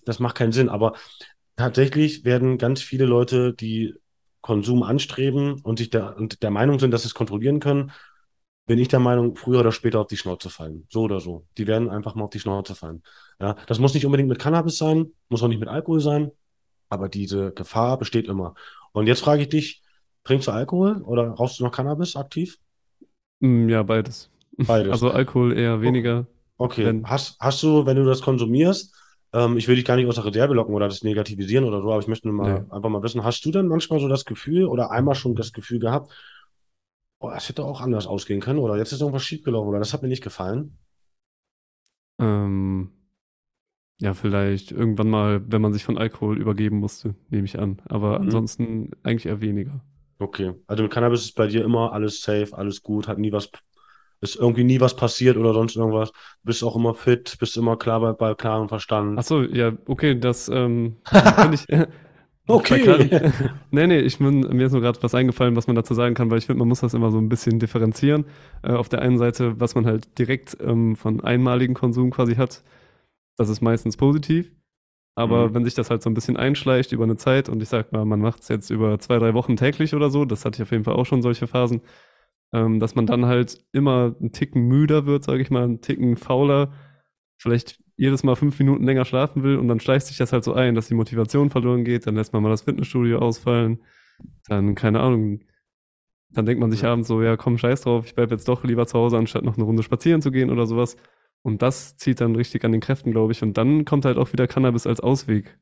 das 0.04 0.18
macht 0.18 0.36
keinen 0.36 0.52
Sinn, 0.52 0.68
aber 0.68 0.94
tatsächlich 1.56 2.24
werden 2.24 2.58
ganz 2.58 2.80
viele 2.82 3.06
Leute, 3.06 3.54
die 3.54 3.94
Konsum 4.40 4.82
anstreben 4.82 5.60
und 5.62 5.78
sich 5.78 5.90
der, 5.90 6.16
und 6.16 6.42
der 6.42 6.50
Meinung 6.50 6.78
sind, 6.78 6.92
dass 6.92 7.02
sie 7.02 7.08
es 7.08 7.14
kontrollieren 7.14 7.58
können, 7.58 7.90
bin 8.66 8.78
ich 8.78 8.88
der 8.88 9.00
Meinung, 9.00 9.36
früher 9.36 9.60
oder 9.60 9.72
später 9.72 10.00
auf 10.00 10.08
die 10.08 10.16
Schnauze 10.16 10.50
fallen. 10.50 10.86
So 10.90 11.02
oder 11.02 11.20
so. 11.20 11.46
Die 11.56 11.66
werden 11.66 11.88
einfach 11.88 12.14
mal 12.14 12.24
auf 12.24 12.30
die 12.30 12.40
Schnauze 12.40 12.74
fallen. 12.74 13.02
Ja, 13.40 13.56
das 13.66 13.78
muss 13.78 13.94
nicht 13.94 14.06
unbedingt 14.06 14.28
mit 14.28 14.38
Cannabis 14.38 14.76
sein, 14.76 15.12
muss 15.28 15.42
auch 15.42 15.48
nicht 15.48 15.60
mit 15.60 15.68
Alkohol 15.68 16.00
sein. 16.00 16.30
Aber 16.88 17.08
diese 17.08 17.52
Gefahr 17.52 17.98
besteht 17.98 18.26
immer. 18.26 18.54
Und 18.92 19.06
jetzt 19.06 19.20
frage 19.20 19.42
ich 19.42 19.48
dich, 19.48 19.82
trinkst 20.24 20.48
du 20.48 20.52
Alkohol 20.52 21.02
oder 21.02 21.28
rauchst 21.30 21.58
du 21.58 21.64
noch 21.64 21.72
Cannabis 21.72 22.16
aktiv? 22.16 22.58
Mm, 23.40 23.68
ja, 23.68 23.82
beides. 23.82 24.30
Beides. 24.56 24.90
Also 24.92 25.10
Alkohol 25.10 25.56
eher 25.56 25.80
weniger. 25.80 26.26
Okay. 26.56 26.86
Wenn... 26.86 27.08
Hast, 27.08 27.38
hast 27.40 27.62
du, 27.62 27.86
wenn 27.86 27.96
du 27.96 28.04
das 28.04 28.22
konsumierst, 28.22 28.94
ähm, 29.32 29.58
ich 29.58 29.68
will 29.68 29.76
dich 29.76 29.84
gar 29.84 29.96
nicht 29.96 30.06
aus 30.06 30.14
der 30.14 30.24
Reserve 30.24 30.54
locken 30.54 30.74
oder 30.74 30.88
das 30.88 31.02
negativisieren 31.02 31.64
oder 31.64 31.82
so, 31.82 31.90
aber 31.90 32.00
ich 32.00 32.08
möchte 32.08 32.28
nur 32.28 32.36
mal 32.36 32.60
nee. 32.60 32.70
einfach 32.70 32.88
mal 32.88 33.02
wissen, 33.02 33.24
hast 33.24 33.44
du 33.44 33.50
denn 33.50 33.66
manchmal 33.66 34.00
so 34.00 34.08
das 34.08 34.24
Gefühl 34.24 34.64
oder 34.64 34.90
einmal 34.90 35.14
schon 35.14 35.34
das 35.34 35.52
Gefühl 35.52 35.78
gehabt, 35.78 36.10
oh, 37.18 37.30
das 37.30 37.48
hätte 37.48 37.64
auch 37.64 37.80
anders 37.80 38.06
ausgehen 38.06 38.40
können 38.40 38.58
oder 38.58 38.76
jetzt 38.78 38.92
ist 38.92 39.00
irgendwas 39.00 39.24
schiefgelaufen 39.24 39.68
oder 39.68 39.78
das 39.78 39.92
hat 39.92 40.02
mir 40.02 40.08
nicht 40.08 40.24
gefallen? 40.24 40.78
Ähm, 42.18 42.92
ja, 44.00 44.14
vielleicht 44.14 44.72
irgendwann 44.72 45.08
mal, 45.08 45.40
wenn 45.46 45.62
man 45.62 45.72
sich 45.72 45.84
von 45.84 45.98
Alkohol 45.98 46.38
übergeben 46.38 46.78
musste, 46.78 47.14
nehme 47.30 47.44
ich 47.44 47.58
an. 47.58 47.80
Aber 47.86 48.18
mhm. 48.18 48.26
ansonsten 48.26 48.90
eigentlich 49.02 49.26
eher 49.26 49.40
weniger. 49.40 49.80
Okay. 50.18 50.52
Also 50.66 50.82
mit 50.82 50.92
Cannabis 50.92 51.22
ist 51.22 51.34
bei 51.34 51.46
dir 51.46 51.64
immer 51.64 51.92
alles 51.92 52.20
safe, 52.22 52.48
alles 52.52 52.82
gut, 52.82 53.08
hat 53.08 53.18
nie 53.18 53.32
was, 53.32 53.50
ist 54.20 54.36
irgendwie 54.36 54.64
nie 54.64 54.80
was 54.80 54.96
passiert 54.96 55.36
oder 55.36 55.52
sonst 55.52 55.76
irgendwas. 55.76 56.12
Bist 56.42 56.62
auch 56.62 56.76
immer 56.76 56.94
fit, 56.94 57.36
bist 57.38 57.56
immer 57.56 57.76
klar 57.76 58.00
bei, 58.00 58.12
bei 58.12 58.34
klarem 58.34 58.68
Verstand. 58.68 59.18
Achso, 59.18 59.42
ja, 59.42 59.72
okay, 59.86 60.18
das 60.18 60.48
ähm, 60.48 60.96
finde 61.04 61.54
ich, 61.54 61.86
Okay. 62.48 63.10
nee, 63.72 63.86
nee, 63.88 63.98
ich 63.98 64.18
bin, 64.18 64.40
mir 64.40 64.66
ist 64.66 64.72
nur 64.72 64.80
gerade 64.80 65.02
was 65.02 65.14
eingefallen, 65.14 65.56
was 65.56 65.66
man 65.66 65.74
dazu 65.74 65.94
sagen 65.94 66.14
kann, 66.14 66.30
weil 66.30 66.38
ich 66.38 66.46
finde, 66.46 66.60
man 66.60 66.68
muss 66.68 66.80
das 66.80 66.94
immer 66.94 67.10
so 67.10 67.18
ein 67.18 67.28
bisschen 67.28 67.58
differenzieren. 67.58 68.24
Äh, 68.62 68.72
auf 68.72 68.88
der 68.88 69.02
einen 69.02 69.18
Seite, 69.18 69.58
was 69.58 69.74
man 69.74 69.84
halt 69.84 70.16
direkt 70.18 70.56
ähm, 70.60 70.94
von 70.94 71.20
einmaligen 71.24 71.74
Konsum 71.74 72.10
quasi 72.10 72.36
hat, 72.36 72.62
das 73.36 73.48
ist 73.48 73.60
meistens 73.60 73.96
positiv. 73.96 74.50
Aber 75.14 75.48
Mhm. 75.48 75.54
wenn 75.54 75.64
sich 75.64 75.74
das 75.74 75.90
halt 75.90 76.02
so 76.02 76.10
ein 76.10 76.14
bisschen 76.14 76.36
einschleicht 76.36 76.92
über 76.92 77.04
eine 77.04 77.16
Zeit 77.16 77.48
und 77.48 77.62
ich 77.62 77.68
sag 77.70 77.92
mal, 77.92 78.04
man 78.04 78.20
macht 78.20 78.42
es 78.42 78.48
jetzt 78.48 78.70
über 78.70 78.98
zwei, 78.98 79.18
drei 79.18 79.34
Wochen 79.34 79.56
täglich 79.56 79.94
oder 79.94 80.10
so, 80.10 80.24
das 80.24 80.44
hatte 80.44 80.56
ich 80.58 80.62
auf 80.62 80.72
jeden 80.72 80.84
Fall 80.84 80.94
auch 80.96 81.06
schon 81.06 81.22
solche 81.22 81.46
Phasen, 81.46 81.80
ähm, 82.52 82.80
dass 82.80 82.94
man 82.94 83.06
dann 83.06 83.26
halt 83.26 83.64
immer 83.72 84.14
einen 84.20 84.32
Ticken 84.32 84.68
müder 84.68 85.06
wird, 85.06 85.24
sage 85.24 85.42
ich 85.42 85.50
mal, 85.50 85.64
einen 85.64 85.80
Ticken 85.80 86.16
fauler, 86.16 86.72
vielleicht 87.38 87.82
jedes 87.96 88.24
Mal 88.24 88.36
fünf 88.36 88.58
Minuten 88.58 88.84
länger 88.84 89.06
schlafen 89.06 89.42
will 89.42 89.56
und 89.56 89.68
dann 89.68 89.80
schleicht 89.80 90.06
sich 90.06 90.18
das 90.18 90.32
halt 90.34 90.44
so 90.44 90.52
ein, 90.54 90.74
dass 90.74 90.88
die 90.88 90.94
Motivation 90.94 91.48
verloren 91.50 91.84
geht, 91.84 92.06
dann 92.06 92.14
lässt 92.16 92.34
man 92.34 92.42
mal 92.42 92.50
das 92.50 92.62
Fitnessstudio 92.62 93.18
ausfallen, 93.18 93.78
dann, 94.48 94.74
keine 94.74 95.00
Ahnung, 95.00 95.40
dann 96.30 96.46
denkt 96.46 96.60
man 96.60 96.70
sich 96.70 96.82
Ja. 96.82 96.92
abends 96.92 97.08
so, 97.08 97.22
ja 97.22 97.36
komm, 97.38 97.56
scheiß 97.58 97.82
drauf, 97.82 98.06
ich 98.06 98.14
bleib 98.14 98.30
jetzt 98.30 98.48
doch 98.48 98.64
lieber 98.64 98.86
zu 98.86 98.98
Hause, 98.98 99.16
anstatt 99.18 99.44
noch 99.44 99.56
eine 99.56 99.64
Runde 99.64 99.82
spazieren 99.82 100.20
zu 100.22 100.30
gehen 100.30 100.50
oder 100.50 100.66
sowas. 100.66 100.96
Und 101.46 101.62
das 101.62 101.96
zieht 101.96 102.20
dann 102.20 102.34
richtig 102.36 102.64
an 102.64 102.72
den 102.72 102.80
Kräften, 102.80 103.12
glaube 103.12 103.32
ich. 103.32 103.42
Und 103.42 103.54
dann 103.56 103.84
kommt 103.84 104.04
halt 104.04 104.18
auch 104.18 104.32
wieder 104.32 104.46
Cannabis 104.48 104.86
als 104.86 105.00
Ausweg. 105.00 105.58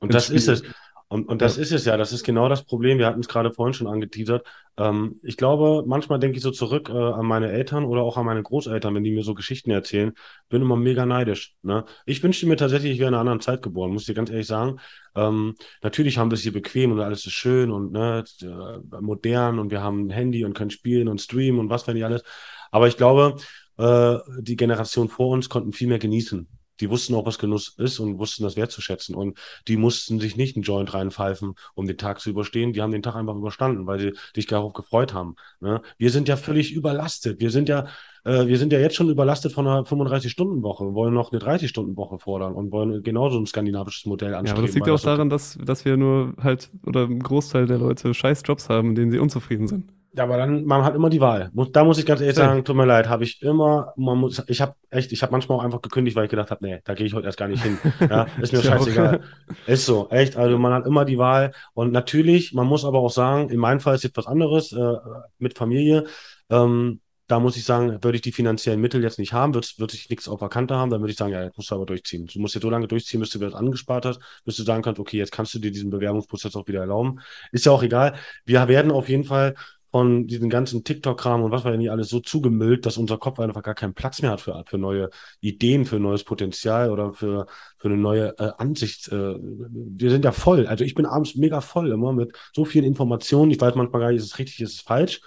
Und 0.00 0.14
das 0.14 0.30
ist 0.30 0.44
Spiel. 0.44 0.52
es. 0.52 0.62
Und, 1.08 1.28
und 1.28 1.40
das 1.40 1.56
Ja. 1.56 1.62
ist 1.62 1.70
es 1.70 1.84
ja, 1.84 1.96
das 1.96 2.12
ist 2.12 2.24
genau 2.24 2.48
das 2.48 2.64
Problem. 2.64 2.98
Wir 2.98 3.06
hatten 3.06 3.20
es 3.20 3.28
gerade 3.28 3.52
vorhin 3.52 3.74
schon 3.74 3.86
angeteasert. 3.86 4.44
Ähm, 4.76 5.20
ich 5.22 5.36
glaube, 5.36 5.84
manchmal 5.86 6.18
denke 6.18 6.36
ich 6.38 6.42
so 6.42 6.50
zurück 6.50 6.88
äh, 6.88 6.92
an 6.92 7.24
meine 7.26 7.52
Eltern 7.52 7.84
oder 7.84 8.02
auch 8.02 8.16
an 8.16 8.26
meine 8.26 8.42
Großeltern, 8.42 8.92
wenn 8.92 9.04
die 9.04 9.12
mir 9.12 9.22
so 9.22 9.32
Geschichten 9.34 9.70
erzählen, 9.70 10.12
bin 10.48 10.62
immer 10.62 10.74
mega 10.76 11.06
neidisch. 11.06 11.54
Ne? 11.62 11.84
Ich 12.06 12.22
wünschte 12.24 12.46
mir 12.48 12.56
tatsächlich, 12.56 12.92
ich 12.94 12.98
wäre 12.98 13.08
in 13.08 13.14
einer 13.14 13.20
anderen 13.20 13.40
Zeit 13.40 13.62
geboren, 13.62 13.92
muss 13.92 14.02
ich 14.02 14.06
dir 14.08 14.14
ganz 14.14 14.30
ehrlich 14.30 14.48
sagen. 14.48 14.80
Ähm, 15.14 15.54
natürlich 15.80 16.18
haben 16.18 16.30
wir 16.30 16.34
es 16.34 16.42
hier 16.42 16.52
bequem 16.52 16.90
und 16.90 17.00
alles 17.00 17.24
ist 17.24 17.32
schön 17.34 17.70
und 17.70 17.92
ne, 17.92 18.24
äh, 18.42 19.00
modern 19.00 19.60
und 19.60 19.70
wir 19.70 19.82
haben 19.82 20.06
ein 20.08 20.10
Handy 20.10 20.44
und 20.44 20.54
können 20.54 20.70
spielen 20.70 21.06
und 21.06 21.20
streamen 21.20 21.60
und 21.60 21.70
was 21.70 21.86
weiß 21.86 21.94
ich 21.94 22.04
alles. 22.04 22.24
Aber 22.72 22.88
ich 22.88 22.96
glaube, 22.96 23.36
äh, 23.78 24.16
die 24.40 24.56
Generation 24.56 25.08
vor 25.08 25.28
uns 25.28 25.48
konnten 25.48 25.72
viel 25.72 25.88
mehr 25.88 25.98
genießen. 25.98 26.48
Die 26.80 26.90
wussten 26.90 27.14
auch, 27.14 27.24
was 27.24 27.38
Genuss 27.38 27.74
ist 27.78 27.98
und 28.00 28.18
wussten 28.18 28.42
das 28.42 28.56
wertzuschätzen. 28.56 29.14
Und 29.14 29.38
die 29.66 29.78
mussten 29.78 30.20
sich 30.20 30.36
nicht 30.36 30.56
einen 30.56 30.62
Joint 30.62 30.92
reinpfeifen, 30.92 31.54
um 31.74 31.86
den 31.86 31.96
Tag 31.96 32.20
zu 32.20 32.28
überstehen. 32.28 32.74
Die 32.74 32.82
haben 32.82 32.92
den 32.92 33.02
Tag 33.02 33.14
einfach 33.14 33.34
überstanden, 33.34 33.86
weil 33.86 33.98
sie 33.98 34.12
sich 34.34 34.46
darauf 34.46 34.74
gefreut 34.74 35.14
haben. 35.14 35.36
Ne? 35.60 35.80
Wir 35.96 36.10
sind 36.10 36.28
ja 36.28 36.36
völlig 36.36 36.74
überlastet. 36.74 37.40
Wir 37.40 37.50
sind 37.50 37.70
ja, 37.70 37.86
äh, 38.24 38.46
wir 38.46 38.58
sind 38.58 38.74
ja 38.74 38.78
jetzt 38.78 38.94
schon 38.94 39.08
überlastet 39.08 39.52
von 39.52 39.66
einer 39.66 39.84
35-Stunden-Woche, 39.84 40.84
Wir 40.84 40.94
wollen 40.94 41.14
noch 41.14 41.32
eine 41.32 41.40
30-Stunden-Woche 41.40 42.18
fordern 42.18 42.52
und 42.52 42.70
wollen 42.72 43.02
genauso 43.02 43.38
ein 43.38 43.46
skandinavisches 43.46 44.04
Modell 44.04 44.32
Ja, 44.32 44.38
anstreben. 44.40 44.58
aber 44.58 44.66
das 44.66 44.74
liegt 44.74 44.86
ja 44.86 44.92
auch 44.92 45.00
daran, 45.00 45.30
dass, 45.30 45.56
dass 45.64 45.86
wir 45.86 45.96
nur 45.96 46.34
halt, 46.42 46.70
oder 46.84 47.04
ein 47.04 47.20
Großteil 47.20 47.64
der 47.66 47.78
Leute 47.78 48.12
scheiß 48.12 48.42
Jobs 48.44 48.68
haben, 48.68 48.90
in 48.90 48.94
denen 48.96 49.10
sie 49.10 49.18
unzufrieden 49.18 49.66
sind. 49.66 49.95
Ja, 50.16 50.24
aber 50.24 50.38
dann, 50.38 50.64
man 50.64 50.82
hat 50.82 50.94
immer 50.94 51.10
die 51.10 51.20
Wahl. 51.20 51.50
Da 51.72 51.84
muss 51.84 51.98
ich 51.98 52.06
ganz 52.06 52.22
ehrlich 52.22 52.36
sagen, 52.36 52.64
tut 52.64 52.74
mir 52.74 52.86
leid, 52.86 53.06
habe 53.06 53.24
ich 53.24 53.42
immer, 53.42 53.92
man 53.96 54.16
muss, 54.16 54.42
ich 54.46 54.62
habe 54.62 54.74
echt, 54.88 55.12
ich 55.12 55.22
habe 55.22 55.30
manchmal 55.32 55.58
auch 55.58 55.62
einfach 55.62 55.82
gekündigt, 55.82 56.16
weil 56.16 56.24
ich 56.24 56.30
gedacht 56.30 56.50
habe, 56.50 56.64
nee, 56.64 56.80
da 56.84 56.94
gehe 56.94 57.06
ich 57.06 57.12
heute 57.12 57.26
erst 57.26 57.38
gar 57.38 57.48
nicht 57.48 57.62
hin. 57.62 57.78
Ja, 58.08 58.26
ist 58.40 58.52
mir 58.52 58.62
scheißegal. 58.62 59.20
Ist 59.66 59.84
so, 59.84 60.08
echt. 60.10 60.36
Also 60.36 60.58
man 60.58 60.72
hat 60.72 60.86
immer 60.86 61.04
die 61.04 61.18
Wahl. 61.18 61.52
Und 61.74 61.92
natürlich, 61.92 62.54
man 62.54 62.66
muss 62.66 62.84
aber 62.84 62.98
auch 63.00 63.10
sagen, 63.10 63.50
in 63.50 63.58
meinem 63.58 63.80
Fall 63.80 63.94
ist 63.96 64.04
jetzt 64.04 64.16
was 64.16 64.26
anderes, 64.26 64.72
äh, 64.72 64.94
mit 65.38 65.58
Familie. 65.58 66.04
Ähm, 66.48 67.00
da 67.26 67.40
muss 67.40 67.56
ich 67.56 67.64
sagen, 67.64 68.02
würde 68.02 68.16
ich 68.16 68.22
die 68.22 68.32
finanziellen 68.32 68.80
Mittel 68.80 69.02
jetzt 69.02 69.18
nicht 69.18 69.32
haben, 69.32 69.54
wird 69.54 69.94
ich 69.94 70.08
nichts 70.08 70.28
auf 70.28 70.38
der 70.38 70.48
Kante 70.48 70.76
haben, 70.76 70.90
dann 70.90 71.00
würde 71.00 71.10
ich 71.10 71.18
sagen, 71.18 71.32
ja, 71.32 71.42
jetzt 71.42 71.56
musst 71.56 71.70
du 71.70 71.74
aber 71.74 71.86
durchziehen. 71.86 72.26
Du 72.32 72.38
musst 72.38 72.54
jetzt 72.54 72.62
so 72.62 72.70
lange 72.70 72.86
durchziehen, 72.86 73.20
bis 73.20 73.30
du 73.30 73.38
das 73.38 73.54
angespart 73.54 74.06
hast, 74.06 74.20
bis 74.44 74.56
du 74.56 74.62
sagen 74.62 74.82
kannst, 74.82 75.00
okay, 75.00 75.18
jetzt 75.18 75.32
kannst 75.32 75.52
du 75.54 75.58
dir 75.58 75.72
diesen 75.72 75.90
Bewerbungsprozess 75.90 76.54
auch 76.54 76.68
wieder 76.68 76.80
erlauben. 76.80 77.20
Ist 77.50 77.66
ja 77.66 77.72
auch 77.72 77.82
egal. 77.82 78.14
Wir 78.44 78.68
werden 78.68 78.92
auf 78.92 79.08
jeden 79.08 79.24
Fall 79.24 79.54
von 79.96 80.26
diesem 80.26 80.50
ganzen 80.50 80.84
TikTok-Kram 80.84 81.42
und 81.42 81.52
was 81.52 81.64
wir 81.64 81.74
nicht 81.74 81.90
alles 81.90 82.10
so 82.10 82.20
zugemüllt, 82.20 82.84
dass 82.84 82.98
unser 82.98 83.16
Kopf 83.16 83.40
einfach 83.40 83.62
gar 83.62 83.74
keinen 83.74 83.94
Platz 83.94 84.20
mehr 84.20 84.32
hat 84.32 84.42
für, 84.42 84.62
für 84.66 84.76
neue 84.76 85.08
Ideen, 85.40 85.86
für 85.86 85.98
neues 85.98 86.22
Potenzial 86.22 86.90
oder 86.90 87.14
für, 87.14 87.46
für 87.78 87.88
eine 87.88 87.96
neue 87.96 88.38
äh, 88.38 88.50
Ansicht. 88.58 89.08
Äh, 89.08 89.36
wir 89.40 90.10
sind 90.10 90.26
ja 90.26 90.32
voll. 90.32 90.66
Also 90.66 90.84
ich 90.84 90.94
bin 90.94 91.06
abends 91.06 91.34
mega 91.36 91.62
voll 91.62 91.92
immer 91.92 92.12
mit 92.12 92.36
so 92.52 92.66
vielen 92.66 92.84
Informationen. 92.84 93.50
Ich 93.50 93.58
weiß 93.58 93.74
manchmal 93.74 94.02
gar 94.02 94.10
nicht, 94.10 94.18
ist 94.18 94.26
es 94.26 94.38
richtig, 94.38 94.60
ist 94.60 94.74
es 94.74 94.80
falsch. 94.82 95.22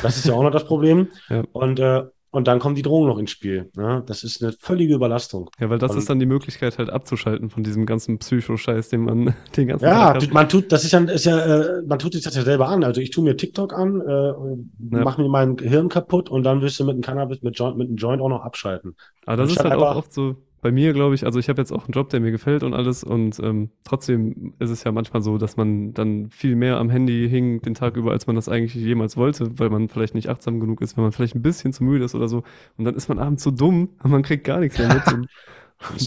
Das 0.00 0.16
ist 0.16 0.26
ja 0.26 0.34
auch 0.34 0.44
noch 0.44 0.52
das 0.52 0.66
Problem. 0.66 1.08
Ja. 1.28 1.42
Und, 1.50 1.80
äh, 1.80 2.04
und 2.32 2.48
dann 2.48 2.58
kommen 2.58 2.74
die 2.74 2.82
Drogen 2.82 3.06
noch 3.06 3.18
ins 3.18 3.30
Spiel. 3.30 3.70
Ne? 3.76 4.02
Das 4.06 4.24
ist 4.24 4.42
eine 4.42 4.52
völlige 4.58 4.94
Überlastung. 4.94 5.48
Ja, 5.60 5.70
weil 5.70 5.78
das 5.78 5.92
Und- 5.92 5.98
ist 5.98 6.10
dann 6.10 6.18
die 6.18 6.26
Möglichkeit 6.26 6.78
halt 6.78 6.90
abzuschalten 6.90 7.50
von 7.50 7.62
diesem 7.62 7.86
ganzen 7.86 8.18
Psycho-Scheiß, 8.18 8.88
den 8.88 9.02
man 9.02 9.34
den 9.56 9.68
ganzen 9.68 9.84
Ja, 9.84 10.12
Tag 10.14 10.22
hat. 10.24 10.32
man 10.32 10.48
tut, 10.48 10.72
das 10.72 10.82
ist 10.84 10.92
ja, 10.92 10.98
ist 11.00 11.24
ja, 11.26 11.38
äh, 11.38 11.82
man 11.86 11.98
tut 12.00 12.14
sich 12.14 12.22
das 12.24 12.34
ja 12.34 12.42
selber 12.42 12.68
an. 12.68 12.82
Also 12.82 13.00
ich 13.00 13.10
tue 13.10 13.22
mir 13.22 13.36
TikTok 13.36 13.72
an, 13.72 14.00
äh, 14.00 14.12
Ja. 14.96 15.04
mach 15.04 15.18
mir 15.18 15.28
mein 15.28 15.56
Hirn 15.58 15.88
kaputt 15.88 16.28
und 16.30 16.42
dann 16.42 16.60
wirst 16.62 16.80
du 16.80 16.84
mit 16.84 16.94
einem 16.94 17.02
Cannabis, 17.02 17.42
mit 17.42 17.56
Joint, 17.58 17.76
mit 17.76 17.86
einem 17.88 17.96
Joint 17.96 18.20
auch 18.22 18.28
noch 18.28 18.42
abschalten. 18.42 18.96
Aber 19.26 19.36
das 19.36 19.52
ist 19.52 19.62
halt 19.62 19.74
auch 19.74 19.94
oft 19.96 20.12
so 20.12 20.34
bei 20.62 20.72
mir, 20.72 20.92
glaube 20.94 21.14
ich, 21.14 21.26
also 21.26 21.38
ich 21.38 21.48
habe 21.48 21.60
jetzt 21.60 21.72
auch 21.72 21.84
einen 21.84 21.92
Job, 21.92 22.08
der 22.08 22.20
mir 22.20 22.30
gefällt 22.30 22.62
und 22.62 22.72
alles 22.72 23.04
und 23.04 23.38
ähm, 23.40 23.70
trotzdem 23.84 24.54
ist 24.60 24.70
es 24.70 24.84
ja 24.84 24.92
manchmal 24.92 25.20
so, 25.20 25.36
dass 25.36 25.56
man 25.56 25.92
dann 25.92 26.30
viel 26.30 26.56
mehr 26.56 26.78
am 26.78 26.88
Handy 26.88 27.28
hing 27.28 27.60
den 27.60 27.74
Tag 27.74 27.96
über, 27.96 28.12
als 28.12 28.28
man 28.28 28.36
das 28.36 28.48
eigentlich 28.48 28.74
jemals 28.74 29.16
wollte, 29.16 29.58
weil 29.58 29.70
man 29.70 29.88
vielleicht 29.88 30.14
nicht 30.14 30.28
achtsam 30.28 30.60
genug 30.60 30.80
ist, 30.80 30.96
weil 30.96 31.02
man 31.02 31.12
vielleicht 31.12 31.34
ein 31.34 31.42
bisschen 31.42 31.72
zu 31.72 31.84
müde 31.84 32.04
ist 32.04 32.14
oder 32.14 32.28
so 32.28 32.44
und 32.78 32.84
dann 32.84 32.94
ist 32.94 33.08
man 33.08 33.18
abends 33.18 33.42
so 33.42 33.50
dumm 33.50 33.90
und 34.02 34.10
man 34.10 34.22
kriegt 34.22 34.44
gar 34.44 34.60
nichts 34.60 34.78
mehr 34.78 34.88
mit 34.88 35.06
und 35.12 35.28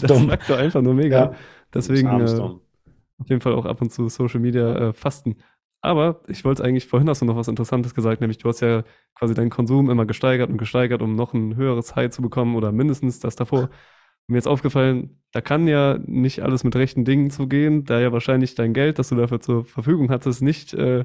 dumm. 0.00 0.28
sagt 0.30 0.50
doch 0.50 0.58
einfach 0.58 0.82
nur 0.82 0.94
mega. 0.94 1.16
Ja, 1.16 1.34
Deswegen 1.74 2.08
äh, 2.20 2.40
auf 3.18 3.28
jeden 3.28 3.40
Fall 3.42 3.54
auch 3.54 3.66
ab 3.66 3.82
und 3.82 3.92
zu 3.92 4.08
Social 4.08 4.40
Media 4.40 4.88
äh, 4.88 4.92
fasten. 4.92 5.36
Aber 5.82 6.22
ich 6.28 6.44
wollte 6.44 6.64
eigentlich, 6.64 6.86
vorhin 6.86 7.08
hast 7.08 7.22
du 7.22 7.26
noch 7.26 7.36
was 7.36 7.48
Interessantes 7.48 7.94
gesagt, 7.94 8.20
nämlich 8.20 8.38
du 8.38 8.48
hast 8.48 8.60
ja 8.60 8.84
quasi 9.14 9.34
deinen 9.34 9.50
Konsum 9.50 9.90
immer 9.90 10.06
gesteigert 10.06 10.50
und 10.50 10.56
gesteigert, 10.58 11.02
um 11.02 11.14
noch 11.14 11.34
ein 11.34 11.56
höheres 11.56 11.94
High 11.94 12.10
zu 12.10 12.22
bekommen 12.22 12.56
oder 12.56 12.72
mindestens 12.72 13.20
das 13.20 13.36
davor. 13.36 13.70
Mir 14.28 14.38
ist 14.38 14.48
aufgefallen, 14.48 15.20
da 15.32 15.40
kann 15.40 15.68
ja 15.68 15.98
nicht 16.04 16.40
alles 16.42 16.64
mit 16.64 16.74
rechten 16.74 17.04
Dingen 17.04 17.30
zugehen, 17.30 17.84
da 17.84 18.00
ja 18.00 18.10
wahrscheinlich 18.12 18.54
dein 18.54 18.72
Geld, 18.72 18.98
das 18.98 19.10
du 19.10 19.14
dafür 19.14 19.40
zur 19.40 19.64
Verfügung 19.64 20.10
hattest, 20.10 20.42
nicht 20.42 20.74
äh, 20.74 21.04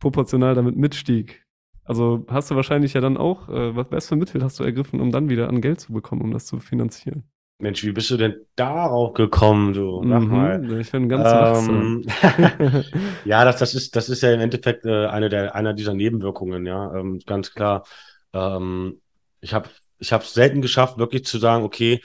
proportional 0.00 0.54
damit 0.54 0.76
mitstieg. 0.76 1.44
Also 1.84 2.26
hast 2.28 2.50
du 2.50 2.56
wahrscheinlich 2.56 2.92
ja 2.92 3.00
dann 3.00 3.16
auch, 3.16 3.48
äh, 3.48 3.74
was, 3.74 4.08
für 4.08 4.16
Mittel 4.16 4.42
hast 4.44 4.60
du 4.60 4.64
ergriffen, 4.64 5.00
um 5.00 5.10
dann 5.10 5.30
wieder 5.30 5.48
an 5.48 5.62
Geld 5.62 5.80
zu 5.80 5.92
bekommen, 5.94 6.20
um 6.20 6.32
das 6.32 6.44
zu 6.44 6.60
finanzieren? 6.60 7.24
Mensch, 7.60 7.82
wie 7.82 7.92
bist 7.92 8.10
du 8.10 8.16
denn 8.16 8.36
darauf 8.54 9.14
gekommen, 9.14 9.72
du? 9.72 10.02
Mal. 10.02 10.58
Mhm, 10.60 10.80
ich 10.80 10.92
bin 10.92 11.08
ganz. 11.08 11.68
Ähm, 11.68 12.04
ja, 13.24 13.44
das, 13.44 13.58
das 13.58 13.74
ist, 13.74 13.96
das 13.96 14.08
ist 14.08 14.22
ja 14.22 14.32
im 14.32 14.40
Endeffekt 14.40 14.84
äh, 14.84 15.06
eine 15.06 15.28
der, 15.28 15.56
einer 15.56 15.72
dieser 15.72 15.94
Nebenwirkungen, 15.94 16.66
ja, 16.66 16.94
ähm, 16.94 17.20
ganz 17.26 17.54
klar. 17.54 17.84
Ähm, 18.32 19.00
ich 19.40 19.54
habe, 19.54 19.68
ich 19.98 20.12
habe 20.12 20.22
es 20.22 20.34
selten 20.34 20.62
geschafft, 20.62 20.98
wirklich 20.98 21.24
zu 21.24 21.38
sagen, 21.38 21.64
okay, 21.64 22.00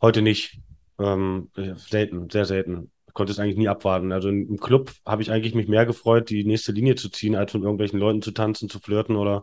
heute 0.00 0.22
nicht. 0.22 0.58
Ähm, 0.98 1.50
äh, 1.56 1.74
selten, 1.76 2.28
sehr 2.30 2.44
selten. 2.44 2.90
Ich 3.06 3.14
konnte 3.14 3.32
es 3.32 3.38
eigentlich 3.38 3.56
nie 3.56 3.68
abwarten. 3.68 4.12
Also 4.12 4.28
im 4.28 4.58
Club 4.58 4.92
habe 5.06 5.22
ich 5.22 5.30
eigentlich 5.30 5.54
mich 5.54 5.68
mehr 5.68 5.86
gefreut, 5.86 6.30
die 6.30 6.44
nächste 6.44 6.72
Linie 6.72 6.96
zu 6.96 7.08
ziehen, 7.08 7.36
als 7.36 7.52
von 7.52 7.62
irgendwelchen 7.62 7.98
Leuten 7.98 8.22
zu 8.22 8.32
tanzen, 8.32 8.68
zu 8.68 8.80
flirten 8.80 9.16
oder 9.16 9.42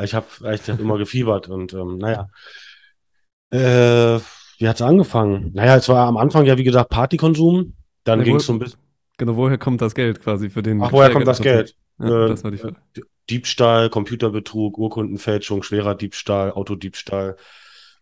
ich 0.00 0.14
habe 0.14 0.26
echt 0.44 0.68
immer 0.68 0.96
gefiebert 0.96 1.48
und 1.48 1.72
ähm, 1.74 1.98
naja. 1.98 2.28
Äh, 3.50 4.20
wie 4.58 4.68
hat's 4.68 4.82
angefangen? 4.82 5.52
Naja, 5.54 5.76
es 5.76 5.88
war 5.88 6.06
am 6.06 6.16
Anfang 6.16 6.44
ja, 6.44 6.58
wie 6.58 6.64
gesagt, 6.64 6.90
Partykonsum. 6.90 7.74
Dann 8.04 8.20
Ja, 8.20 8.24
ging 8.24 8.36
es 8.36 8.46
so 8.46 8.52
ein 8.52 8.58
bisschen. 8.58 8.78
Genau, 9.16 9.36
woher 9.36 9.58
kommt 9.58 9.80
das 9.80 9.94
Geld 9.94 10.20
quasi 10.20 10.50
für 10.50 10.62
den 10.62 10.80
Ach, 10.82 10.92
woher 10.92 11.10
kommt 11.10 11.26
das 11.26 11.40
Geld? 11.40 11.74
Ja, 11.98 12.24
Äh, 12.24 12.28
das 12.28 12.44
war 12.44 12.50
die 12.50 12.58
Frage. 12.58 12.76
Diebstahl, 13.30 13.90
Computerbetrug, 13.90 14.78
Urkundenfälschung, 14.78 15.62
schwerer 15.62 15.94
Diebstahl, 15.94 16.52
Autodiebstahl. 16.52 17.36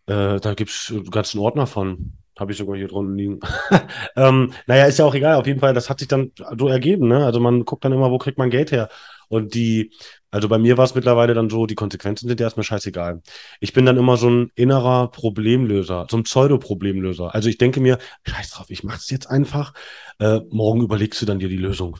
Äh, 0.07 0.39
da 0.39 0.53
gibt's 0.53 0.91
einen 0.91 1.09
ganzen 1.09 1.39
Ordner 1.39 1.67
von. 1.67 2.13
Habe 2.39 2.51
ich 2.51 2.57
sogar 2.59 2.75
hier 2.77 2.87
drunten 2.87 3.17
liegen. 3.17 3.39
ähm, 4.15 4.53
naja, 4.67 4.85
ist 4.85 4.99
ja 4.99 5.05
auch 5.05 5.15
egal. 5.15 5.35
Auf 5.35 5.47
jeden 5.47 5.59
Fall, 5.59 5.73
das 5.73 5.89
hat 5.89 5.99
sich 5.99 6.07
dann 6.07 6.31
so 6.57 6.67
ergeben. 6.67 7.07
Ne? 7.07 7.25
Also 7.25 7.39
man 7.39 7.65
guckt 7.65 7.83
dann 7.83 7.93
immer, 7.93 8.11
wo 8.11 8.19
kriegt 8.19 8.37
man 8.37 8.51
Geld 8.51 8.71
her? 8.71 8.89
Und 9.27 9.55
die, 9.55 9.91
also 10.29 10.47
bei 10.47 10.59
mir 10.59 10.77
war 10.77 10.85
es 10.85 10.93
mittlerweile 10.93 11.33
dann 11.33 11.49
so, 11.49 11.65
die 11.65 11.73
Konsequenzen 11.75 12.27
sind 12.27 12.39
ja 12.39 12.45
erstmal 12.45 12.63
scheißegal. 12.63 13.21
Ich 13.59 13.73
bin 13.73 13.85
dann 13.87 13.97
immer 13.97 14.17
so 14.17 14.29
ein 14.29 14.51
innerer 14.55 15.09
Problemlöser, 15.09 16.05
so 16.09 16.17
ein 16.17 16.23
Pseudo-Problemlöser. 16.23 17.33
Also 17.33 17.49
ich 17.49 17.57
denke 17.57 17.79
mir, 17.81 17.97
scheiß 18.25 18.51
drauf, 18.51 18.67
ich 18.69 18.83
mach's 18.83 19.09
jetzt 19.09 19.25
einfach. 19.29 19.73
Äh, 20.19 20.41
morgen 20.49 20.81
überlegst 20.81 21.19
du 21.21 21.25
dann 21.25 21.39
dir 21.39 21.49
die 21.49 21.57
Lösung. 21.57 21.97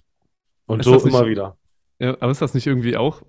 Und 0.68 0.82
Ist 0.82 0.86
so 0.86 0.94
nicht- 0.94 1.06
immer 1.06 1.26
wieder. 1.26 1.58
Ja, 2.00 2.16
aber 2.20 2.30
ist 2.32 2.44
das 2.44 2.54
nicht 2.54 2.68
irgendwie 2.68 2.96
auch 2.96 3.24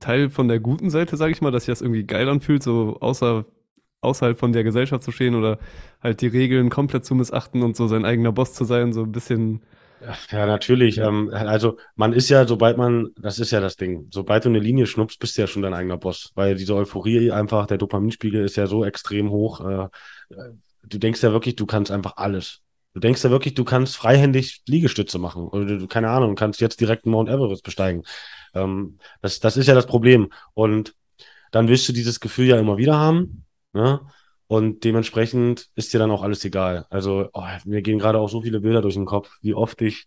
Teil 0.00 0.30
von 0.30 0.48
der 0.48 0.60
guten 0.60 0.88
Seite, 0.88 1.16
sage 1.18 1.32
ich 1.32 1.42
mal, 1.42 1.50
dass 1.50 1.64
sich 1.66 1.72
das 1.72 1.82
irgendwie 1.82 2.04
geil 2.04 2.28
anfühlt, 2.28 2.62
so 2.62 2.96
außer, 3.00 3.44
außerhalb 4.00 4.38
von 4.38 4.52
der 4.52 4.64
Gesellschaft 4.64 5.02
zu 5.02 5.10
stehen 5.10 5.34
oder 5.34 5.58
halt 6.02 6.20
die 6.20 6.28
Regeln 6.28 6.70
komplett 6.70 7.04
zu 7.04 7.14
missachten 7.14 7.62
und 7.62 7.76
so 7.76 7.88
sein 7.88 8.04
eigener 8.04 8.32
Boss 8.32 8.54
zu 8.54 8.64
sein, 8.64 8.92
so 8.92 9.02
ein 9.02 9.12
bisschen. 9.12 9.62
Ja, 10.30 10.46
natürlich. 10.46 10.96
Ja. 10.96 11.08
Ähm, 11.08 11.30
also 11.32 11.76
man 11.96 12.12
ist 12.12 12.28
ja, 12.28 12.46
sobald 12.46 12.76
man, 12.76 13.08
das 13.20 13.40
ist 13.40 13.50
ja 13.50 13.60
das 13.60 13.76
Ding, 13.76 14.06
sobald 14.10 14.44
du 14.44 14.48
eine 14.48 14.60
Linie 14.60 14.86
schnuppst, 14.86 15.18
bist 15.18 15.36
du 15.36 15.42
ja 15.42 15.46
schon 15.48 15.62
dein 15.62 15.74
eigener 15.74 15.98
Boss, 15.98 16.30
weil 16.36 16.54
diese 16.54 16.74
Euphorie 16.74 17.32
einfach, 17.32 17.66
der 17.66 17.78
Dopaminspiegel 17.78 18.44
ist 18.44 18.56
ja 18.56 18.66
so 18.66 18.84
extrem 18.84 19.30
hoch. 19.30 19.60
Äh, 19.60 19.84
äh, 20.34 20.52
du 20.84 20.98
denkst 20.98 21.22
ja 21.22 21.32
wirklich, 21.32 21.56
du 21.56 21.66
kannst 21.66 21.90
einfach 21.90 22.16
alles. 22.16 22.60
Du 22.94 23.00
denkst 23.00 23.22
ja 23.24 23.30
wirklich, 23.30 23.54
du 23.54 23.64
kannst 23.64 23.96
freihändig 23.96 24.62
Liegestütze 24.66 25.18
machen 25.18 25.48
oder 25.48 25.78
du, 25.78 25.86
keine 25.88 26.10
Ahnung, 26.10 26.36
kannst 26.36 26.60
jetzt 26.60 26.80
direkt 26.80 27.04
Mount 27.04 27.28
Everest 27.28 27.64
besteigen. 27.64 28.04
Ähm, 28.54 28.98
das, 29.20 29.40
das 29.40 29.56
ist 29.56 29.66
ja 29.66 29.74
das 29.74 29.86
Problem. 29.86 30.32
Und 30.54 30.94
dann 31.50 31.68
wirst 31.68 31.88
du 31.88 31.92
dieses 31.92 32.20
Gefühl 32.20 32.46
ja 32.46 32.58
immer 32.58 32.76
wieder 32.76 32.96
haben. 32.96 33.44
Ne? 33.72 34.00
Und 34.46 34.84
dementsprechend 34.84 35.68
ist 35.74 35.92
dir 35.92 35.98
dann 35.98 36.10
auch 36.10 36.22
alles 36.22 36.44
egal. 36.44 36.86
Also, 36.88 37.28
oh, 37.32 37.44
mir 37.64 37.82
gehen 37.82 37.98
gerade 37.98 38.18
auch 38.18 38.28
so 38.28 38.42
viele 38.42 38.60
Bilder 38.60 38.80
durch 38.80 38.94
den 38.94 39.04
Kopf, 39.04 39.30
wie 39.42 39.54
oft 39.54 39.82
ich, 39.82 40.06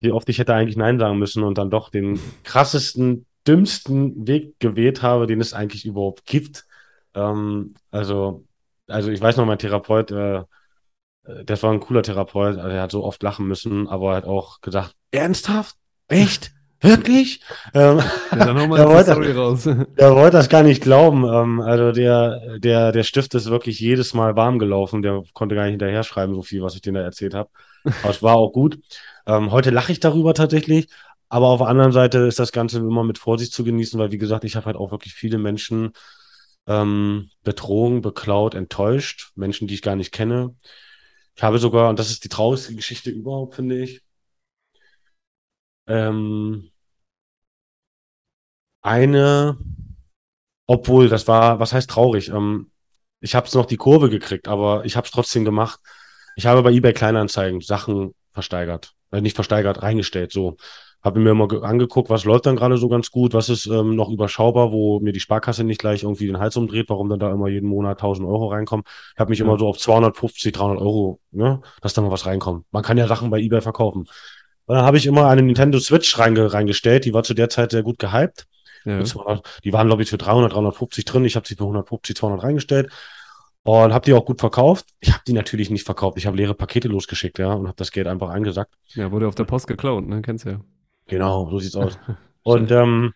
wie 0.00 0.12
oft 0.12 0.28
ich 0.28 0.38
hätte 0.38 0.54
eigentlich 0.54 0.76
Nein 0.76 0.98
sagen 0.98 1.18
müssen 1.18 1.42
und 1.42 1.58
dann 1.58 1.70
doch 1.70 1.90
den 1.90 2.20
krassesten, 2.44 3.26
dümmsten 3.46 4.26
Weg 4.28 4.60
gewählt 4.60 5.02
habe, 5.02 5.26
den 5.26 5.40
es 5.40 5.54
eigentlich 5.54 5.84
überhaupt 5.84 6.24
gibt. 6.24 6.66
Ähm, 7.14 7.74
also, 7.90 8.44
also 8.86 9.10
ich 9.10 9.20
weiß 9.20 9.36
noch, 9.36 9.46
mein 9.46 9.58
Therapeut, 9.58 10.12
äh, 10.12 10.44
das 11.44 11.62
war 11.62 11.72
ein 11.72 11.80
cooler 11.80 12.02
Therapeut, 12.02 12.58
also 12.58 12.68
er 12.68 12.82
hat 12.82 12.92
so 12.92 13.04
oft 13.04 13.22
lachen 13.22 13.46
müssen, 13.46 13.88
aber 13.88 14.12
er 14.12 14.16
hat 14.18 14.24
auch 14.24 14.60
gesagt, 14.60 14.94
ernsthaft? 15.10 15.76
Echt? 16.08 16.52
Wirklich? 16.80 17.40
Ähm, 17.74 17.98
ja, 18.30 18.36
dann 18.36 18.58
hol 18.58 18.68
mal 18.68 18.76
der, 18.76 18.88
wollte, 18.88 19.12
Story 19.12 19.32
raus. 19.32 19.64
der 19.98 20.14
wollte 20.14 20.36
das 20.38 20.48
gar 20.48 20.62
nicht 20.62 20.82
glauben. 20.82 21.24
Ähm, 21.24 21.60
also 21.60 21.92
der, 21.92 22.58
der, 22.58 22.92
der 22.92 23.02
Stift 23.02 23.34
ist 23.34 23.50
wirklich 23.50 23.78
jedes 23.80 24.14
Mal 24.14 24.34
warm 24.36 24.58
gelaufen. 24.58 25.02
Der 25.02 25.22
konnte 25.34 25.54
gar 25.54 25.64
nicht 25.64 25.72
hinterher 25.72 26.02
schreiben, 26.04 26.34
so 26.34 26.42
viel, 26.42 26.62
was 26.62 26.74
ich 26.74 26.80
denen 26.80 26.94
da 26.94 27.02
erzählt 27.02 27.34
habe. 27.34 27.50
Aber 28.02 28.10
es 28.10 28.22
war 28.22 28.36
auch 28.36 28.52
gut. 28.52 28.78
Ähm, 29.26 29.50
heute 29.50 29.70
lache 29.70 29.92
ich 29.92 30.00
darüber 30.00 30.32
tatsächlich. 30.32 30.88
Aber 31.28 31.48
auf 31.48 31.60
der 31.60 31.68
anderen 31.68 31.92
Seite 31.92 32.18
ist 32.20 32.38
das 32.38 32.50
Ganze 32.50 32.78
immer 32.78 33.04
mit 33.04 33.18
Vorsicht 33.18 33.52
zu 33.52 33.62
genießen, 33.62 34.00
weil 34.00 34.10
wie 34.10 34.18
gesagt, 34.18 34.44
ich 34.44 34.56
habe 34.56 34.66
halt 34.66 34.76
auch 34.76 34.90
wirklich 34.90 35.14
viele 35.14 35.38
Menschen 35.38 35.92
ähm, 36.66 37.30
betrogen, 37.44 38.00
beklaut, 38.00 38.54
enttäuscht. 38.54 39.32
Menschen, 39.36 39.68
die 39.68 39.74
ich 39.74 39.82
gar 39.82 39.96
nicht 39.96 40.12
kenne. 40.12 40.56
Ich 41.36 41.42
habe 41.42 41.58
sogar, 41.58 41.90
und 41.90 41.98
das 41.98 42.10
ist 42.10 42.24
die 42.24 42.28
traurigste 42.28 42.74
Geschichte 42.74 43.10
überhaupt, 43.10 43.54
finde 43.54 43.82
ich, 43.82 44.02
ähm, 45.90 46.69
eine, 48.82 49.58
obwohl, 50.66 51.08
das 51.08 51.28
war, 51.28 51.60
was 51.60 51.72
heißt 51.72 51.90
traurig? 51.90 52.28
Ähm, 52.28 52.70
ich 53.20 53.34
habe 53.34 53.46
es 53.46 53.54
noch 53.54 53.66
die 53.66 53.76
Kurve 53.76 54.08
gekriegt, 54.08 54.48
aber 54.48 54.84
ich 54.84 54.96
habe 54.96 55.04
es 55.06 55.10
trotzdem 55.12 55.44
gemacht. 55.44 55.80
Ich 56.36 56.46
habe 56.46 56.62
bei 56.62 56.72
eBay 56.72 56.92
Kleinanzeigen 56.92 57.60
Sachen 57.60 58.14
versteigert, 58.32 58.94
äh, 59.12 59.20
nicht 59.20 59.34
versteigert, 59.34 59.82
reingestellt, 59.82 60.32
so. 60.32 60.56
Habe 61.02 61.18
mir 61.18 61.32
mal 61.32 61.48
angeguckt, 61.64 62.10
was 62.10 62.24
läuft 62.24 62.44
dann 62.44 62.56
gerade 62.56 62.76
so 62.76 62.90
ganz 62.90 63.10
gut, 63.10 63.32
was 63.32 63.48
ist 63.48 63.64
ähm, 63.66 63.96
noch 63.96 64.10
überschaubar, 64.10 64.70
wo 64.70 65.00
mir 65.00 65.12
die 65.12 65.20
Sparkasse 65.20 65.64
nicht 65.64 65.80
gleich 65.80 66.02
irgendwie 66.02 66.26
den 66.26 66.38
Hals 66.38 66.58
umdreht, 66.58 66.90
warum 66.90 67.08
dann 67.08 67.18
da 67.18 67.32
immer 67.32 67.48
jeden 67.48 67.70
Monat 67.70 67.98
1000 67.98 68.28
Euro 68.28 68.48
reinkommen. 68.48 68.84
Ich 69.14 69.18
habe 69.18 69.30
mich 69.30 69.38
ja. 69.38 69.46
immer 69.46 69.58
so 69.58 69.66
auf 69.66 69.78
250, 69.78 70.52
300 70.52 70.78
Euro, 70.78 71.18
ne, 71.30 71.62
dass 71.80 71.94
da 71.94 72.02
mal 72.02 72.10
was 72.10 72.26
reinkommt. 72.26 72.66
Man 72.70 72.82
kann 72.82 72.98
ja 72.98 73.06
Sachen 73.06 73.30
bei 73.30 73.40
eBay 73.40 73.62
verkaufen. 73.62 74.08
Und 74.66 74.76
dann 74.76 74.84
habe 74.84 74.98
ich 74.98 75.06
immer 75.06 75.26
eine 75.26 75.40
Nintendo 75.42 75.78
Switch 75.80 76.18
reinge 76.18 76.52
reingestellt. 76.52 77.06
Die 77.06 77.14
war 77.14 77.22
zu 77.22 77.32
der 77.32 77.48
Zeit 77.48 77.70
sehr 77.70 77.82
gut 77.82 77.98
gehypt. 77.98 78.46
Ja. 78.84 79.02
Die 79.64 79.72
waren, 79.72 79.86
glaube 79.86 80.02
ich, 80.02 80.10
für 80.10 80.18
300, 80.18 80.52
350 80.52 81.04
drin. 81.04 81.24
Ich 81.24 81.36
habe 81.36 81.46
sie 81.46 81.56
für 81.56 81.64
150, 81.64 82.16
200 82.16 82.42
reingestellt 82.42 82.92
und 83.62 83.92
habe 83.92 84.04
die 84.04 84.14
auch 84.14 84.24
gut 84.24 84.40
verkauft. 84.40 84.86
Ich 85.00 85.12
habe 85.12 85.22
die 85.26 85.32
natürlich 85.32 85.70
nicht 85.70 85.84
verkauft. 85.84 86.16
Ich 86.18 86.26
habe 86.26 86.36
leere 86.36 86.54
Pakete 86.54 86.88
losgeschickt, 86.88 87.38
ja, 87.38 87.52
und 87.52 87.66
habe 87.66 87.76
das 87.76 87.92
Geld 87.92 88.06
einfach 88.06 88.30
eingesackt. 88.30 88.74
Ja, 88.94 89.12
wurde 89.12 89.28
auf 89.28 89.34
der 89.34 89.44
Post 89.44 89.66
geklaut, 89.66 90.06
ne? 90.06 90.22
Kennst 90.22 90.46
du 90.46 90.50
ja. 90.50 90.60
Genau, 91.06 91.50
so 91.50 91.58
sieht's 91.58 91.76
aus. 91.76 91.98
und 92.42 92.70
ähm, 92.70 93.12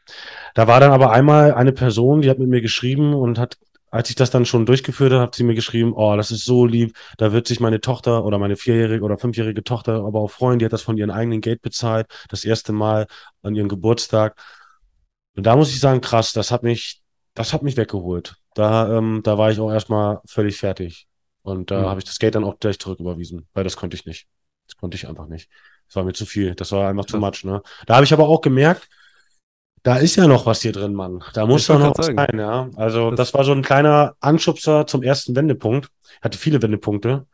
da 0.54 0.66
war 0.66 0.80
dann 0.80 0.92
aber 0.92 1.12
einmal 1.12 1.54
eine 1.54 1.72
Person, 1.72 2.20
die 2.20 2.30
hat 2.30 2.38
mit 2.38 2.48
mir 2.48 2.60
geschrieben 2.60 3.14
und 3.14 3.38
hat 3.38 3.56
als 3.94 4.10
ich 4.10 4.16
das 4.16 4.30
dann 4.30 4.44
schon 4.44 4.66
durchgeführt 4.66 5.12
habe, 5.12 5.22
hat 5.22 5.36
sie 5.36 5.44
mir 5.44 5.54
geschrieben, 5.54 5.92
oh, 5.94 6.16
das 6.16 6.32
ist 6.32 6.44
so 6.44 6.66
lieb, 6.66 6.96
da 7.16 7.30
wird 7.30 7.46
sich 7.46 7.60
meine 7.60 7.80
Tochter 7.80 8.24
oder 8.24 8.40
meine 8.40 8.56
vierjährige 8.56 9.04
oder 9.04 9.18
fünfjährige 9.18 9.62
Tochter 9.62 10.04
aber 10.04 10.18
auch 10.18 10.32
freuen, 10.32 10.58
die 10.58 10.64
hat 10.64 10.72
das 10.72 10.82
von 10.82 10.96
ihrem 10.96 11.12
eigenen 11.12 11.40
Geld 11.40 11.62
bezahlt, 11.62 12.08
das 12.28 12.44
erste 12.44 12.72
Mal 12.72 13.06
an 13.42 13.54
ihrem 13.54 13.68
Geburtstag. 13.68 14.34
Und 15.36 15.44
da 15.44 15.56
muss 15.56 15.70
ich 15.70 15.80
sagen, 15.80 16.00
krass, 16.00 16.32
das 16.32 16.50
hat 16.50 16.62
mich, 16.62 17.02
das 17.34 17.52
hat 17.52 17.62
mich 17.62 17.76
weggeholt. 17.76 18.36
Da, 18.54 18.98
ähm, 18.98 19.20
da 19.24 19.36
war 19.36 19.50
ich 19.50 19.58
auch 19.58 19.72
erstmal 19.72 20.20
völlig 20.26 20.56
fertig. 20.56 21.08
Und 21.42 21.70
da 21.70 21.82
mhm. 21.82 21.86
habe 21.86 22.00
ich 22.00 22.04
das 22.04 22.18
Geld 22.18 22.34
dann 22.34 22.44
auch 22.44 22.58
gleich 22.58 22.78
zurücküberwiesen, 22.78 23.48
weil 23.52 23.64
das 23.64 23.76
konnte 23.76 23.96
ich 23.96 24.06
nicht. 24.06 24.26
Das 24.66 24.76
konnte 24.76 24.96
ich 24.96 25.08
einfach 25.08 25.26
nicht. 25.26 25.50
Das 25.86 25.96
war 25.96 26.04
mir 26.04 26.14
zu 26.14 26.24
viel. 26.24 26.54
Das 26.54 26.72
war 26.72 26.88
einfach 26.88 27.04
zu 27.04 27.18
much, 27.18 27.44
ne? 27.44 27.62
Da 27.86 27.96
habe 27.96 28.04
ich 28.04 28.12
aber 28.12 28.28
auch 28.28 28.40
gemerkt, 28.40 28.88
da 29.82 29.96
ist 29.96 30.16
ja 30.16 30.26
noch 30.26 30.46
was 30.46 30.62
hier 30.62 30.72
drin, 30.72 30.94
Mann. 30.94 31.22
Da 31.34 31.46
muss 31.46 31.66
doch 31.66 31.78
noch 31.78 31.98
was 31.98 32.06
sagen. 32.06 32.16
sein, 32.16 32.38
ja. 32.38 32.70
Also, 32.76 33.10
das, 33.10 33.18
das, 33.18 33.34
war 33.34 33.44
so 33.44 33.52
ein 33.52 33.60
kleiner 33.60 34.16
Anschubser 34.20 34.86
zum 34.86 35.02
ersten 35.02 35.36
Wendepunkt. 35.36 35.90
Hatte 36.22 36.38
viele 36.38 36.62
Wendepunkte. 36.62 37.26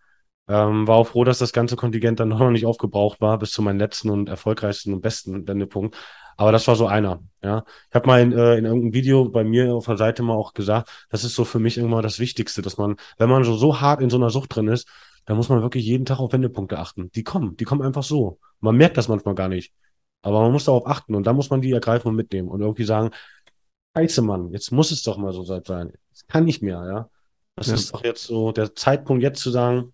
Ähm, 0.49 0.89
war 0.89 0.97
auch 0.97 1.07
froh, 1.07 1.23
dass 1.23 1.39
das 1.39 1.53
ganze 1.53 1.77
Kontingent 1.77 2.19
dann 2.19 2.29
noch 2.31 2.51
nicht 2.51 2.67
aufgebraucht 2.67 3.21
war, 3.21 3.39
bis 3.39 3.53
zu 3.53 3.63
meinem 3.63 3.79
letzten 3.79 4.11
und 4.11 4.29
erfolgreichsten 4.29 4.93
und 4.93 5.01
besten 5.01 5.47
Wendepunkt. 5.47 5.97
Aber 6.41 6.53
das 6.53 6.67
war 6.69 6.75
so 6.75 6.87
einer, 6.87 7.23
ja. 7.43 7.65
Ich 7.91 7.95
habe 7.95 8.07
mal 8.07 8.23
in, 8.23 8.33
äh, 8.33 8.57
in 8.57 8.65
irgendeinem 8.65 8.95
Video 8.95 9.29
bei 9.29 9.45
mir 9.45 9.75
auf 9.75 9.85
der 9.85 9.99
Seite 9.99 10.23
mal 10.23 10.33
auch 10.33 10.55
gesagt, 10.55 10.89
das 11.11 11.23
ist 11.23 11.35
so 11.35 11.45
für 11.45 11.59
mich 11.59 11.77
immer 11.77 12.01
das 12.01 12.19
Wichtigste, 12.19 12.63
dass 12.63 12.79
man, 12.79 12.97
wenn 13.19 13.29
man 13.29 13.45
so, 13.45 13.59
so 13.59 13.83
hart 13.83 14.01
in 14.01 14.09
so 14.09 14.17
einer 14.17 14.31
Sucht 14.31 14.57
drin 14.57 14.69
ist, 14.69 14.89
dann 15.27 15.37
muss 15.37 15.51
man 15.51 15.61
wirklich 15.61 15.85
jeden 15.85 16.07
Tag 16.07 16.19
auf 16.19 16.33
Wendepunkte 16.33 16.79
achten. 16.79 17.11
Die 17.11 17.25
kommen, 17.25 17.59
die 17.59 17.65
kommen 17.65 17.83
einfach 17.83 18.03
so. 18.03 18.39
Man 18.61 18.75
merkt 18.75 18.97
das 18.97 19.07
manchmal 19.07 19.35
gar 19.35 19.49
nicht. 19.49 19.75
Aber 20.23 20.41
man 20.41 20.51
muss 20.51 20.65
darauf 20.65 20.87
achten 20.87 21.15
und 21.15 21.27
dann 21.27 21.37
muss 21.37 21.51
man 21.51 21.61
die 21.61 21.73
ergreifen 21.73 22.09
und 22.09 22.17
mitnehmen 22.17 22.49
und 22.49 22.63
irgendwie 22.63 22.85
sagen, 22.85 23.11
Scheiße, 23.95 24.23
Mann, 24.23 24.51
jetzt 24.51 24.73
muss 24.73 24.93
es 24.93 25.03
doch 25.03 25.19
mal 25.19 25.35
so 25.35 25.43
sein. 25.43 25.93
Es 26.11 26.27
kann 26.27 26.47
nicht 26.47 26.63
mehr, 26.63 26.83
ja. 26.87 27.11
Das 27.55 27.67
ja. 27.67 27.75
ist 27.75 27.93
doch 27.93 28.03
jetzt 28.03 28.25
so 28.25 28.51
der 28.51 28.75
Zeitpunkt, 28.75 29.23
jetzt 29.23 29.43
zu 29.43 29.51
sagen, 29.51 29.93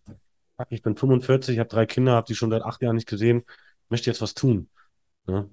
ich 0.69 0.83
bin 0.83 0.95
45, 0.95 1.55
ich 1.55 1.59
habe 1.59 1.69
drei 1.69 1.87
Kinder, 1.87 2.13
habe 2.13 2.29
die 2.29 2.37
schon 2.37 2.51
seit 2.51 2.63
acht 2.63 2.83
Jahren 2.83 2.95
nicht 2.95 3.09
gesehen, 3.09 3.43
möchte 3.89 4.09
jetzt 4.09 4.23
was 4.23 4.35
tun. 4.35 4.71
Ja. 5.27 5.47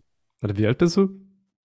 Warte, 0.44 0.58
wie 0.58 0.68
alt 0.68 0.78
bist 0.78 0.98
du? 0.98 1.10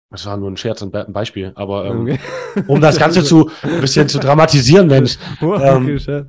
Das 0.10 0.26
war 0.26 0.38
nur 0.38 0.50
ein 0.50 0.56
Scherz, 0.56 0.82
ein 0.82 0.92
Beispiel. 0.92 1.52
Aber 1.56 1.86
ähm, 1.86 2.04
okay. 2.04 2.20
um 2.68 2.80
das 2.80 2.98
Ganze 2.98 3.26
zu 3.26 3.52
ein 3.62 3.82
bisschen 3.82 4.08
zu 4.08 4.20
dramatisieren, 4.20 4.88
Mensch. 4.88 5.18
okay, 5.42 5.98
ähm, 6.08 6.28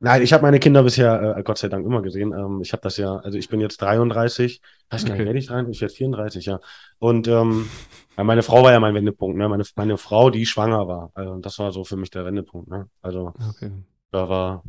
Nein, 0.00 0.22
ich 0.22 0.32
habe 0.32 0.42
meine 0.42 0.58
Kinder 0.58 0.82
bisher 0.82 1.36
äh, 1.36 1.42
Gott 1.44 1.58
sei 1.58 1.68
Dank 1.68 1.86
immer 1.86 2.02
gesehen. 2.02 2.32
Ähm, 2.32 2.60
ich 2.62 2.72
habe 2.72 2.82
das 2.82 2.96
ja, 2.96 3.16
also 3.18 3.38
ich 3.38 3.48
bin 3.48 3.60
jetzt 3.60 3.80
33, 3.80 4.60
weiß 4.90 5.04
gar 5.04 5.14
nicht, 5.14 5.24
werde 5.24 5.38
ich 5.38 5.46
33, 5.46 5.76
ich 5.76 5.80
werde 5.80 5.94
34, 5.94 6.46
ja. 6.46 6.60
Und 6.98 7.28
ähm, 7.28 7.68
meine 8.16 8.42
Frau 8.42 8.64
war 8.64 8.72
ja 8.72 8.80
mein 8.80 8.94
Wendepunkt, 8.94 9.38
ne? 9.38 9.48
Meine, 9.48 9.64
meine 9.76 9.98
Frau, 9.98 10.30
die 10.30 10.44
schwanger 10.44 10.88
war. 10.88 11.12
Also 11.14 11.36
das 11.36 11.60
war 11.60 11.70
so 11.70 11.84
für 11.84 11.96
mich 11.96 12.10
der 12.10 12.24
Wendepunkt, 12.24 12.68
ne? 12.68 12.88
Also 13.02 13.34
okay. 13.48 13.70
da 14.10 14.28
war, 14.28 14.64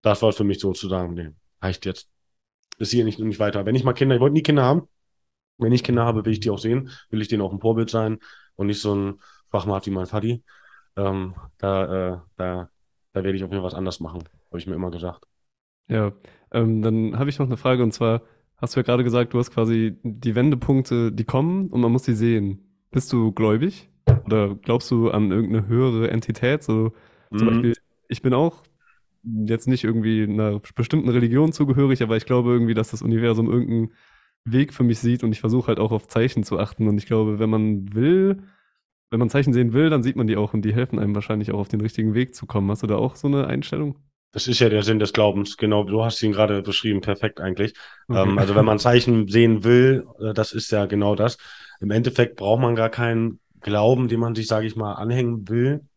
das 0.00 0.22
war 0.22 0.32
für 0.32 0.44
mich 0.44 0.60
sozusagen, 0.60 1.12
nee, 1.12 1.28
reicht 1.60 1.84
jetzt. 1.84 2.08
Ist 2.78 2.92
hier 2.92 3.04
nicht, 3.04 3.18
nicht 3.18 3.40
weiter. 3.40 3.66
Wenn 3.66 3.74
ich 3.74 3.84
mal 3.84 3.92
Kinder, 3.92 4.14
ich 4.14 4.20
wollte 4.22 4.34
nie 4.34 4.42
Kinder 4.42 4.62
haben. 4.62 4.88
Wenn 5.58 5.72
ich 5.72 5.84
Kinder 5.84 6.04
habe, 6.04 6.24
will 6.24 6.32
ich 6.32 6.40
die 6.40 6.50
auch 6.50 6.58
sehen, 6.58 6.90
will 7.10 7.20
ich 7.20 7.28
denen 7.28 7.42
auch 7.42 7.52
ein 7.52 7.60
Vorbild 7.60 7.90
sein 7.90 8.18
und 8.56 8.68
nicht 8.68 8.80
so 8.80 8.94
ein 8.94 9.20
Fachmann 9.50 9.80
wie 9.84 9.90
mein 9.90 10.06
Vati. 10.06 10.42
Ähm, 10.96 11.34
da, 11.58 11.84
äh, 11.84 12.18
da, 12.36 12.70
da 13.12 13.24
werde 13.24 13.36
ich 13.36 13.44
auf 13.44 13.50
jeden 13.50 13.62
Fall 13.62 13.66
was 13.66 13.74
anders 13.74 14.00
machen. 14.00 14.24
Habe 14.48 14.58
ich 14.58 14.66
mir 14.66 14.74
immer 14.74 14.90
gesagt. 14.90 15.24
Ja, 15.88 16.12
ähm, 16.52 16.82
dann 16.82 17.18
habe 17.18 17.30
ich 17.30 17.38
noch 17.38 17.46
eine 17.46 17.56
Frage 17.56 17.82
und 17.82 17.92
zwar 17.92 18.22
hast 18.56 18.74
du 18.74 18.80
ja 18.80 18.84
gerade 18.84 19.04
gesagt, 19.04 19.32
du 19.32 19.38
hast 19.38 19.52
quasi 19.52 19.98
die 20.02 20.34
Wendepunkte, 20.34 21.12
die 21.12 21.24
kommen 21.24 21.68
und 21.68 21.80
man 21.80 21.92
muss 21.92 22.04
sie 22.04 22.14
sehen. 22.14 22.60
Bist 22.90 23.12
du 23.12 23.32
gläubig? 23.32 23.88
Oder 24.26 24.54
glaubst 24.54 24.90
du 24.90 25.10
an 25.10 25.30
irgendeine 25.30 25.66
höhere 25.68 26.10
Entität? 26.10 26.62
So 26.62 26.92
mhm. 27.30 27.38
zum 27.38 27.48
Beispiel, 27.48 27.74
ich 28.08 28.22
bin 28.22 28.34
auch 28.34 28.62
jetzt 29.22 29.68
nicht 29.68 29.84
irgendwie 29.84 30.22
einer 30.22 30.60
bestimmten 30.74 31.08
Religion 31.08 31.52
zugehörig, 31.52 32.02
aber 32.02 32.16
ich 32.16 32.26
glaube 32.26 32.52
irgendwie, 32.52 32.74
dass 32.74 32.90
das 32.90 33.02
Universum 33.02 33.50
irgendeinen 33.50 33.92
Weg 34.44 34.72
für 34.72 34.84
mich 34.84 34.98
sieht 34.98 35.24
und 35.24 35.32
ich 35.32 35.40
versuche 35.40 35.68
halt 35.68 35.78
auch 35.78 35.92
auf 35.92 36.08
Zeichen 36.08 36.42
zu 36.42 36.58
achten. 36.58 36.88
Und 36.88 36.98
ich 36.98 37.06
glaube, 37.06 37.38
wenn 37.38 37.50
man 37.50 37.94
will, 37.94 38.42
wenn 39.10 39.18
man 39.18 39.30
Zeichen 39.30 39.52
sehen 39.52 39.72
will, 39.72 39.90
dann 39.90 40.02
sieht 40.02 40.16
man 40.16 40.26
die 40.26 40.36
auch 40.36 40.54
und 40.54 40.62
die 40.62 40.74
helfen 40.74 40.98
einem 40.98 41.14
wahrscheinlich 41.14 41.52
auch 41.52 41.58
auf 41.58 41.68
den 41.68 41.80
richtigen 41.80 42.14
Weg 42.14 42.34
zu 42.34 42.46
kommen. 42.46 42.70
Hast 42.70 42.82
du 42.82 42.86
da 42.86 42.96
auch 42.96 43.16
so 43.16 43.28
eine 43.28 43.46
Einstellung? 43.46 43.96
Das 44.32 44.46
ist 44.46 44.58
ja 44.58 44.68
der 44.68 44.82
Sinn 44.82 44.98
des 44.98 45.14
Glaubens, 45.14 45.56
genau. 45.56 45.84
Du 45.84 46.04
hast 46.04 46.22
ihn 46.22 46.32
gerade 46.32 46.62
beschrieben, 46.62 47.00
perfekt 47.00 47.40
eigentlich. 47.40 47.72
Okay. 48.08 48.28
Ähm, 48.28 48.38
also 48.38 48.54
wenn 48.54 48.64
man 48.64 48.78
Zeichen 48.78 49.26
sehen 49.28 49.64
will, 49.64 50.06
äh, 50.20 50.34
das 50.34 50.52
ist 50.52 50.70
ja 50.70 50.84
genau 50.86 51.14
das. 51.14 51.38
Im 51.80 51.90
Endeffekt 51.90 52.36
braucht 52.36 52.60
man 52.60 52.74
gar 52.74 52.90
keinen 52.90 53.40
Glauben, 53.60 54.08
den 54.08 54.20
man 54.20 54.34
sich, 54.34 54.46
sage 54.46 54.66
ich 54.66 54.76
mal, 54.76 54.94
anhängen 54.94 55.48
will. 55.48 55.87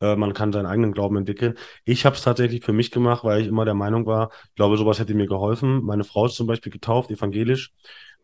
Äh, 0.00 0.16
man 0.16 0.34
kann 0.34 0.52
seinen 0.52 0.66
eigenen 0.66 0.92
Glauben 0.92 1.16
entwickeln. 1.16 1.54
Ich 1.84 2.06
habe 2.06 2.16
es 2.16 2.22
tatsächlich 2.22 2.64
für 2.64 2.72
mich 2.72 2.90
gemacht, 2.90 3.24
weil 3.24 3.42
ich 3.42 3.48
immer 3.48 3.64
der 3.64 3.74
Meinung 3.74 4.06
war, 4.06 4.30
ich 4.48 4.54
glaube, 4.54 4.76
sowas 4.76 4.98
hätte 4.98 5.14
mir 5.14 5.26
geholfen. 5.26 5.82
Meine 5.84 6.04
Frau 6.04 6.26
ist 6.26 6.34
zum 6.36 6.46
Beispiel 6.46 6.72
getauft, 6.72 7.10
evangelisch. 7.10 7.72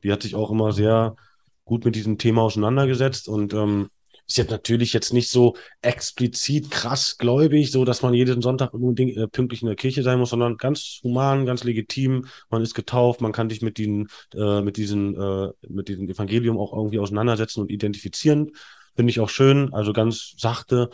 Die 0.03 0.13
hat 0.13 0.23
sich 0.23 0.35
auch 0.35 0.51
immer 0.51 0.73
sehr 0.73 1.17
gut 1.65 1.85
mit 1.85 1.97
diesem 1.97 2.19
Thema 2.19 2.43
auseinandergesetzt 2.43 3.29
und 3.29 3.53
ähm, 3.55 3.89
ist 4.27 4.39
jetzt 4.39 4.51
natürlich 4.51 4.93
jetzt 4.93 5.13
nicht 5.13 5.31
so 5.31 5.57
explizit 5.83 6.71
krass 6.71 7.17
gläubig, 7.19 7.71
so 7.71 7.85
dass 7.85 8.03
man 8.03 8.13
jeden 8.15 8.43
Sonntag 8.43 8.75
unbedingt 8.75 9.17
äh, 9.17 9.29
pünktlich 9.29 9.63
in 9.63 9.69
der 9.69 9.77
Kirche 9.77 10.03
sein 10.03 10.19
muss, 10.19 10.31
sondern 10.31 10.57
ganz 10.57 11.01
human, 11.03 11.47
ganz 11.47 11.65
legitim. 11.65 12.27
Man 12.51 12.63
ist 12.63 12.75
getauft, 12.75 13.21
man 13.21 13.33
kann 13.33 13.49
sich 13.49 13.63
mit 13.63 13.79
diesen, 13.79 14.09
äh, 14.35 14.63
mit 14.63 14.77
diesen, 14.77 15.15
äh, 15.15 15.53
mit 15.69 15.89
diesem 15.89 16.09
Evangelium 16.09 16.59
auch 16.59 16.73
irgendwie 16.73 16.99
auseinandersetzen 16.99 17.61
und 17.61 17.71
identifizieren. 17.71 18.51
Finde 18.97 19.11
ich 19.11 19.21
auch 19.21 19.29
schön, 19.29 19.73
also 19.73 19.93
ganz 19.93 20.35
sachte. 20.39 20.91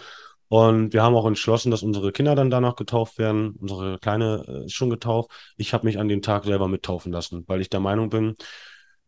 Und 0.52 0.92
wir 0.92 1.02
haben 1.02 1.14
auch 1.14 1.24
entschlossen, 1.24 1.70
dass 1.70 1.82
unsere 1.82 2.12
Kinder 2.12 2.34
dann 2.34 2.50
danach 2.50 2.76
getauft 2.76 3.16
werden. 3.16 3.54
Unsere 3.58 3.98
Kleine 3.98 4.44
äh, 4.46 4.66
ist 4.66 4.74
schon 4.74 4.90
getauft. 4.90 5.30
Ich 5.56 5.72
habe 5.72 5.86
mich 5.86 5.98
an 5.98 6.08
dem 6.08 6.20
Tag 6.20 6.44
selber 6.44 6.68
mittaufen 6.68 7.10
lassen, 7.10 7.44
weil 7.46 7.62
ich 7.62 7.70
der 7.70 7.80
Meinung 7.80 8.10
bin, 8.10 8.34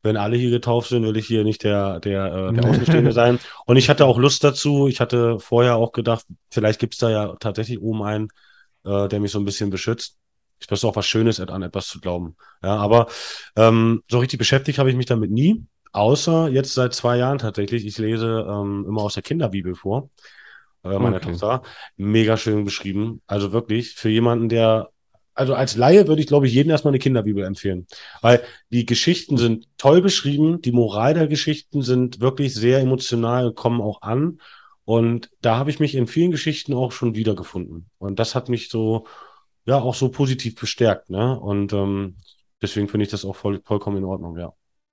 wenn 0.03 0.17
alle 0.17 0.39
hier 0.39 0.49
getauft 0.49 0.89
sind, 0.89 1.05
will 1.05 1.19
ich 1.19 1.27
hier 1.27 1.45
nicht 1.45 1.63
der, 1.63 2.01
der, 2.01 2.25
äh, 2.35 2.53
der 2.55 2.65
Außenstehende 2.65 3.13
sein. 3.13 3.41
Und 3.67 3.77
ich 3.77 3.91
hatte 3.91 4.07
auch 4.07 4.17
Lust 4.17 4.43
dazu. 4.43 4.89
Ich 4.89 5.01
hatte 5.01 5.39
vorher 5.39 5.77
auch 5.77 5.93
gedacht, 5.93 6.25
vielleicht 6.51 6.81
gibt 6.81 6.95
es 6.95 7.01
da 7.01 7.11
ja 7.11 7.37
tatsächlich 7.39 7.79
oben 7.79 8.03
einen, 8.03 8.29
äh, 8.87 9.07
der 9.09 9.21
mich 9.21 9.31
so 9.31 9.39
ein 9.39 9.45
bisschen 9.45 9.69
beschützt. 9.69 10.17
Ich 10.61 10.71
weiß 10.71 10.83
auch 10.87 10.97
was 10.97 11.07
Schönes 11.07 11.41
an 11.41 11.61
etwas 11.61 11.89
zu 11.89 12.01
glauben. 12.01 12.37
Ja, 12.63 12.77
aber 12.77 13.09
ähm, 13.55 14.03
so 14.11 14.19
richtig 14.19 14.39
beschäftigt 14.39 14.79
habe 14.79 14.89
ich 14.89 14.97
mich 14.97 15.05
damit 15.05 15.31
nie. 15.31 15.63
Außer 15.93 16.49
jetzt 16.49 16.73
seit 16.73 16.95
zwei 16.95 17.19
Jahren 17.19 17.37
tatsächlich. 17.37 17.85
Ich 17.85 17.99
lese 17.99 18.47
ähm, 18.49 18.87
immer 18.89 19.03
aus 19.03 19.13
der 19.13 19.23
Kinderbibel 19.23 19.75
vor 19.75 20.09
äh, 20.85 20.99
meiner 20.99 21.17
okay. 21.17 21.33
Tochter. 21.33 21.63
Mega 21.97 22.37
schön 22.37 22.65
beschrieben. 22.65 23.23
Also 23.27 23.53
wirklich 23.53 23.95
für 23.95 24.09
jemanden, 24.09 24.49
der, 24.49 24.91
also 25.35 25.55
als 25.55 25.77
Laie 25.77 26.07
würde 26.07 26.21
ich, 26.21 26.29
glaube 26.29 26.47
ich, 26.47 26.55
jedem 26.55 26.71
erstmal 26.71 26.93
eine 26.93 26.99
Kinderbibel 26.99 27.45
empfehlen. 27.45 27.87
Weil 28.21 28.43
die 28.71 28.87
Geschichten 28.87 29.37
sind 29.37 29.67
toll 29.79 30.01
beschrieben, 30.01 30.61
die 30.61 30.73
Moral 30.73 31.15
der 31.15 31.27
Geschichten 31.27 31.83
sind 31.83 32.21
wirklich 32.21 32.55
sehr 32.55 32.81
emotional, 32.81 33.53
kommen 33.53 33.81
auch 33.81 34.03
an. 34.03 34.39
Und 34.85 35.31
da 35.41 35.57
habe 35.57 35.71
ich 35.71 35.81
mich 35.81 35.95
in 35.95 36.07
vielen 36.07 36.31
Geschichten 36.31 36.75
auch 36.75 36.93
schon 36.93 37.15
wiedergefunden. 37.15 37.91
Und 37.99 38.19
das 38.19 38.35
hat 38.35 38.49
mich 38.49 38.69
so, 38.69 39.07
ja, 39.65 39.81
auch 39.81 39.95
so 39.95 40.11
positiv 40.11 40.57
bestärkt. 40.57 41.09
Ne? 41.09 41.39
Und 41.41 41.73
ähm, 41.73 42.17
deswegen 42.61 42.89
finde 42.89 43.05
ich 43.05 43.11
das 43.11 43.25
auch 43.25 43.35
voll, 43.35 43.61
vollkommen 43.65 43.97
in 43.97 44.05
Ordnung, 44.05 44.39
ja. 44.39 44.53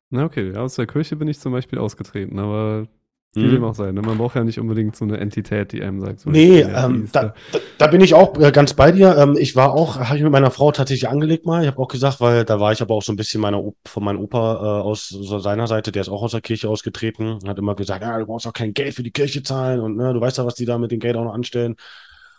Na 0.09 0.25
okay, 0.25 0.55
aus 0.55 0.75
der 0.75 0.87
Kirche 0.87 1.15
bin 1.15 1.27
ich 1.27 1.39
zum 1.39 1.53
Beispiel 1.53 1.79
ausgetreten, 1.79 2.37
aber 2.37 2.87
wie 3.33 3.47
dem 3.47 3.59
mhm. 3.59 3.63
auch 3.63 3.75
sein. 3.75 3.95
Ne? 3.95 4.01
Man 4.01 4.17
braucht 4.17 4.35
ja 4.35 4.43
nicht 4.43 4.59
unbedingt 4.59 4.95
so 4.95 5.05
eine 5.05 5.17
Entität, 5.17 5.71
die 5.71 5.81
einem 5.81 6.01
sagt, 6.01 6.19
so 6.19 6.29
nee, 6.29 6.61
ähm, 6.61 7.07
da, 7.13 7.33
da, 7.51 7.59
da, 7.77 7.87
bin 7.87 8.01
ich 8.01 8.13
auch 8.13 8.37
äh, 8.37 8.51
ganz 8.51 8.73
bei 8.73 8.91
dir. 8.91 9.15
Ähm, 9.17 9.37
ich 9.39 9.55
war 9.55 9.73
auch, 9.73 9.97
habe 9.99 10.17
ich 10.17 10.23
mit 10.23 10.33
meiner 10.33 10.51
Frau 10.51 10.71
tatsächlich 10.73 11.07
angelegt 11.07 11.45
mal. 11.45 11.61
Ich 11.61 11.67
habe 11.67 11.79
auch 11.79 11.87
gesagt, 11.87 12.19
weil 12.19 12.43
da 12.43 12.59
war 12.59 12.73
ich 12.73 12.81
aber 12.81 12.93
auch 12.93 13.03
so 13.03 13.13
ein 13.13 13.15
bisschen 13.15 13.39
meiner, 13.39 13.63
von 13.85 14.03
meinem 14.03 14.19
Opa 14.19 14.55
äh, 14.55 14.81
aus 14.81 15.07
so 15.07 15.39
seiner 15.39 15.67
Seite, 15.67 15.93
der 15.93 16.01
ist 16.01 16.09
auch 16.09 16.23
aus 16.23 16.31
der 16.31 16.41
Kirche 16.41 16.67
ausgetreten, 16.67 17.39
hat 17.47 17.57
immer 17.57 17.75
gesagt, 17.75 18.03
ja, 18.03 18.19
du 18.19 18.25
brauchst 18.25 18.47
auch 18.47 18.53
kein 18.53 18.73
Geld 18.73 18.95
für 18.95 19.03
die 19.03 19.11
Kirche 19.11 19.43
zahlen 19.43 19.79
und 19.79 19.95
ne, 19.95 20.13
du 20.13 20.19
weißt 20.19 20.37
ja, 20.37 20.45
was 20.45 20.55
die 20.55 20.65
da 20.65 20.77
mit 20.77 20.91
dem 20.91 20.99
Geld 20.99 21.15
auch 21.15 21.23
noch 21.23 21.33
anstellen. 21.33 21.77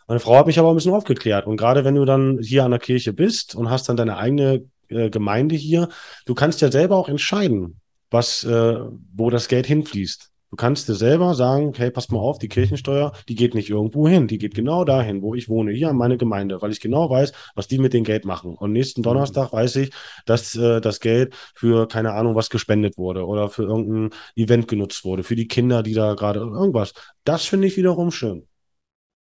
Meine 0.09 0.21
Frau 0.21 0.37
hat 0.37 0.47
mich 0.47 0.59
aber 0.59 0.69
ein 0.69 0.75
bisschen 0.75 0.93
aufgeklärt. 0.93 1.47
Und 1.47 1.57
gerade 1.57 1.87
wenn 1.87 1.95
du 1.95 2.05
dann 2.05 2.39
hier 2.43 2.65
an 2.65 2.71
der 2.71 2.81
Kirche 2.81 3.15
bist 3.15 3.55
und 3.55 3.71
hast 3.71 3.89
dann 3.89 3.97
deine 3.97 4.19
eigene 4.19 4.65
äh, 4.89 5.09
Gemeinde 5.09 5.55
hier, 5.55 5.89
du 6.27 6.35
kannst 6.35 6.61
ja 6.61 6.71
selber 6.71 6.97
auch 6.97 7.09
entscheiden, 7.09 7.81
was, 8.11 8.45
äh, 8.45 8.77
wo 9.15 9.31
das 9.31 9.49
Geld 9.49 9.67
hinfließt. 9.67 10.32
Du 10.53 10.57
kannst 10.57 10.87
dir 10.87 10.95
selber 10.95 11.35
sagen, 11.35 11.73
hey, 11.75 11.91
pass 11.91 12.11
mal 12.11 12.19
auf, 12.19 12.39
die 12.39 12.49
Kirchensteuer, 12.49 13.13
die 13.27 13.37
geht 13.37 13.55
nicht 13.55 13.71
irgendwo 13.71 14.07
hin, 14.07 14.29
die 14.29 14.37
geht 14.37 14.55
genau 14.55 14.85
dahin, 14.85 15.23
wo 15.23 15.35
ich 15.35 15.49
wohne, 15.49 15.73
hier 15.73 15.89
an 15.89 15.97
meine 15.97 16.19
Gemeinde, 16.19 16.61
weil 16.61 16.71
ich 16.71 16.81
genau 16.81 17.09
weiß, 17.09 17.33
was 17.55 17.69
die 17.69 17.79
mit 17.79 17.95
dem 17.95 18.05
Geld 18.05 18.27
machen. 18.27 18.55
Und 18.57 18.73
nächsten 18.73 19.01
mhm. 19.01 19.05
Donnerstag 19.05 19.51
weiß 19.55 19.77
ich, 19.77 19.95
dass 20.27 20.55
äh, 20.55 20.83
das 20.83 21.01
Geld 21.01 21.35
für 21.55 21.89
keine 21.89 22.13
Ahnung 22.13 22.35
was 22.35 22.51
gespendet 22.51 22.99
wurde 22.99 23.27
oder 23.27 23.49
für 23.49 23.63
irgendein 23.63 24.11
Event 24.37 24.69
genutzt 24.69 25.07
wurde, 25.07 25.23
für 25.23 25.37
die 25.37 25.49
Kinder, 25.49 25.83
die 25.83 25.95
da 25.95 26.13
gerade 26.13 26.41
irgendwas. 26.41 26.93
Das 27.25 27.47
finde 27.47 27.67
ich 27.67 27.79
wiederum 27.79 28.11
schön. 28.11 28.47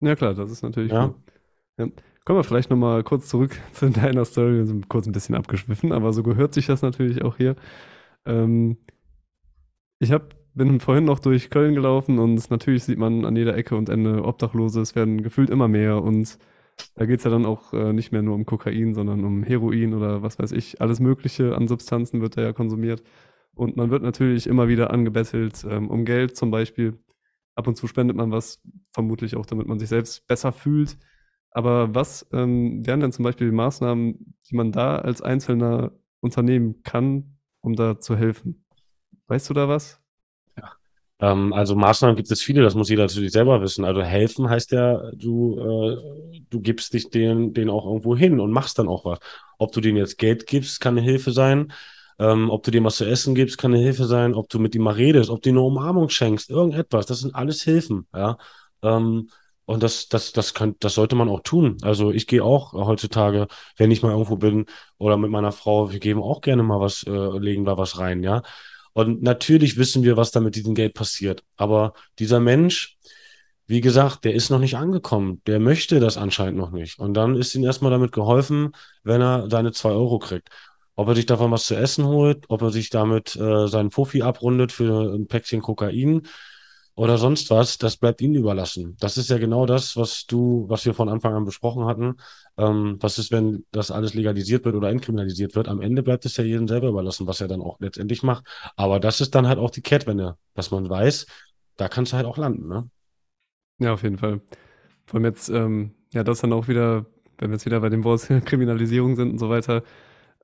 Ja 0.01 0.14
klar, 0.14 0.33
das 0.33 0.49
ist 0.49 0.62
natürlich 0.62 0.93
ja. 0.93 1.07
Cool. 1.07 1.14
Ja. 1.79 1.87
Kommen 2.24 2.39
wir 2.39 2.45
vielleicht 2.45 2.70
nochmal 2.70 3.03
kurz 3.03 3.27
zurück 3.27 3.61
zu 3.72 3.91
deiner 3.91 4.24
Story. 4.27 4.59
Wir 4.59 4.66
sind 4.66 4.89
kurz 4.89 5.07
ein 5.07 5.12
bisschen 5.12 5.35
abgeschwiffen, 5.35 5.91
aber 5.91 6.12
so 6.12 6.22
gehört 6.22 6.55
sich 6.55 6.66
das 6.66 6.83
natürlich 6.83 7.24
auch 7.24 7.37
hier. 7.37 7.57
Ähm, 8.27 8.77
ich 9.99 10.12
habe 10.12 10.29
bin 10.57 10.80
vorhin 10.80 11.04
noch 11.04 11.18
durch 11.18 11.50
Köln 11.50 11.74
gelaufen 11.74 12.18
und 12.18 12.50
natürlich 12.50 12.84
sieht 12.84 12.98
man 12.98 13.24
an 13.24 13.36
jeder 13.36 13.57
Ecke 13.57 13.76
und 13.76 13.88
Ende 13.88 14.24
Obdachlose. 14.24 14.80
Es 14.80 14.94
werden 14.96 15.22
gefühlt 15.22 15.50
immer 15.50 15.68
mehr 15.68 16.02
und 16.02 16.38
da 16.94 17.07
geht 17.07 17.18
es 17.18 17.24
ja 17.24 17.30
dann 17.30 17.46
auch 17.46 17.72
äh, 17.72 17.92
nicht 17.92 18.11
mehr 18.12 18.22
nur 18.22 18.34
um 18.34 18.46
Kokain, 18.46 18.94
sondern 18.94 19.24
um 19.24 19.42
Heroin 19.42 19.94
oder 19.94 20.22
was 20.22 20.38
weiß 20.38 20.52
ich. 20.52 20.80
Alles 20.80 20.98
Mögliche 21.00 21.54
an 21.54 21.68
Substanzen 21.68 22.20
wird 22.20 22.36
da 22.36 22.42
ja 22.42 22.52
konsumiert. 22.52 23.02
Und 23.54 23.76
man 23.76 23.90
wird 23.90 24.02
natürlich 24.02 24.46
immer 24.46 24.68
wieder 24.68 24.90
angebettelt, 24.90 25.66
ähm, 25.68 25.88
um 25.88 26.04
Geld 26.04 26.36
zum 26.36 26.50
Beispiel. 26.50 26.98
Ab 27.54 27.66
und 27.66 27.76
zu 27.76 27.86
spendet 27.86 28.16
man 28.16 28.30
was, 28.30 28.62
vermutlich 28.92 29.36
auch, 29.36 29.46
damit 29.46 29.66
man 29.66 29.78
sich 29.78 29.88
selbst 29.88 30.26
besser 30.26 30.52
fühlt. 30.52 30.98
Aber 31.50 31.94
was 31.94 32.26
ähm, 32.32 32.86
wären 32.86 33.00
denn 33.00 33.12
zum 33.12 33.22
Beispiel 33.22 33.50
Maßnahmen, 33.52 34.36
die 34.50 34.57
man 34.57 34.72
da 34.72 34.96
als 34.96 35.22
Einzelner 35.22 35.92
unternehmen 36.20 36.82
kann, 36.82 37.38
um 37.62 37.74
da 37.74 37.98
zu 37.98 38.16
helfen? 38.16 38.66
Weißt 39.28 39.48
du 39.48 39.54
da 39.54 39.68
was? 39.68 40.05
Ähm, 41.21 41.53
also 41.53 41.75
Maßnahmen 41.77 42.17
gibt 42.17 42.31
es 42.31 42.43
viele, 42.43 42.62
das 42.62 42.75
muss 42.75 42.89
jeder 42.91 43.05
natürlich 43.05 43.33
selber 43.33 43.61
wissen. 43.62 43.85
Also 43.85 44.03
helfen 44.03 44.49
heißt 44.49 44.73
ja, 44.73 45.11
du, 45.12 45.59
äh, 45.59 46.41
du 46.51 46.61
gibst 46.61 46.93
dich 46.93 47.11
denen, 47.11 47.55
denen 47.55 47.71
auch 47.71 47.87
irgendwo 47.87 48.17
hin 48.17 48.41
und 48.41 48.51
machst 48.53 48.79
dann 48.79 48.89
auch 48.89 49.05
was. 49.05 49.19
Ob 49.59 49.73
du 49.73 49.81
denen 49.81 49.97
jetzt 49.97 50.19
Geld 50.19 50.47
gibst, 50.47 50.81
kann 50.81 50.97
eine 50.97 51.07
Hilfe 51.07 51.33
sein. 51.33 51.73
Ähm, 52.19 52.51
ob 52.51 52.62
du 52.62 52.71
dem 52.71 52.85
was 52.85 52.97
zu 52.97 53.05
essen 53.05 53.35
gibst, 53.35 53.59
kann 53.59 53.75
eine 53.75 53.83
Hilfe 53.83 54.05
sein. 54.07 54.35
Ob 54.35 54.49
du 54.49 54.59
mit 54.59 54.75
ihm 54.75 54.83
mal 54.83 54.95
redest, 54.95 55.31
ob 55.31 55.43
du 55.43 55.51
eine 55.51 55.61
Umarmung 55.61 56.09
schenkst, 56.09 56.51
irgendetwas. 56.51 57.07
Das 57.07 57.21
sind 57.21 57.35
alles 57.35 57.62
Hilfen, 57.62 58.07
ja. 58.14 58.39
Ähm, 58.83 59.31
und 59.67 59.83
das, 59.83 60.09
das, 60.09 60.33
das 60.33 60.55
kann, 60.55 60.77
das 60.79 60.95
sollte 60.95 61.17
man 61.17 61.29
auch 61.29 61.41
tun. 61.41 61.77
Also 61.83 62.12
ich 62.12 62.29
gehe 62.29 62.45
auch 62.45 62.73
heutzutage, 62.73 63.49
wenn 63.77 63.91
ich 63.91 64.01
mal 64.03 64.12
irgendwo 64.12 64.37
bin 64.37 64.67
oder 64.97 65.17
mit 65.17 65.31
meiner 65.31 65.51
Frau, 65.51 65.91
wir 65.91 65.99
geben 65.99 66.23
auch 66.23 66.41
gerne 66.41 66.62
mal 66.62 66.81
was, 66.81 67.03
äh, 67.03 67.39
legen 67.39 67.64
da 67.64 67.77
was 67.77 67.99
rein, 67.99 68.23
ja. 68.23 68.43
Und 68.97 69.22
natürlich 69.22 69.76
wissen 69.76 70.05
wir, 70.05 70.16
was 70.16 70.30
da 70.30 70.40
mit 70.40 70.57
diesem 70.57 70.74
Geld 70.74 70.94
passiert. 70.94 71.44
Aber 71.59 71.92
dieser 72.18 72.40
Mensch, 72.40 72.97
wie 73.66 73.82
gesagt, 73.82 74.24
der 74.24 74.32
ist 74.32 74.49
noch 74.49 74.59
nicht 74.59 74.78
angekommen. 74.78 75.42
Der 75.47 75.61
möchte 75.61 76.01
das 76.01 76.16
anscheinend 76.16 76.57
noch 76.57 76.70
nicht. 76.70 76.99
Und 76.99 77.12
dann 77.12 77.36
ist 77.36 77.55
ihm 77.55 77.62
erstmal 77.62 77.90
damit 77.90 78.12
geholfen, 78.12 78.72
wenn 79.05 79.20
er 79.20 79.51
seine 79.51 79.72
zwei 79.72 79.90
Euro 79.90 80.18
kriegt. 80.18 80.49
Ob 80.94 81.09
er 81.09 81.14
sich 81.14 81.26
davon 81.26 81.51
was 81.51 81.66
zu 81.66 81.74
essen 81.74 82.07
holt, 82.07 82.47
ob 82.49 82.62
er 82.62 82.70
sich 82.70 82.88
damit 82.88 83.36
äh, 83.36 83.68
seinen 83.68 83.90
Fuffi 83.90 84.22
abrundet 84.22 84.72
für 84.72 85.14
ein 85.14 85.26
Päckchen 85.26 85.61
Kokain 85.61 86.22
oder 86.97 87.18
sonst 87.18 87.51
was, 87.51 87.78
das 87.78 87.99
bleibt 87.99 88.22
ihnen 88.22 88.34
überlassen. 88.34 88.97
Das 89.01 89.18
ist 89.18 89.30
ja 89.30 89.38
genau 89.38 89.66
das, 89.66 89.97
was 89.97 90.26
du, 90.26 90.64
was 90.68 90.86
wir 90.86 90.94
von 90.94 91.11
Anfang 91.11 91.34
an 91.34 91.44
besprochen 91.44 91.84
hatten. 91.84 92.16
Ähm, 92.57 92.97
was 93.01 93.18
ist, 93.18 93.30
wenn 93.30 93.66
das 93.70 93.90
alles 93.90 94.14
legalisiert 94.14 94.64
wird 94.64 94.74
oder 94.74 94.88
entkriminalisiert 94.88 95.55
wird? 95.55 95.68
Am 95.68 95.82
Ende 95.82 96.03
bleibt 96.03 96.24
es 96.24 96.38
ja 96.38 96.44
jedem 96.44 96.66
selber 96.66 96.88
überlassen, 96.88 97.26
was 97.26 97.42
er 97.42 97.49
dann 97.49 97.61
auch 97.61 97.78
letztendlich 97.80 98.22
macht. 98.22 98.47
Aber 98.76 98.99
das 98.99 99.20
ist 99.20 99.34
dann 99.34 99.47
halt 99.47 99.59
auch 99.59 99.70
die 99.70 99.82
Kehrtwende, 99.82 100.38
dass 100.55 100.70
man 100.70 100.88
weiß, 100.88 101.26
da 101.76 101.88
kannst 101.88 102.12
du 102.12 102.16
halt 102.16 102.26
auch 102.26 102.38
landen, 102.38 102.66
ne? 102.68 102.88
Ja, 103.78 103.92
auf 103.92 104.03
jeden 104.03 104.18
Fall. 104.18 104.40
Vor 105.07 105.18
allem 105.18 105.26
jetzt, 105.26 105.49
ähm, 105.51 105.94
ja, 106.12 106.24
das 106.24 106.40
dann 106.40 106.53
auch 106.53 106.68
wieder, 106.68 107.07
wenn 107.38 107.51
wir 107.51 107.57
jetzt 107.57 107.66
wieder 107.66 107.80
bei 107.80 107.90
dem 107.90 108.05
Wort 108.05 108.28
Kriminalisierung 108.47 109.16
sind 109.16 109.32
und 109.32 109.38
so 109.38 109.51
weiter, 109.51 109.82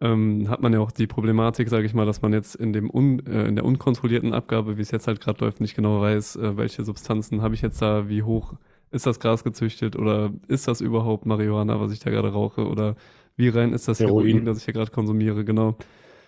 ähm, 0.02 0.48
hat 0.48 0.60
man 0.60 0.72
ja 0.72 0.80
auch 0.80 0.90
die 0.90 1.06
Problematik, 1.06 1.68
sage 1.68 1.86
ich 1.86 1.94
mal, 1.94 2.04
dass 2.04 2.22
man 2.22 2.32
jetzt 2.32 2.56
in 2.56 2.72
dem 2.72 2.90
un, 2.90 3.24
äh, 3.24 3.46
in 3.46 3.54
der 3.54 3.64
unkontrollierten 3.64 4.34
Abgabe, 4.34 4.76
wie 4.76 4.82
es 4.82 4.90
jetzt 4.90 5.06
halt 5.06 5.20
gerade 5.20 5.44
läuft, 5.44 5.60
nicht 5.60 5.76
genau 5.76 6.00
weiß, 6.00 6.36
äh, 6.36 6.56
welche 6.56 6.84
Substanzen 6.84 7.40
habe 7.40 7.54
ich 7.54 7.62
jetzt 7.62 7.80
da, 7.80 8.08
wie 8.08 8.24
hoch 8.24 8.54
ist 8.90 9.06
das 9.06 9.20
Gras 9.20 9.44
gezüchtet 9.44 9.94
oder 9.94 10.32
ist 10.48 10.66
das 10.66 10.80
überhaupt 10.80 11.24
Marihuana, 11.24 11.80
was 11.80 11.92
ich 11.92 12.00
da 12.00 12.10
gerade 12.10 12.32
rauche 12.32 12.66
oder 12.66 12.96
wie 13.36 13.48
rein 13.48 13.72
ist 13.72 13.86
das 13.86 14.00
Heroin, 14.00 14.26
Heroin 14.26 14.44
das 14.44 14.58
ich 14.58 14.64
hier 14.64 14.74
gerade 14.74 14.90
konsumiere, 14.90 15.44
genau. 15.44 15.76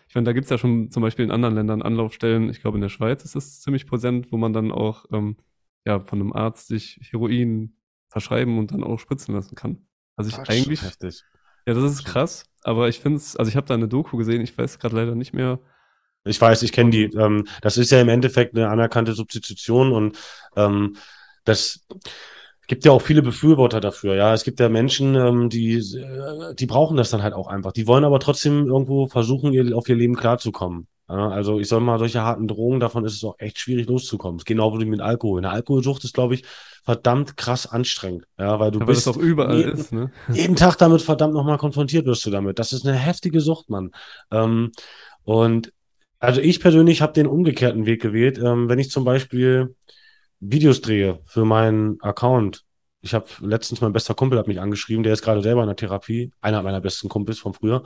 Ich 0.09 0.14
meine, 0.14 0.27
da 0.27 0.33
gibt 0.33 0.45
es 0.45 0.51
ja 0.51 0.59
schon 0.59 0.91
zum 0.91 1.03
Beispiel 1.03 1.25
in 1.25 1.33
anderen 1.33 1.57
Ländern 1.57 1.83
Anlaufstellen, 1.83 2.51
ich 2.51 2.61
glaube 2.61 2.77
in 2.77 2.83
der 2.83 2.89
Schweiz 2.91 3.25
ist 3.25 3.35
das 3.35 3.61
ziemlich 3.61 3.87
präsent, 3.87 4.31
wo 4.31 4.37
man 4.37 4.53
dann 4.53 4.70
auch 4.70 5.05
ähm, 5.12 5.37
ja, 5.85 5.99
von 5.99 6.20
einem 6.20 6.33
Arzt 6.33 6.68
sich 6.68 7.01
Heroin 7.11 7.77
verschreiben 8.09 8.57
und 8.57 8.70
dann 8.70 8.85
auch 8.85 9.01
spritzen 9.01 9.35
lassen 9.35 9.57
kann. 9.57 9.87
Also 10.16 10.31
ich 10.31 10.37
Ach, 10.37 10.49
eigentlich. 10.49 10.81
Heftig. 10.83 11.25
Ja, 11.67 11.75
das 11.75 11.85
ist 11.85 12.05
krass. 12.05 12.45
Aber 12.62 12.89
ich 12.89 13.01
finde 13.01 13.19
es, 13.19 13.37
also 13.37 13.49
ich 13.49 13.57
habe 13.57 13.67
da 13.67 13.75
eine 13.75 13.89
Doku 13.89 14.17
gesehen, 14.17 14.41
ich 14.41 14.57
weiß 14.57 14.79
gerade 14.79 14.97
leider 14.97 15.15
nicht 15.15 15.35
mehr. 15.35 15.61
Ich 16.25 16.41
weiß, 16.41 16.62
ich 16.62 16.73
kenne 16.73 16.91
die. 16.91 17.05
Ähm, 17.17 17.47
das 17.62 17.77
ist 17.79 17.91
ja 17.93 18.01
im 18.01 18.09
Endeffekt 18.09 18.57
eine 18.57 18.69
anerkannte 18.71 19.12
Substitution 19.15 19.93
und 19.93 20.19
ähm, 20.57 20.97
das 21.45 21.87
gibt 22.67 22.85
ja 22.87 22.93
auch 22.93 23.03
viele 23.03 23.23
Befürworter 23.23 23.81
dafür. 23.81 24.17
Ja, 24.17 24.33
es 24.35 24.45
gibt 24.45 24.61
ja 24.61 24.69
Menschen, 24.71 25.15
ähm, 25.17 25.51
die, 25.51 25.75
äh, 25.77 26.55
die 26.55 26.67
brauchen 26.67 26.97
das 26.97 27.11
dann 27.11 27.23
halt 27.23 27.35
auch 27.35 27.49
einfach. 27.49 27.73
Die 27.73 27.87
wollen 27.87 28.05
aber 28.05 28.21
trotzdem 28.21 28.67
irgendwo 28.67 29.07
versuchen, 29.09 29.53
ihr, 29.53 29.77
auf 29.77 29.89
ihr 29.89 29.97
Leben 29.97 30.17
klarzukommen. 30.17 30.89
Also 31.07 31.61
ich 31.61 31.69
soll 31.69 31.81
mal 31.81 31.99
solche 31.99 32.23
harten 32.23 32.49
Drogen, 32.49 32.81
davon 32.81 33.05
ist 33.05 33.15
es 33.15 33.25
auch 33.25 33.35
echt 33.39 33.59
schwierig 33.59 33.87
loszukommen. 33.89 34.41
Genau 34.45 34.79
wie 34.79 34.87
mit 34.87 35.03
Alkohol. 35.03 35.39
Eine 35.39 35.51
Alkoholsucht 35.51 36.03
ist, 36.05 36.15
glaube 36.15 36.35
ich, 36.35 36.45
verdammt 36.83 37.37
krass 37.37 37.67
anstrengend. 37.67 38.27
Ja, 38.39 38.59
weil 38.59 38.71
du 38.71 38.79
ja, 38.79 38.87
bist. 38.87 39.07
Weil 39.07 39.13
das 39.13 39.21
auch 39.21 39.23
überall 39.23 39.59
jeden, 39.59 39.73
ist, 39.73 39.93
ne? 39.93 40.11
Jeden 40.33 40.57
Tag 40.57 40.77
damit 40.77 41.03
verdammt 41.03 41.35
nochmal 41.35 41.59
konfrontiert 41.59 42.07
wirst 42.07 42.25
du 42.25 42.31
damit. 42.31 42.59
Das 42.59 42.73
ist 42.73 42.87
eine 42.87 42.97
heftige 42.97 43.41
Sucht, 43.41 43.69
Mann. 43.69 43.91
Ähm, 44.31 44.73
und 45.25 45.73
also 46.21 46.41
ich 46.41 46.61
persönlich 46.61 47.03
habe 47.03 47.13
den 47.13 47.27
umgekehrten 47.27 47.85
Weg 47.85 48.01
gewählt. 48.01 48.39
Ähm, 48.39 48.71
wenn 48.71 48.79
ich 48.79 48.91
zum 48.91 49.05
Beispiel 49.05 49.77
Videos 50.41 50.81
drehe 50.81 51.21
für 51.27 51.45
meinen 51.45 52.01
Account. 52.01 52.63
Ich 53.03 53.13
habe 53.13 53.27
letztens 53.41 53.83
mein 53.83 53.93
bester 53.93 54.15
Kumpel 54.15 54.39
hat 54.39 54.49
mich 54.49 54.61
angeschrieben, 54.61 55.03
der 55.03 55.13
ist 55.13 55.21
gerade 55.21 55.43
selber 55.43 55.61
in 55.61 55.67
der 55.67 55.77
Therapie, 55.77 56.33
einer 56.41 56.63
meiner 56.63 56.81
besten 56.81 57.11
Kumpels 57.11 57.39
von 57.39 57.53
früher 57.53 57.83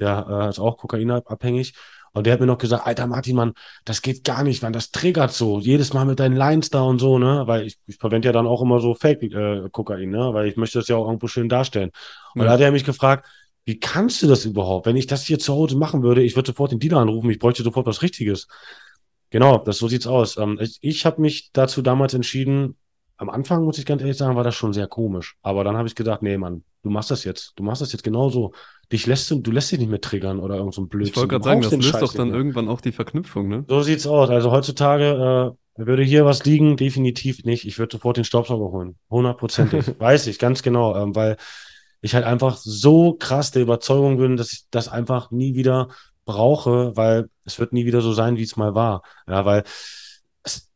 der 0.00 0.26
äh, 0.28 0.48
ist 0.48 0.58
auch 0.58 0.78
kokainabhängig. 0.78 1.74
Und 2.12 2.26
der 2.26 2.32
hat 2.32 2.40
mir 2.40 2.46
noch 2.46 2.58
gesagt, 2.58 2.86
Alter 2.86 3.06
Martin, 3.06 3.36
Mann, 3.36 3.52
das 3.84 4.02
geht 4.02 4.24
gar 4.24 4.42
nicht, 4.42 4.62
man, 4.62 4.72
das 4.72 4.90
triggert 4.90 5.32
so. 5.32 5.60
Jedes 5.60 5.92
Mal 5.92 6.04
mit 6.04 6.18
deinen 6.20 6.36
Lines 6.36 6.70
da 6.70 6.82
und 6.82 6.98
so, 6.98 7.18
ne? 7.18 7.44
Weil 7.46 7.66
ich, 7.66 7.78
ich 7.86 7.96
verwende 7.96 8.26
ja 8.28 8.32
dann 8.32 8.46
auch 8.46 8.62
immer 8.62 8.80
so 8.80 8.94
Fake-Kokain, 8.94 10.10
ne? 10.10 10.30
Weil 10.34 10.46
ich 10.48 10.56
möchte 10.56 10.78
das 10.78 10.88
ja 10.88 10.96
auch 10.96 11.06
irgendwo 11.06 11.28
schön 11.28 11.48
darstellen. 11.48 11.90
Und 12.34 12.42
Ja. 12.42 12.46
da 12.48 12.52
hat 12.54 12.60
er 12.60 12.72
mich 12.72 12.84
gefragt, 12.84 13.26
wie 13.64 13.78
kannst 13.78 14.22
du 14.22 14.26
das 14.26 14.44
überhaupt? 14.44 14.86
Wenn 14.86 14.96
ich 14.96 15.06
das 15.06 15.24
hier 15.24 15.38
zu 15.38 15.52
Hause 15.54 15.76
machen 15.76 16.02
würde, 16.02 16.22
ich 16.22 16.34
würde 16.36 16.48
sofort 16.48 16.72
den 16.72 16.78
Dealer 16.80 16.98
anrufen, 16.98 17.30
ich 17.30 17.38
bräuchte 17.38 17.62
sofort 17.62 17.86
was 17.86 18.02
Richtiges. 18.02 18.48
Genau, 19.30 19.58
das 19.58 19.78
so 19.78 19.86
sieht's 19.88 20.06
aus. 20.06 20.36
Ähm, 20.38 20.58
ich 20.60 20.78
ich 20.80 21.06
habe 21.06 21.20
mich 21.20 21.50
dazu 21.52 21.82
damals 21.82 22.14
entschieden, 22.14 22.76
am 23.16 23.30
Anfang, 23.30 23.64
muss 23.64 23.78
ich 23.78 23.86
ganz 23.86 24.00
ehrlich 24.02 24.16
sagen, 24.16 24.34
war 24.34 24.44
das 24.44 24.54
schon 24.54 24.72
sehr 24.72 24.86
komisch. 24.88 25.36
Aber 25.42 25.62
dann 25.62 25.76
habe 25.76 25.86
ich 25.86 25.94
gedacht, 25.94 26.22
nee, 26.22 26.38
Mann, 26.38 26.64
du 26.82 26.90
machst 26.90 27.10
das 27.10 27.24
jetzt. 27.24 27.52
Du 27.56 27.62
machst 27.62 27.82
das 27.82 27.92
jetzt 27.92 28.02
genauso. 28.02 28.52
Dich 28.92 29.06
lässt 29.06 29.30
du, 29.30 29.38
du 29.40 29.52
lässt 29.52 29.70
dich 29.70 29.78
nicht 29.78 29.90
mehr 29.90 30.00
triggern 30.00 30.40
oder 30.40 30.56
irgend 30.56 30.74
so 30.74 30.82
ein 30.82 30.88
Blödsinn. 30.88 31.12
Ich 31.12 31.16
wollte 31.16 31.28
gerade 31.28 31.44
sagen, 31.44 31.62
das 31.62 31.72
löst 31.72 31.88
Scheiß 31.90 32.00
doch 32.00 32.14
dann 32.14 32.34
irgendwann 32.34 32.68
auch 32.68 32.80
die 32.80 32.92
Verknüpfung, 32.92 33.48
ne? 33.48 33.64
So 33.68 33.82
sieht's 33.82 34.06
aus. 34.06 34.30
Also 34.30 34.50
heutzutage 34.50 35.56
äh, 35.76 35.86
würde 35.86 36.02
hier 36.02 36.24
was 36.24 36.44
liegen, 36.44 36.76
definitiv 36.76 37.44
nicht. 37.44 37.66
Ich 37.66 37.78
würde 37.78 37.92
sofort 37.92 38.16
den 38.16 38.24
Staubsauger 38.24 38.72
holen. 38.72 38.96
Hundertprozentig. 39.08 39.94
Weiß 39.98 40.26
ich, 40.26 40.38
ganz 40.38 40.62
genau. 40.62 40.96
Ähm, 40.96 41.14
weil 41.14 41.36
ich 42.00 42.14
halt 42.14 42.24
einfach 42.24 42.56
so 42.56 43.14
krass 43.14 43.52
der 43.52 43.62
Überzeugung 43.62 44.16
bin, 44.16 44.36
dass 44.36 44.52
ich 44.52 44.64
das 44.70 44.88
einfach 44.88 45.30
nie 45.30 45.54
wieder 45.54 45.88
brauche, 46.24 46.96
weil 46.96 47.28
es 47.44 47.58
wird 47.58 47.72
nie 47.72 47.86
wieder 47.86 48.00
so 48.00 48.12
sein, 48.12 48.36
wie 48.36 48.42
es 48.42 48.56
mal 48.56 48.74
war. 48.74 49.02
Ja, 49.28 49.44
weil 49.44 49.64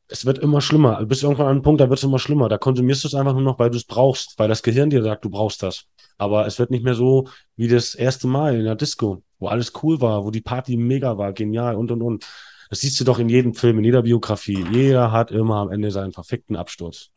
es, 0.09 0.25
wird 0.27 0.39
immer 0.39 0.61
schlimmer. 0.61 0.99
Du 1.01 1.07
bist 1.07 1.23
irgendwann 1.23 1.47
an 1.47 1.53
einem 1.53 1.63
Punkt, 1.63 1.81
da 1.81 1.89
wird 1.89 1.99
es 1.99 2.05
immer 2.05 2.19
schlimmer. 2.19 2.49
Da 2.49 2.59
konsumierst 2.59 3.05
du 3.05 3.09
es 3.09 3.15
einfach 3.15 3.33
nur 3.33 3.43
noch, 3.43 3.59
weil 3.59 3.71
du 3.71 3.77
es 3.77 3.85
brauchst, 3.85 4.39
weil 4.39 4.49
das 4.49 4.63
Gehirn 4.63 4.91
dir 4.91 5.03
sagt, 5.03 5.25
du 5.25 5.31
brauchst 5.31 5.63
das. 5.63 5.87
Aber 6.19 6.47
es 6.47 6.59
wird 6.59 6.71
nicht 6.71 6.85
mehr 6.85 6.95
so 6.95 7.29
wie 7.57 7.69
das 7.69 7.95
erste 7.95 8.27
Mal 8.29 8.57
in 8.57 8.65
der 8.65 8.77
Disco, 8.77 9.23
wo 9.39 9.49
alles 9.49 9.73
cool 9.83 10.01
war, 10.01 10.25
wo 10.25 10.31
die 10.31 10.41
Party 10.41 10.77
mega 10.77 11.19
war, 11.19 11.33
genial 11.33 11.75
und 11.77 11.91
und 11.91 12.03
und. 12.03 12.27
Das 12.71 12.81
siehst 12.81 12.99
du 13.01 13.05
doch 13.05 13.19
in 13.19 13.29
jedem 13.29 13.55
Film, 13.55 13.79
in 13.79 13.85
jeder 13.85 14.03
Biografie. 14.03 14.65
Jeder 14.73 15.13
hat 15.13 15.31
immer 15.31 15.57
am 15.57 15.71
Ende 15.71 15.91
seinen 15.91 16.13
perfekten 16.13 16.57
Absturz. 16.57 17.11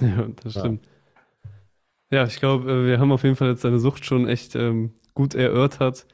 Ja, 0.00 0.28
das 0.42 0.54
Ja. 0.54 0.60
stimmt. 0.60 0.88
Ja, 2.10 2.24
ich 2.24 2.38
glaube, 2.38 2.70
äh, 2.70 2.86
wir 2.86 2.98
haben 3.00 3.12
auf 3.12 3.22
jeden 3.22 3.36
Fall 3.36 3.50
jetzt 3.50 3.64
deine 3.64 3.78
Sucht 3.78 4.04
schon 4.04 4.26
echt 4.28 4.54
ähm, 4.54 4.94
gut 5.14 5.34
erörtert. 5.34 6.06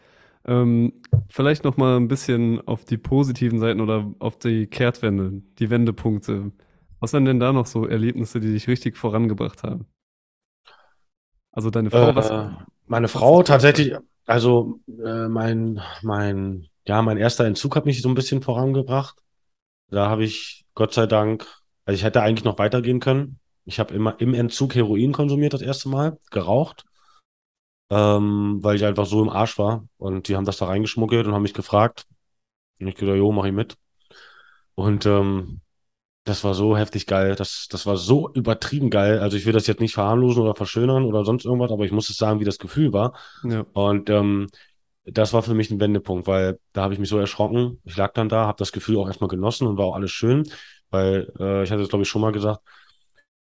Ähm, 0.46 0.92
vielleicht 1.28 1.64
noch 1.64 1.76
mal 1.76 1.96
ein 1.96 2.08
bisschen 2.08 2.66
auf 2.66 2.84
die 2.84 2.98
positiven 2.98 3.58
Seiten 3.58 3.80
oder 3.80 4.12
auf 4.18 4.38
die 4.38 4.66
Kehrtwende, 4.66 5.42
die 5.58 5.70
Wendepunkte. 5.70 6.52
Was 7.00 7.12
sind 7.12 7.24
denn 7.24 7.40
da 7.40 7.52
noch 7.52 7.66
so 7.66 7.86
Erlebnisse, 7.86 8.40
die 8.40 8.52
dich 8.52 8.68
richtig 8.68 8.96
vorangebracht 8.96 9.62
haben? 9.62 9.86
Also 11.52 11.70
deine 11.70 11.90
Frau, 11.90 12.14
was? 12.14 12.30
Äh, 12.30 12.50
meine 12.86 13.08
Frau 13.08 13.42
tatsächlich, 13.42 13.94
also 14.26 14.80
äh, 14.88 15.28
mein, 15.28 15.80
mein, 16.02 16.66
ja, 16.86 17.00
mein 17.02 17.16
erster 17.16 17.44
Entzug 17.44 17.76
hat 17.76 17.86
mich 17.86 18.02
so 18.02 18.08
ein 18.08 18.14
bisschen 18.14 18.42
vorangebracht. 18.42 19.16
Da 19.90 20.08
habe 20.08 20.24
ich, 20.24 20.66
Gott 20.74 20.92
sei 20.92 21.06
Dank, 21.06 21.46
also 21.84 21.96
ich 21.96 22.04
hätte 22.04 22.22
eigentlich 22.22 22.44
noch 22.44 22.58
weitergehen 22.58 23.00
können. 23.00 23.38
Ich 23.64 23.78
habe 23.78 23.94
immer 23.94 24.20
im 24.20 24.34
Entzug 24.34 24.74
Heroin 24.74 25.12
konsumiert 25.12 25.54
das 25.54 25.62
erste 25.62 25.88
Mal, 25.88 26.18
geraucht, 26.30 26.84
ähm, 27.90 28.58
weil 28.62 28.76
ich 28.76 28.84
einfach 28.84 29.06
so 29.06 29.22
im 29.22 29.28
Arsch 29.30 29.58
war. 29.58 29.86
Und 29.98 30.28
die 30.28 30.36
haben 30.36 30.44
das 30.44 30.58
da 30.58 30.66
reingeschmuggelt 30.66 31.26
und 31.26 31.34
haben 31.34 31.42
mich 31.42 31.54
gefragt. 31.54 32.06
Und 32.80 32.88
ich 32.88 32.94
gesagt, 32.96 33.18
jo, 33.18 33.32
mach 33.32 33.44
ich 33.44 33.52
mit. 33.52 33.76
Und 34.74 35.06
ähm, 35.06 35.60
das 36.24 36.44
war 36.44 36.54
so 36.54 36.76
heftig 36.76 37.06
geil. 37.06 37.34
Das, 37.36 37.68
das 37.70 37.86
war 37.86 37.96
so 37.96 38.32
übertrieben 38.32 38.90
geil. 38.90 39.18
Also 39.20 39.36
ich 39.36 39.46
will 39.46 39.52
das 39.52 39.66
jetzt 39.66 39.80
nicht 39.80 39.94
verharmlosen 39.94 40.42
oder 40.42 40.54
verschönern 40.54 41.04
oder 41.04 41.24
sonst 41.24 41.44
irgendwas, 41.44 41.70
aber 41.70 41.84
ich 41.84 41.92
muss 41.92 42.10
es 42.10 42.16
sagen, 42.16 42.40
wie 42.40 42.44
das 42.44 42.58
Gefühl 42.58 42.92
war. 42.92 43.14
Ja, 43.44 43.66
Und 43.72 44.10
ähm, 44.10 44.48
das 45.04 45.32
war 45.34 45.42
für 45.42 45.54
mich 45.54 45.70
ein 45.70 45.80
Wendepunkt, 45.80 46.26
weil 46.26 46.58
da 46.72 46.82
habe 46.82 46.94
ich 46.94 47.00
mich 47.00 47.10
so 47.10 47.18
erschrocken. 47.18 47.80
Ich 47.84 47.96
lag 47.96 48.14
dann 48.14 48.28
da, 48.28 48.46
habe 48.46 48.58
das 48.58 48.72
Gefühl 48.72 48.96
auch 48.98 49.06
erstmal 49.06 49.28
genossen 49.28 49.66
und 49.66 49.76
war 49.76 49.86
auch 49.86 49.94
alles 49.94 50.12
schön, 50.12 50.44
weil 50.90 51.30
äh, 51.38 51.62
ich 51.62 51.70
hatte 51.70 51.82
es, 51.82 51.88
glaube 51.90 52.04
ich, 52.04 52.08
schon 52.08 52.22
mal 52.22 52.32
gesagt. 52.32 52.60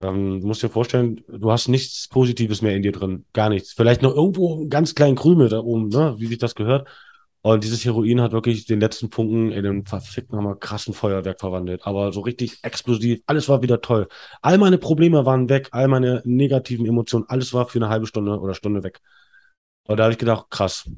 Ähm, 0.03 0.41
du 0.41 0.47
musst 0.47 0.63
dir 0.63 0.71
vorstellen, 0.71 1.23
du 1.29 1.51
hast 1.51 1.69
nichts 1.69 2.09
Positives 2.09 2.63
mehr 2.63 2.75
in 2.75 2.83
dir 2.83 2.93
drin. 2.93 3.27
Gar 3.33 3.51
nichts. 3.51 3.73
Vielleicht 3.73 4.03
noch 4.03 4.15
irgendwo 4.15 4.61
einen 4.61 4.71
ganz 4.71 4.95
kleinen 4.95 5.17
Krümel 5.17 5.49
da 5.49 5.61
oben, 5.61 5.89
ne? 5.89 6.15
wie 6.19 6.27
sich 6.27 6.39
das 6.39 6.55
gehört. 6.55 6.89
Und 7.43 7.65
dieses 7.65 7.85
Heroin 7.85 8.21
hat 8.21 8.33
wirklich 8.33 8.67
den 8.67 8.81
letzten 8.81 9.11
Funken 9.11 9.51
in 9.51 9.63
den 9.63 9.87
verfickten 9.87 10.37
Hammer 10.37 10.57
krassen 10.57 10.93
Feuerwerk 10.93 11.41
verwandelt. 11.41 11.87
Aber 11.87 12.13
so 12.13 12.21
richtig 12.21 12.59
explosiv. 12.63 13.23
Alles 13.27 13.49
war 13.49 13.63
wieder 13.63 13.81
toll. 13.81 14.09
All 14.43 14.59
meine 14.59 14.77
Probleme 14.79 15.25
waren 15.25 15.49
weg. 15.49 15.69
All 15.73 15.89
meine 15.89 16.23
negativen 16.25 16.87
Emotionen. 16.87 17.27
Alles 17.29 17.55
war 17.55 17.67
für 17.67 17.79
eine 17.79 17.89
halbe 17.89 18.07
Stunde 18.07 18.39
oder 18.39 18.55
Stunde 18.55 18.83
weg. 18.83 19.01
Und 19.87 19.97
da 19.99 20.05
habe 20.05 20.13
ich 20.13 20.19
gedacht, 20.19 20.51
krass. 20.51 20.91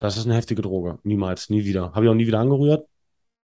Das 0.00 0.16
ist 0.16 0.26
eine 0.26 0.34
heftige 0.34 0.62
Droge. 0.62 0.98
Niemals, 1.02 1.50
nie 1.50 1.64
wieder. 1.64 1.92
Habe 1.94 2.04
ich 2.04 2.10
auch 2.10 2.14
nie 2.14 2.26
wieder 2.26 2.40
angerührt. 2.40 2.86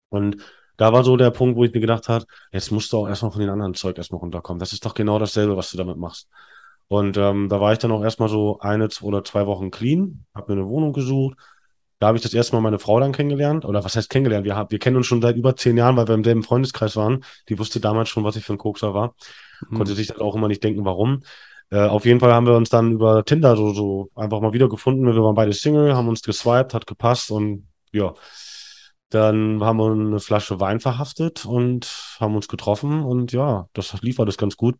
Und 0.10 0.38
da 0.82 0.92
war 0.92 1.04
so 1.04 1.16
der 1.16 1.30
Punkt, 1.30 1.58
wo 1.58 1.64
ich 1.64 1.72
mir 1.72 1.80
gedacht 1.80 2.10
habe, 2.10 2.26
jetzt 2.52 2.72
musst 2.72 2.92
du 2.92 2.98
auch 2.98 3.08
erstmal 3.08 3.32
von 3.32 3.40
den 3.40 3.52
anderen 3.52 3.76
Zeug 3.76 4.00
erstmal 4.00 4.20
runterkommen. 4.20 4.60
Das 4.60 4.74
ist 4.74 4.84
doch 4.84 4.96
genau 4.96 5.20
dasselbe, 5.20 5.56
was 5.56 5.70
du 5.70 5.78
damit 5.78 5.98
machst. 5.98 6.28
Und 6.88 7.18
ähm, 7.18 7.50
da 7.50 7.62
war 7.62 7.72
ich 7.72 7.78
dann 7.78 7.92
auch 7.92 8.02
erstmal 8.02 8.30
so 8.30 8.58
eine 8.62 8.90
z- 8.90 9.04
oder 9.04 9.24
zwei 9.24 9.46
Wochen 9.46 9.70
clean, 9.70 10.26
habe 10.34 10.56
mir 10.56 10.60
eine 10.60 10.68
Wohnung 10.68 10.92
gesucht. 10.92 11.38
Da 12.00 12.08
habe 12.08 12.18
ich 12.18 12.24
das 12.24 12.34
erste 12.34 12.56
Mal 12.56 12.64
meine 12.64 12.80
Frau 12.80 13.00
dann 13.00 13.12
kennengelernt. 13.12 13.64
Oder 13.64 13.84
was 13.84 13.96
heißt 13.96 14.10
kennengelernt? 14.10 14.44
Wir, 14.44 14.56
haben, 14.56 14.72
wir 14.72 14.80
kennen 14.80 14.98
uns 14.98 15.06
schon 15.06 15.22
seit 15.22 15.36
über 15.36 15.56
zehn 15.56 15.78
Jahren, 15.78 15.98
weil 15.98 16.08
wir 16.08 16.16
im 16.16 16.24
selben 16.24 16.42
Freundeskreis 16.42 16.96
waren. 16.96 17.24
Die 17.48 17.60
wusste 17.60 17.80
damals 17.80 18.10
schon, 18.10 18.24
was 18.24 18.36
ich 18.36 18.44
für 18.44 18.54
ein 18.54 18.58
Kokser 18.58 18.96
war. 18.96 19.14
Mhm. 19.70 19.78
Konnte 19.78 19.94
sich 19.94 20.08
dann 20.08 20.22
auch 20.22 20.34
immer 20.34 20.48
nicht 20.48 20.64
denken, 20.64 20.84
warum. 20.84 21.22
Äh, 21.70 21.82
auf 21.82 22.06
jeden 22.06 22.20
Fall 22.20 22.34
haben 22.34 22.48
wir 22.48 22.56
uns 22.56 22.70
dann 22.72 22.94
über 22.94 23.24
Tinder 23.24 23.56
so, 23.56 23.72
so 23.72 24.10
einfach 24.16 24.42
mal 24.42 24.54
wieder 24.54 24.68
gefunden. 24.68 25.06
Wir 25.06 25.24
waren 25.24 25.36
beide 25.36 25.54
Single, 25.54 25.96
haben 25.96 26.08
uns 26.08 26.24
geswiped, 26.24 26.74
hat 26.74 26.88
gepasst 26.88 27.30
und 27.30 27.68
ja. 27.92 28.16
Dann 29.12 29.62
haben 29.62 29.78
wir 29.78 29.91
eine 29.91 30.20
Flasche 30.22 30.62
Wein 30.62 30.80
verhaftet 30.80 31.45
und 31.45 32.16
haben 32.20 32.34
uns 32.34 32.47
getroffen 32.47 33.03
und 33.03 33.34
ja, 33.34 33.68
das 33.74 34.01
lief 34.01 34.20
alles 34.20 34.38
ganz 34.38 34.57
gut. 34.57 34.76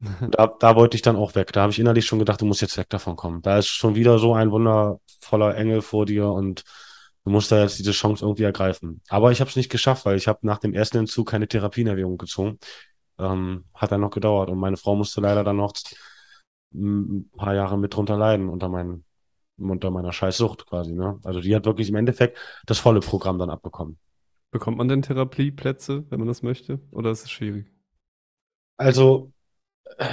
Da, 0.30 0.46
da 0.58 0.76
wollte 0.76 0.96
ich 0.96 1.02
dann 1.02 1.16
auch 1.16 1.34
weg. 1.34 1.52
Da 1.52 1.60
habe 1.60 1.72
ich 1.72 1.78
innerlich 1.78 2.06
schon 2.06 2.18
gedacht, 2.18 2.40
du 2.40 2.46
musst 2.46 2.62
jetzt 2.62 2.78
weg 2.78 2.88
davon 2.88 3.16
kommen. 3.16 3.42
Da 3.42 3.58
ist 3.58 3.68
schon 3.68 3.94
wieder 3.94 4.18
so 4.18 4.32
ein 4.32 4.50
wundervoller 4.50 5.54
Engel 5.56 5.82
vor 5.82 6.06
dir 6.06 6.30
und 6.30 6.64
du 7.24 7.30
musst 7.30 7.52
da 7.52 7.60
jetzt 7.60 7.78
diese 7.78 7.92
Chance 7.92 8.24
irgendwie 8.24 8.44
ergreifen. 8.44 9.02
Aber 9.10 9.30
ich 9.30 9.40
habe 9.40 9.50
es 9.50 9.56
nicht 9.56 9.68
geschafft, 9.70 10.06
weil 10.06 10.16
ich 10.16 10.26
habe 10.26 10.38
nach 10.40 10.56
dem 10.56 10.72
ersten 10.72 10.96
Entzug 10.96 11.28
keine 11.28 11.48
Therapie 11.48 11.82
in 11.82 11.88
Erwägung 11.88 12.16
gezogen. 12.16 12.58
Ähm, 13.18 13.66
hat 13.74 13.92
dann 13.92 14.00
noch 14.00 14.10
gedauert 14.10 14.48
und 14.48 14.58
meine 14.58 14.78
Frau 14.78 14.96
musste 14.96 15.20
leider 15.20 15.44
dann 15.44 15.56
noch 15.58 15.74
ein 16.72 17.30
paar 17.36 17.54
Jahre 17.54 17.76
mit 17.76 17.94
drunter 17.94 18.16
leiden 18.16 18.48
unter 18.48 18.70
meinen, 18.70 19.04
unter 19.68 19.90
meiner 19.90 20.12
Scheißsucht 20.12 20.66
quasi. 20.66 20.92
Ne? 20.92 21.18
Also 21.24 21.40
die 21.40 21.54
hat 21.54 21.66
wirklich 21.66 21.88
im 21.90 21.96
Endeffekt 21.96 22.38
das 22.66 22.78
volle 22.78 23.00
Programm 23.00 23.38
dann 23.38 23.50
abbekommen. 23.50 23.98
Bekommt 24.52 24.78
man 24.78 24.88
denn 24.88 25.02
Therapieplätze, 25.02 26.04
wenn 26.10 26.18
man 26.18 26.28
das 26.28 26.42
möchte? 26.42 26.80
Oder 26.90 27.10
ist 27.10 27.24
es 27.24 27.30
schwierig? 27.30 27.66
Also, 28.76 29.32
äh, 29.98 30.06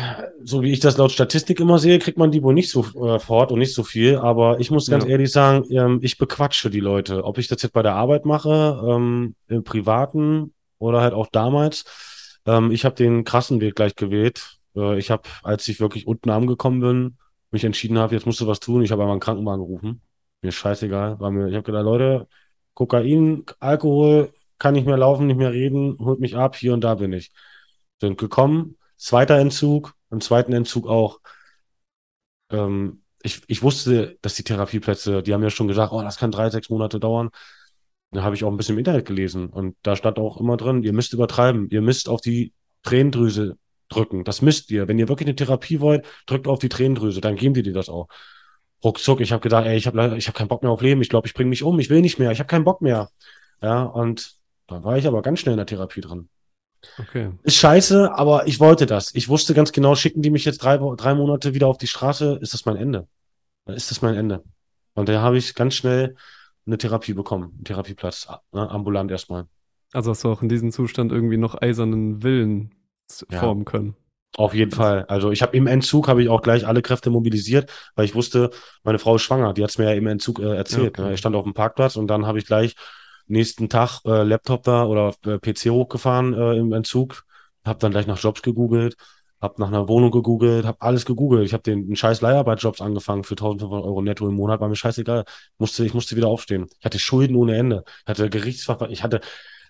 so 0.44 0.62
wie 0.62 0.72
ich 0.72 0.80
das 0.80 0.98
laut 0.98 1.12
Statistik 1.12 1.60
immer 1.60 1.80
sehe, 1.80 2.00
kriegt 2.00 2.18
man 2.18 2.32
die 2.32 2.44
wohl 2.44 2.54
nicht 2.54 2.70
sofort 2.70 3.52
und 3.52 3.60
nicht 3.60 3.74
so 3.74 3.84
viel. 3.84 4.18
Aber 4.18 4.60
ich 4.60 4.72
muss 4.72 4.90
ganz 4.90 5.06
Ja. 5.06 5.12
ehrlich 5.12 5.32
sagen, 5.32 5.66
ähm, 5.72 6.00
ich 6.02 6.18
bequatsche 6.18 6.70
die 6.70 6.80
Leute. 6.80 7.24
Ob 7.24 7.38
ich 7.38 7.48
das 7.48 7.62
jetzt 7.62 7.74
bei 7.74 7.82
der 7.82 7.96
Arbeit 7.96 8.26
mache, 8.26 8.82
ähm, 8.86 9.36
im 9.48 9.64
Privaten 9.64 10.54
oder 10.80 11.02
halt 11.02 11.14
auch 11.14 11.28
damals. 11.32 12.40
Ähm, 12.46 12.72
ich 12.72 12.86
habe 12.86 12.96
den 12.96 13.24
krassen 13.24 13.62
Weg 13.62 13.76
gleich 13.76 13.96
gewählt. 13.96 14.58
Äh, 14.76 15.00
ich 15.00 15.10
habe, 15.12 15.24
als 15.44 15.68
ich 15.68 15.80
wirklich 15.80 16.06
unten 16.08 16.30
angekommen 16.30 16.80
bin, 16.82 17.18
mich 17.52 17.64
entschieden 17.64 17.98
habe, 17.98 18.16
jetzt 18.16 18.26
musst 18.26 18.42
du 18.42 18.48
was 18.48 18.60
tun. 18.60 18.82
Ich 18.84 18.92
habe 18.92 19.02
einmal 19.02 19.14
einen 19.14 19.22
Krankenwagen 19.22 19.66
gerufen. 19.66 20.02
Mir 20.42 20.50
ist 20.50 20.56
scheißegal. 20.56 21.20
War 21.20 21.32
mir, 21.32 21.48
ich 21.48 21.56
habe 21.56 21.64
gedacht, 21.64 21.84
Leute, 21.84 22.28
Kokain, 22.74 23.46
Alkohol, 23.60 24.32
kann 24.60 24.74
nicht 24.74 24.88
mehr 24.88 24.98
laufen, 24.98 25.28
nicht 25.28 25.38
mehr 25.38 25.52
reden, 25.52 25.98
holt 26.00 26.20
mich 26.20 26.36
ab, 26.36 26.56
hier 26.56 26.74
und 26.74 26.82
da 26.84 26.96
bin 26.96 27.14
ich. 27.14 27.32
Sind 28.00 28.18
gekommen, 28.18 28.78
zweiter 28.98 29.38
Entzug, 29.40 29.94
im 30.12 30.22
zweiten 30.22 30.54
Entzug 30.54 30.88
auch. 30.88 31.20
Ähm, 32.52 33.04
ich, 33.24 33.42
ich 33.48 33.64
wusste, 33.64 34.18
dass 34.22 34.36
die 34.36 34.44
Therapieplätze, 34.44 35.24
die 35.24 35.34
haben 35.34 35.44
ja 35.44 35.50
schon 35.50 35.68
gesagt, 35.68 35.92
oh, 35.92 36.02
das 36.02 36.18
kann 36.18 36.32
drei, 36.32 36.50
sechs 36.50 36.70
Monate 36.70 37.00
dauern. 37.00 37.30
Da 38.12 38.24
habe 38.24 38.36
ich 38.36 38.44
auch 38.44 38.52
ein 38.52 38.58
bisschen 38.58 38.76
im 38.76 38.80
Internet 38.80 39.06
gelesen 39.06 39.50
und 39.50 39.76
da 39.82 39.96
stand 39.96 40.18
auch 40.18 40.38
immer 40.38 40.56
drin, 40.56 40.84
ihr 40.84 40.94
müsst 40.94 41.14
übertreiben, 41.14 41.70
ihr 41.72 41.82
müsst 41.82 42.08
auf 42.10 42.22
die 42.22 42.54
Tränendrüse 42.84 43.58
drücken. 43.90 44.24
Das 44.24 44.42
müsst 44.42 44.72
ihr. 44.72 44.88
Wenn 44.88 45.00
ihr 45.00 45.08
wirklich 45.08 45.28
eine 45.28 45.36
Therapie 45.36 45.80
wollt, 45.80 46.06
drückt 46.26 46.48
auf 46.48 46.60
die 46.60 46.70
Tränendrüse, 46.70 47.22
dann 47.22 47.36
geben 47.36 47.54
die 47.54 47.64
dir 47.64 47.74
das 47.74 47.90
auch. 47.90 48.08
Ruckzuck, 48.84 49.22
ich 49.22 49.32
habe 49.32 49.42
gedacht, 49.42 49.66
ey, 49.66 49.76
ich 49.76 49.88
habe 49.88 50.16
ich 50.18 50.28
hab 50.28 50.36
keinen 50.36 50.50
Bock 50.50 50.62
mehr 50.62 50.72
auf 50.72 50.82
Leben, 50.82 51.02
ich 51.02 51.10
glaube, 51.10 51.28
ich 51.28 51.34
bringe 51.34 51.50
mich 51.50 51.64
um, 51.64 51.80
ich 51.80 51.90
will 51.90 52.02
nicht 52.02 52.20
mehr, 52.20 52.32
ich 52.32 52.40
habe 52.40 52.48
keinen 52.48 52.64
Bock 52.64 52.82
mehr. 52.82 53.10
Ja, 53.62 53.84
und 53.84 54.36
da 54.68 54.84
war 54.84 54.98
ich 54.98 55.08
aber 55.08 55.22
ganz 55.22 55.40
schnell 55.40 55.54
in 55.54 55.58
der 55.58 55.66
Therapie 55.66 56.02
drin. 56.02 56.30
Okay. 57.00 57.32
Ist 57.44 57.56
scheiße, 57.56 58.14
aber 58.14 58.48
ich 58.48 58.60
wollte 58.60 58.86
das. 58.86 59.16
Ich 59.16 59.30
wusste 59.30 59.54
ganz 59.56 59.72
genau, 59.72 59.96
schicken 59.96 60.22
die 60.22 60.30
mich 60.30 60.46
jetzt 60.46 60.60
drei, 60.60 60.78
drei 60.78 61.16
Monate 61.16 61.56
wieder 61.56 61.68
auf 61.68 61.80
die 61.80 61.88
Straße, 61.88 62.38
ist 62.42 62.54
das 62.54 62.66
mein 62.66 62.76
Ende. 62.76 63.08
Dann 63.66 63.76
ist 63.76 63.90
das 63.90 64.02
mein 64.02 64.16
Ende. 64.16 64.44
Und 64.94 65.10
da 65.10 65.22
habe 65.22 65.38
ich 65.38 65.56
ganz 65.56 65.74
schnell 65.74 66.16
eine 66.66 66.78
Therapie 66.78 67.14
bekommen, 67.14 67.54
einen 67.56 67.64
Therapieplatz, 67.64 68.28
ne, 68.52 68.70
ambulant 68.70 69.10
erstmal. 69.10 69.48
Also 69.94 70.12
hast 70.12 70.24
du 70.24 70.30
auch 70.30 70.42
in 70.42 70.50
diesem 70.50 70.72
Zustand 70.72 71.12
irgendwie 71.12 71.38
noch 71.38 71.60
eisernen 71.60 72.24
Willen 72.24 72.76
Ja. 73.30 73.40
formen 73.40 73.66
können. 73.66 73.96
Auf 74.36 74.54
jeden 74.54 74.72
Fall. 74.72 75.06
Also 75.08 75.32
ich 75.32 75.42
habe 75.42 75.58
im 75.58 75.66
Entzug 75.66 76.08
habe 76.08 76.22
ich 76.22 76.30
auch 76.30 76.42
gleich 76.42 76.68
alle 76.68 76.84
Kräfte 76.84 77.10
mobilisiert, 77.10 77.72
weil 77.96 78.06
ich 78.06 78.14
wusste, 78.14 78.52
meine 78.84 79.00
Frau 79.00 79.16
ist 79.16 79.24
schwanger. 79.24 79.54
Die 79.54 79.64
hat 79.64 79.72
es 79.72 79.78
mir 79.80 79.86
ja 79.86 79.94
im 79.94 80.06
Entzug 80.06 80.40
äh, 80.40 80.56
erzählt. 80.56 81.00
Okay. 81.00 81.08
ne? 81.08 81.14
Ich 81.14 81.20
stand 81.20 81.36
auf 81.36 81.44
dem 81.44 81.56
Parkplatz 81.56 81.96
und 81.96 82.08
dann 82.08 82.28
habe 82.28 82.38
ich 82.38 82.46
gleich 82.46 82.76
nächsten 83.26 83.68
Tag 83.70 84.02
äh, 84.06 84.24
Laptop 84.24 84.64
da 84.64 84.86
oder 84.86 85.14
äh, 85.26 85.40
PC 85.40 85.72
hochgefahren 85.72 86.34
äh, 86.34 86.56
im 86.58 86.72
Entzug, 86.74 87.24
habe 87.66 87.80
dann 87.80 87.92
gleich 87.92 88.06
nach 88.06 88.20
Jobs 88.20 88.42
gegoogelt, 88.42 88.96
habe 89.42 89.60
nach 89.60 89.68
einer 89.70 89.88
Wohnung 89.88 90.12
gegoogelt, 90.12 90.66
habe 90.66 90.82
alles 90.82 91.06
gegoogelt. 91.06 91.46
Ich 91.46 91.54
habe 91.54 91.64
den 91.64 91.86
einen 91.86 91.96
scheiß 91.96 92.22
Leiharbeitsjobs 92.22 92.82
angefangen 92.82 93.24
für 93.24 93.34
1500 93.34 93.86
Euro 93.86 94.02
netto 94.02 94.28
im 94.28 94.36
Monat, 94.36 94.60
war 94.60 94.70
mir 94.70 94.76
scheißegal. 94.76 95.26
Musste, 95.58 95.86
ich 95.86 95.94
musste 95.94 96.16
wieder 96.16 96.28
aufstehen. 96.28 96.68
Ich 96.80 96.86
hatte 96.86 97.00
Schulden 97.00 97.36
ohne 97.36 97.58
Ende. 97.58 97.84
Ich 98.04 98.08
hatte 98.08 98.30
Gerichtsverfahren, 98.30 98.92
ich 98.92 99.04
hatte 99.04 99.22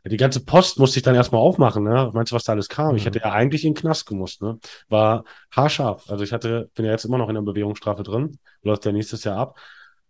die 0.05 0.17
ganze 0.17 0.43
Post 0.43 0.79
musste 0.79 0.99
ich 0.99 1.03
dann 1.03 1.15
erstmal 1.15 1.41
aufmachen, 1.41 1.83
ne? 1.83 2.11
Meinst 2.13 2.31
du, 2.31 2.35
was 2.35 2.43
da 2.43 2.53
alles 2.53 2.69
kam? 2.69 2.95
Ich 2.95 3.03
Ja. 3.03 3.07
hätte 3.07 3.19
ja 3.19 3.31
eigentlich 3.31 3.65
in 3.65 3.73
den 3.73 3.79
Knast 3.81 4.05
gemusst, 4.05 4.41
ne? 4.41 4.59
War 4.89 5.23
haarscharf. 5.51 6.09
Also 6.09 6.23
ich 6.23 6.31
hatte, 6.31 6.69
bin 6.75 6.85
ja 6.85 6.91
jetzt 6.91 7.05
immer 7.05 7.17
noch 7.17 7.29
in 7.29 7.35
der 7.35 7.41
Bewährungsstrafe 7.41 8.03
drin, 8.03 8.39
läuft 8.61 8.85
ja 8.85 8.91
nächstes 8.91 9.23
Jahr 9.23 9.37
ab. 9.37 9.59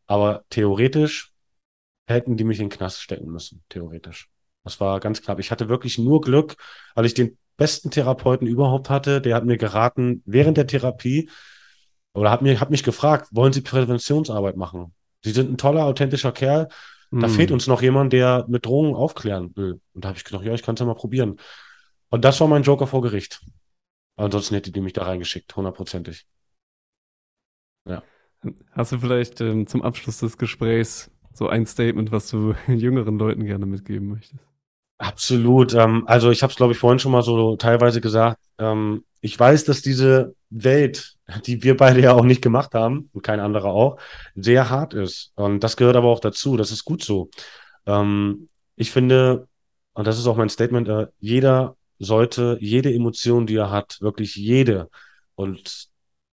Aber 0.06 0.44
theoretisch 0.50 1.32
hätten 2.08 2.38
die 2.38 2.44
mich 2.44 2.60
in 2.60 2.66
den 2.66 2.78
Knast 2.78 3.02
stecken 3.02 3.28
müssen, 3.32 3.64
theoretisch. 3.70 4.30
Das 4.64 4.80
war 4.80 5.00
ganz 5.00 5.22
knapp. 5.22 5.40
Ich 5.40 5.52
hatte 5.52 5.70
wirklich 5.70 5.98
nur 5.98 6.22
Glück, 6.22 6.56
weil 6.96 7.06
ich 7.06 7.14
den 7.14 7.38
besten 7.58 7.92
Therapeuten 7.92 8.48
überhaupt 8.48 8.90
hatte. 8.90 9.22
Der 9.22 9.36
hat 9.36 9.46
mir 9.46 9.58
geraten, 9.58 10.22
während 10.26 10.58
der 10.58 10.68
Therapie, 10.68 11.30
oder 12.14 12.32
hat, 12.32 12.42
mir, 12.42 12.60
hat 12.60 12.72
mich 12.72 12.84
gefragt, 12.84 13.28
wollen 13.32 13.54
Sie 13.54 13.62
Präventionsarbeit 13.62 14.58
machen? 14.58 14.94
Sie 15.24 15.32
sind 15.32 15.52
ein 15.52 15.58
toller, 15.58 15.86
authentischer 15.86 16.32
Kerl. 16.32 16.68
Da 17.12 17.28
Hm. 17.28 17.36
fehlt 17.36 17.52
uns 17.52 17.68
noch 17.68 17.82
jemand, 17.82 18.14
der 18.14 18.46
mit 18.48 18.66
Drogen 18.66 18.96
aufklären 18.96 19.56
will. 19.56 19.80
Und 19.94 20.04
da 20.04 20.10
habe 20.10 20.18
ich 20.18 20.24
gedacht, 20.24 20.44
ja, 20.44 20.54
ich 20.54 20.64
kann 20.64 20.76
es 20.76 20.80
ja 20.80 20.86
mal 20.86 20.94
probieren. 20.96 21.38
Und 22.10 22.26
das 22.26 22.40
war 22.42 22.48
mein 22.48 22.64
Joker 22.64 22.88
vor 22.88 23.02
Gericht. 23.02 23.42
Ansonsten 24.18 24.56
hätte 24.56 24.72
die 24.72 24.82
mich 24.82 24.94
da 24.94 25.04
reingeschickt, 25.04 25.56
hundertprozentig. 25.56 26.28
Hast 28.72 28.92
du 28.92 29.00
vielleicht 29.00 29.42
ähm, 29.42 29.68
zum 29.68 29.82
Abschluss 29.82 30.20
des 30.20 30.38
Gesprächs 30.38 31.12
so 31.34 31.48
ein 31.50 31.66
Statement, 31.66 32.12
was 32.12 32.30
du 32.30 32.54
jüngeren 32.68 33.18
Leuten 33.20 33.46
gerne 33.46 33.66
mitgeben 33.66 34.08
möchtest? 34.10 34.44
Absolut. 34.98 35.74
Ähm, 35.74 36.04
also 36.08 36.32
ich 36.32 36.42
habe 36.42 36.52
es, 36.52 36.58
glaube 36.58 36.74
ich, 36.74 36.80
vorhin 36.80 37.00
schon 37.00 37.12
mal 37.12 37.22
so 37.22 37.56
teilweise 37.56 38.02
gesagt. 38.02 38.40
Ähm, 38.58 39.06
ich 39.22 39.40
weiß, 39.40 39.66
dass 39.66 39.82
diese 39.82 40.36
Welt, 40.50 41.16
die 41.46 41.62
wir 41.64 41.78
beide 41.78 42.02
ja 42.02 42.14
auch 42.14 42.24
nicht 42.24 42.42
gemacht 42.42 42.74
haben 42.74 43.10
und 43.14 43.22
kein 43.22 43.40
anderer 43.40 43.70
auch, 43.70 43.98
sehr 44.36 44.70
hart 44.70 44.94
ist. 44.94 45.32
Und 45.36 45.64
das 45.64 45.78
gehört 45.78 45.96
aber 45.96 46.08
auch 46.08 46.20
dazu. 46.20 46.58
Das 46.58 46.72
ist 46.72 46.84
gut 46.86 47.04
so. 47.04 47.30
Ähm, 47.86 48.50
ich 48.76 48.92
finde, 48.92 49.48
und 49.94 50.08
das 50.08 50.18
ist 50.18 50.28
auch 50.28 50.38
mein 50.38 50.50
Statement, 50.50 50.88
äh, 50.88 51.08
jeder 51.20 51.76
sollte 52.00 52.58
jede 52.60 52.94
Emotion, 52.94 53.48
die 53.48 53.56
er 53.56 53.72
hat, 53.72 53.98
wirklich 54.02 54.36
jede, 54.36 54.90
und 55.36 55.88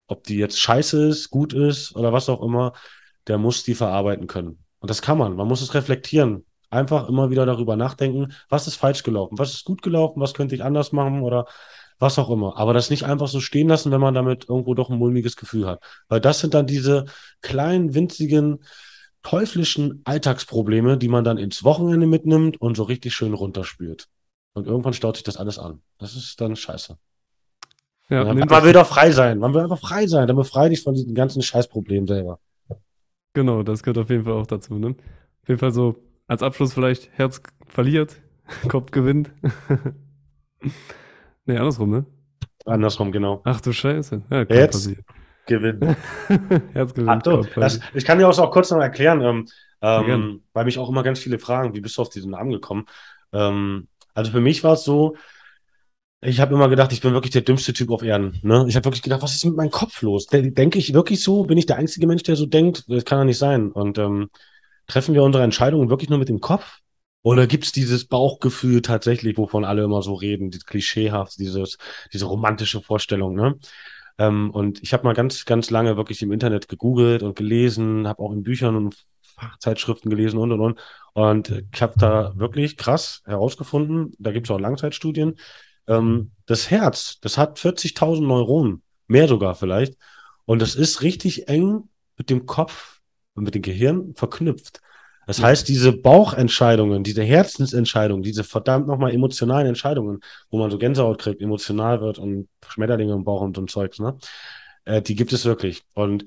ob 0.07 0.25
die 0.25 0.37
jetzt 0.37 0.61
scheiße 0.61 1.09
ist, 1.09 1.31
gut 1.31 1.53
ist 1.53 1.95
oder 1.97 2.13
was 2.13 2.29
auch 2.29 2.43
immer, 2.43 2.73
der 3.27 3.39
muss 3.39 3.65
die 3.65 3.75
verarbeiten 3.75 4.27
können. 4.27 4.65
Und 4.81 4.91
das 4.91 5.03
kann 5.03 5.19
man. 5.19 5.37
Man 5.37 5.49
muss 5.49 5.63
es 5.63 5.75
reflektieren. 5.75 6.45
Einfach 6.75 7.09
immer 7.09 7.31
wieder 7.31 7.47
darüber 7.47 7.77
nachdenken, 7.77 8.33
was 8.49 8.67
ist 8.67 8.75
falsch 8.77 9.05
gelaufen, 9.05 9.39
was 9.39 9.53
ist 9.53 9.65
gut 9.65 9.81
gelaufen, 9.81 10.21
was 10.21 10.35
könnte 10.35 10.55
ich 10.55 10.65
anders 10.65 10.93
machen 10.93 11.23
oder 11.23 11.47
was 12.01 12.19
auch 12.19 12.31
immer. 12.31 12.57
Aber 12.57 12.75
das 12.75 12.91
nicht 12.91 13.05
einfach 13.05 13.29
so 13.29 13.41
stehen 13.41 13.69
lassen, 13.69 13.93
wenn 13.93 14.01
man 14.01 14.15
damit 14.15 14.49
irgendwo 14.49 14.75
doch 14.75 14.91
ein 14.91 14.99
mulmiges 14.99 15.37
Gefühl 15.37 15.67
hat. 15.67 15.81
Weil 16.09 16.21
das 16.21 16.41
sind 16.41 16.53
dann 16.53 16.67
diese 16.67 17.05
kleinen, 17.41 17.95
winzigen, 17.95 18.65
teuflischen 19.23 20.03
Alltagsprobleme, 20.05 20.99
die 20.99 21.09
man 21.09 21.25
dann 21.25 21.39
ins 21.39 21.63
Wochenende 21.63 22.07
mitnimmt 22.07 22.61
und 22.61 22.77
so 22.77 22.83
richtig 22.83 23.15
schön 23.15 23.35
runterspült. 23.35 24.09
Und 24.53 24.67
irgendwann 24.67 24.93
staut 24.93 25.17
sich 25.17 25.25
das 25.25 25.37
alles 25.37 25.59
an. 25.59 25.81
Das 25.99 26.17
ist 26.17 26.41
dann 26.41 26.57
scheiße. 26.57 26.97
Ja, 28.11 28.25
man 28.25 28.65
will 28.65 28.73
doch 28.73 28.87
frei 28.87 29.13
sein. 29.13 29.39
Man 29.39 29.55
will 29.55 29.63
einfach 29.63 29.81
frei 29.81 30.07
sein. 30.07 30.27
Dann 30.27 30.37
befrei 30.37 30.69
dich 30.69 30.83
von 30.83 30.95
diesen 30.95 31.15
ganzen 31.15 31.41
Scheißproblemen 31.41 32.07
selber. 32.07 32.39
Genau, 33.33 33.63
das 33.63 33.83
gehört 33.83 33.99
auf 33.99 34.11
jeden 34.11 34.25
Fall 34.25 34.35
auch 34.35 34.47
dazu, 34.47 34.75
ne? 34.75 34.89
Auf 35.43 35.49
jeden 35.49 35.59
Fall 35.59 35.73
so 35.73 35.97
als 36.27 36.43
Abschluss 36.43 36.75
vielleicht 36.75 37.11
Herz 37.13 37.41
verliert, 37.67 38.21
Kopf 38.69 38.91
gewinnt. 38.91 39.31
nee, 41.47 41.57
andersrum, 41.57 41.91
ne? 41.91 42.07
Andersrum, 42.65 43.13
genau. 43.13 43.43
Ach 43.45 43.61
du 43.61 43.73
Scheiße. 43.73 44.23
Ja, 44.31 44.45
passieren. 44.45 45.05
Gewinnen. 45.47 45.97
Herz 46.73 46.95
gewinnt, 46.95 47.11
Ach 47.11 47.23
Kopf 47.23 47.55
das, 47.55 47.81
ich 47.93 48.05
kann 48.05 48.19
dir 48.19 48.29
auch, 48.29 48.39
auch 48.39 48.51
kurz 48.51 48.71
noch 48.71 48.81
erklären, 48.81 49.21
ähm, 49.21 49.47
ähm, 49.83 50.43
weil 50.55 50.65
mich 50.65 50.79
auch 50.79 50.89
immer 50.89 51.03
ganz 51.03 51.19
viele 51.19 51.39
fragen, 51.39 51.75
wie 51.75 51.81
bist 51.81 51.99
du 51.99 52.03
auf 52.03 52.09
diesen 52.09 52.31
Namen 52.31 52.51
gekommen? 52.51 52.87
Ähm, 53.33 53.89
also 54.15 54.31
für 54.31 54.41
mich 54.41 54.65
war 54.65 54.75
es 54.75 54.85
so, 54.85 55.17
ich 56.23 56.41
habe 56.41 56.55
immer 56.55 56.71
gedacht, 56.71 56.93
ich 56.93 57.03
bin 57.03 57.13
wirklich 57.13 57.33
der 57.33 57.43
dümmste 57.43 57.75
Typ 57.75 57.91
auf 57.91 58.03
Erden. 58.03 58.39
Ne? 58.43 58.65
Ich 58.67 58.77
habe 58.77 58.87
wirklich 58.87 59.03
gedacht, 59.03 59.23
was 59.23 59.35
ist 59.35 59.45
mit 59.45 59.57
meinem 59.57 59.71
Kopf 59.71 60.01
los? 60.01 60.27
De- 60.27 60.53
Denke 60.53 60.79
ich 60.79 60.95
wirklich 60.95 61.23
so? 61.23 61.43
Bin 61.43 61.59
ich 61.59 61.67
der 61.67 61.77
einzige 61.77 62.07
Mensch, 62.07 62.23
der 62.23 62.37
so 62.37 62.47
denkt? 62.47 62.85
Das 62.89 63.05
kann 63.05 63.19
ja 63.19 63.25
nicht 63.25 63.39
sein. 63.39 63.71
Und 63.71 63.99
ähm, 63.99 64.31
treffen 64.87 65.15
wir 65.15 65.23
unsere 65.23 65.45
Entscheidungen 65.45 65.91
wirklich 65.91 66.11
nur 66.11 66.19
mit 66.19 66.29
dem 66.29 66.41
Kopf? 66.41 66.81
Oder 67.23 67.47
gibt 67.47 67.65
es 67.65 67.73
dieses 67.73 68.07
Bauchgefühl 68.07 68.83
tatsächlich, 68.83 69.39
wovon 69.39 69.65
alle 69.65 69.85
immer 69.85 70.03
so 70.03 70.15
reden, 70.15 70.51
dieses 70.51 70.67
klischeehaft, 70.67 71.39
dieses, 71.39 71.79
diese 72.13 72.27
romantische 72.27 72.83
Vorstellung, 72.83 73.35
ne? 73.35 73.57
Ähm, 74.19 74.51
und 74.51 74.83
ich 74.83 74.93
habe 74.93 75.05
mal 75.05 75.15
ganz, 75.15 75.45
ganz 75.45 75.71
lange 75.71 75.97
wirklich 75.97 76.23
im 76.23 76.33
Internet 76.33 76.69
gegoogelt 76.69 77.23
und 77.23 77.37
gelesen, 77.37 78.07
habe 78.07 78.23
auch 78.23 78.33
in 78.33 78.43
Büchern 78.43 78.77
und 78.77 78.95
Fachzeitschriften 79.21 80.11
gelesen 80.11 80.39
und 80.39 80.53
und 80.53 80.61
und. 80.61 80.81
Und 81.15 81.65
ich 81.73 81.83
habe 81.83 81.95
da 81.97 82.33
wirklich 82.37 82.77
krass 82.77 83.23
herausgefunden, 83.25 84.15
da 84.19 84.31
gibt 84.31 84.47
es 84.47 84.51
auch 84.51 84.61
Langzeitstudien, 84.61 85.37
ähm, 85.89 86.33
das 86.47 86.71
Herz, 86.71 87.19
das 87.21 87.39
hat 87.39 87.59
40.000 87.59 88.27
Neuronen, 88.27 88.83
mehr 89.07 89.29
sogar 89.29 89.55
vielleicht. 89.55 89.97
Und 90.45 90.63
das 90.63 90.75
ist 90.75 91.03
richtig 91.03 91.49
eng 91.49 91.89
mit 92.17 92.31
dem 92.31 92.47
Kopf 92.47 92.94
mit 93.35 93.55
dem 93.55 93.63
Gehirn 93.63 94.15
verknüpft. 94.17 94.81
Das 95.27 95.39
Ja. 95.39 95.45
heißt, 95.45 95.69
diese 95.69 95.93
Bauchentscheidungen, 95.93 97.03
diese 97.03 97.23
Herzensentscheidungen, 97.23 98.23
diese 98.23 98.45
verdammt 98.45 98.87
nochmal 98.87 99.13
emotionalen 99.13 99.67
Entscheidungen, 99.67 100.21
wo 100.51 100.59
man 100.59 100.71
so 100.71 100.79
Gänsehaut 100.79 101.19
kriegt, 101.19 101.41
emotional 101.41 102.01
wird 102.01 102.19
und 102.19 102.49
Schmetterlinge 102.67 103.15
im 103.15 103.25
Bauch 103.25 103.41
und 103.41 103.57
so 103.57 103.63
ein 103.63 103.69
Zeugs, 103.69 103.99
ne? 103.99 104.17
Äh, 104.85 105.01
die 105.03 105.15
gibt 105.15 105.33
es 105.33 105.45
wirklich. 105.47 105.83
Und 105.95 106.27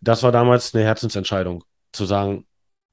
das 0.00 0.22
war 0.22 0.32
damals 0.32 0.74
eine 0.74 0.84
Herzensentscheidung, 0.84 1.64
zu 1.92 2.06
sagen, 2.06 2.46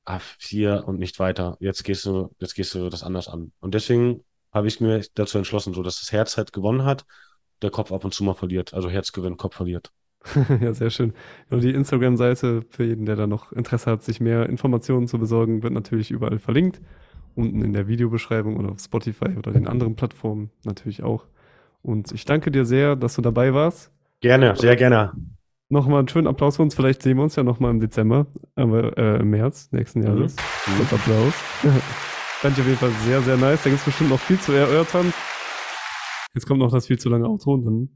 ah, 0.06 0.20
hier 0.40 0.84
und 0.88 1.00
nicht 1.00 1.20
weiter. 1.20 1.58
Jetzt 1.60 1.84
gehst 1.84 2.06
du, 2.06 2.34
jetzt 2.40 2.56
gehst 2.56 2.74
du 2.76 2.90
das 2.90 3.04
anders 3.04 3.28
an. 3.28 3.54
Und 3.62 3.74
deswegen 3.74 4.24
habe 4.52 4.68
ich 4.68 4.82
mir 4.82 5.06
dazu 5.16 5.38
entschlossen, 5.38 5.74
so 5.74 5.84
dass 5.84 6.00
das 6.00 6.12
Herz 6.12 6.38
halt 6.38 6.54
gewonnen 6.54 6.84
hat, 6.86 7.06
der 7.62 7.72
Kopf 7.72 7.92
ab 7.92 8.04
und 8.04 8.14
zu 8.14 8.24
mal 8.24 8.34
verliert. 8.34 8.74
Also 8.74 8.90
Herz 8.90 9.12
gewinnt, 9.14 9.38
Kopf 9.38 9.56
verliert. 9.56 9.92
ja, 10.62 10.74
sehr 10.74 10.90
schön. 10.90 11.14
Und 11.50 11.64
die 11.64 11.72
Instagram-Seite 11.72 12.64
für 12.70 12.84
jeden, 12.84 13.06
der 13.06 13.16
da 13.16 13.28
noch 13.28 13.52
Interesse 13.52 13.92
hat, 13.92 14.04
sich 14.04 14.22
mehr 14.22 14.48
Informationen 14.50 15.08
zu 15.08 15.20
besorgen, 15.20 15.64
wird 15.64 15.74
natürlich 15.74 16.12
überall 16.12 16.40
verlinkt. 16.40 16.82
Unten 17.36 17.62
in 17.62 17.74
der 17.74 17.88
Videobeschreibung 17.88 18.58
oder 18.58 18.72
auf 18.72 18.80
Spotify 18.80 19.36
oder 19.38 19.52
den 19.52 19.68
anderen 19.68 19.96
Plattformen 19.96 20.52
natürlich 20.66 21.04
auch. 21.04 21.26
Und 21.82 22.12
ich 22.12 22.26
danke 22.26 22.52
dir 22.52 22.64
sehr, 22.64 22.96
dass 22.96 23.16
du 23.16 23.22
dabei 23.22 23.54
warst. 23.54 23.92
Gerne, 24.22 24.56
sehr 24.56 24.76
gerne. 24.76 25.12
Nochmal 25.70 26.00
einen 26.00 26.08
schönen 26.08 26.28
Applaus 26.28 26.58
für 26.58 26.62
uns. 26.62 26.76
Vielleicht 26.76 27.02
sehen 27.02 27.18
wir 27.18 27.24
uns 27.24 27.36
ja 27.36 27.44
nochmal 27.44 27.72
im 27.72 27.80
Dezember, 27.80 28.28
aber 28.56 28.98
äh, 28.98 29.20
im 29.20 29.32
März 29.32 29.70
nächsten 29.72 30.04
Jahres. 30.04 30.36
Mhm. 30.36 30.78
Kurz 30.78 30.94
Applaus. 30.94 31.34
Fand 32.42 32.58
ich 32.58 32.62
auf 32.62 32.68
jeden 32.68 32.78
Fall 32.78 32.92
sehr, 33.06 33.22
sehr 33.22 33.38
nice. 33.38 33.64
Da 33.64 33.70
gibt 33.70 33.80
es 33.80 33.86
bestimmt 33.86 34.12
noch 34.12 34.20
viel 34.20 34.40
zu 34.40 34.52
erörtern. 34.52 35.12
Jetzt 36.34 36.46
kommt 36.46 36.60
noch 36.60 36.72
das 36.72 36.88
viel 36.88 37.00
zu 37.00 37.10
lange 37.10 37.28
Outro 37.28 37.54
und 37.54 37.66
dann 37.66 37.90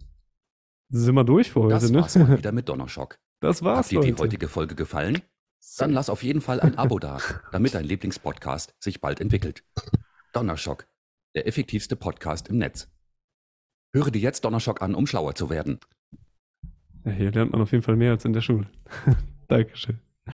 sind 0.90 1.16
wir 1.16 1.24
durch 1.24 1.52
für 1.52 1.62
heute, 1.62 1.74
Das 1.76 1.90
ne? 1.92 2.02
war's 2.02 2.16
mal 2.16 2.38
wieder 2.38 2.52
mit 2.54 2.70
Donnerschock. 2.70 3.18
Das 3.40 3.62
war's, 3.64 3.88
Hat 3.88 3.92
dir 3.92 4.02
die 4.02 4.10
Leute. 4.12 4.24
heutige 4.24 4.48
Folge 4.48 4.76
gefallen? 4.76 5.22
Dann 5.78 5.92
lass 5.92 6.10
auf 6.10 6.24
jeden 6.24 6.42
Fall 6.42 6.60
ein 6.60 6.78
Abo 6.78 6.98
da, 7.00 7.20
damit 7.52 7.74
dein 7.74 7.86
Lieblingspodcast 7.86 8.76
sich 8.80 9.02
bald 9.02 9.20
entwickelt. 9.20 9.64
Donnerschock, 10.34 10.88
der 11.36 11.48
effektivste 11.48 11.96
Podcast 11.96 12.48
im 12.48 12.58
Netz. 12.58 12.90
Höre 13.94 14.12
dir 14.12 14.20
jetzt 14.22 14.46
Donnerschock 14.46 14.82
an, 14.82 14.96
um 14.96 15.08
schlauer 15.08 15.36
zu 15.36 15.50
werden. 15.50 15.80
Ja, 17.06 17.12
hier 17.12 17.32
lernt 17.32 17.52
man 17.52 17.62
auf 17.62 17.72
jeden 17.72 17.84
Fall 17.84 17.96
mehr 17.96 18.12
als 18.12 18.26
in 18.26 18.34
der 18.34 18.42
Schule. 18.42 18.70
Dankeschön. 19.48 20.00